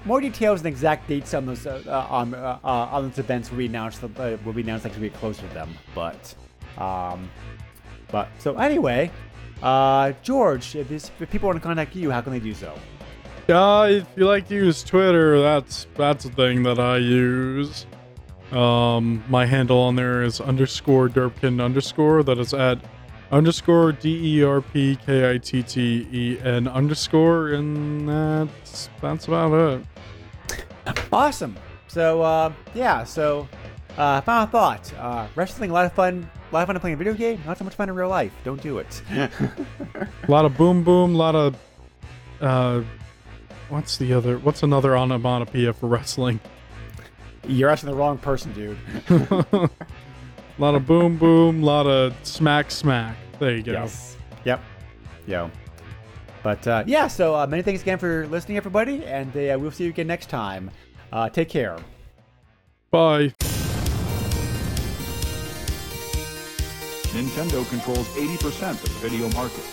[0.05, 3.49] more details and exact dates on those uh, uh, on uh, uh, on those events
[3.49, 4.03] will be announced.
[4.03, 5.69] Uh, will be announced like we get closer to them.
[5.95, 6.35] But,
[6.77, 7.29] um,
[8.11, 9.11] but so anyway,
[9.63, 12.77] uh, George, if, this, if people want to contact you, how can they do so?
[13.49, 17.85] Uh, if you like to use Twitter, that's that's a thing that I use.
[18.51, 22.23] Um, my handle on there is underscore derpkitten underscore.
[22.23, 22.79] That is at
[23.31, 29.27] underscore d e r p k i t t e n underscore, and that's that's
[29.27, 29.85] about it.
[31.11, 31.55] Awesome.
[31.87, 33.03] So, uh, yeah.
[33.03, 33.47] So,
[33.97, 36.29] uh, final thought: uh, wrestling, a lot of fun.
[36.51, 37.41] A lot of fun playing a video game.
[37.45, 38.31] Not so much fun in real life.
[38.43, 39.01] Don't do it.
[39.09, 41.13] A lot of boom boom.
[41.15, 41.55] A lot of
[42.41, 42.81] uh,
[43.69, 44.37] what's the other?
[44.39, 46.39] What's another onomatopoeia for wrestling?
[47.47, 48.77] You're asking the wrong person, dude.
[50.57, 51.61] A lot of boom boom.
[51.61, 53.15] A lot of smack smack.
[53.39, 53.73] There you go.
[53.73, 54.17] Yes.
[54.43, 54.61] Yep.
[55.27, 55.51] Yo.
[56.41, 59.83] But uh, yeah, so uh, many thanks again for listening, everybody, and uh, we'll see
[59.83, 60.71] you again next time.
[61.11, 61.77] Uh, take care.
[62.89, 63.33] Bye.
[67.13, 69.63] Nintendo controls 80% of the video market.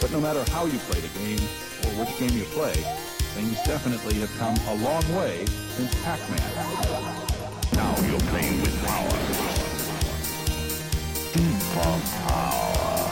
[0.00, 1.38] But no matter how you play the game,
[1.84, 2.74] or which game you play,
[3.34, 7.26] things definitely have come a long way since Pac-Man.
[7.74, 9.55] Now you're playing with power.
[11.36, 13.05] Super power.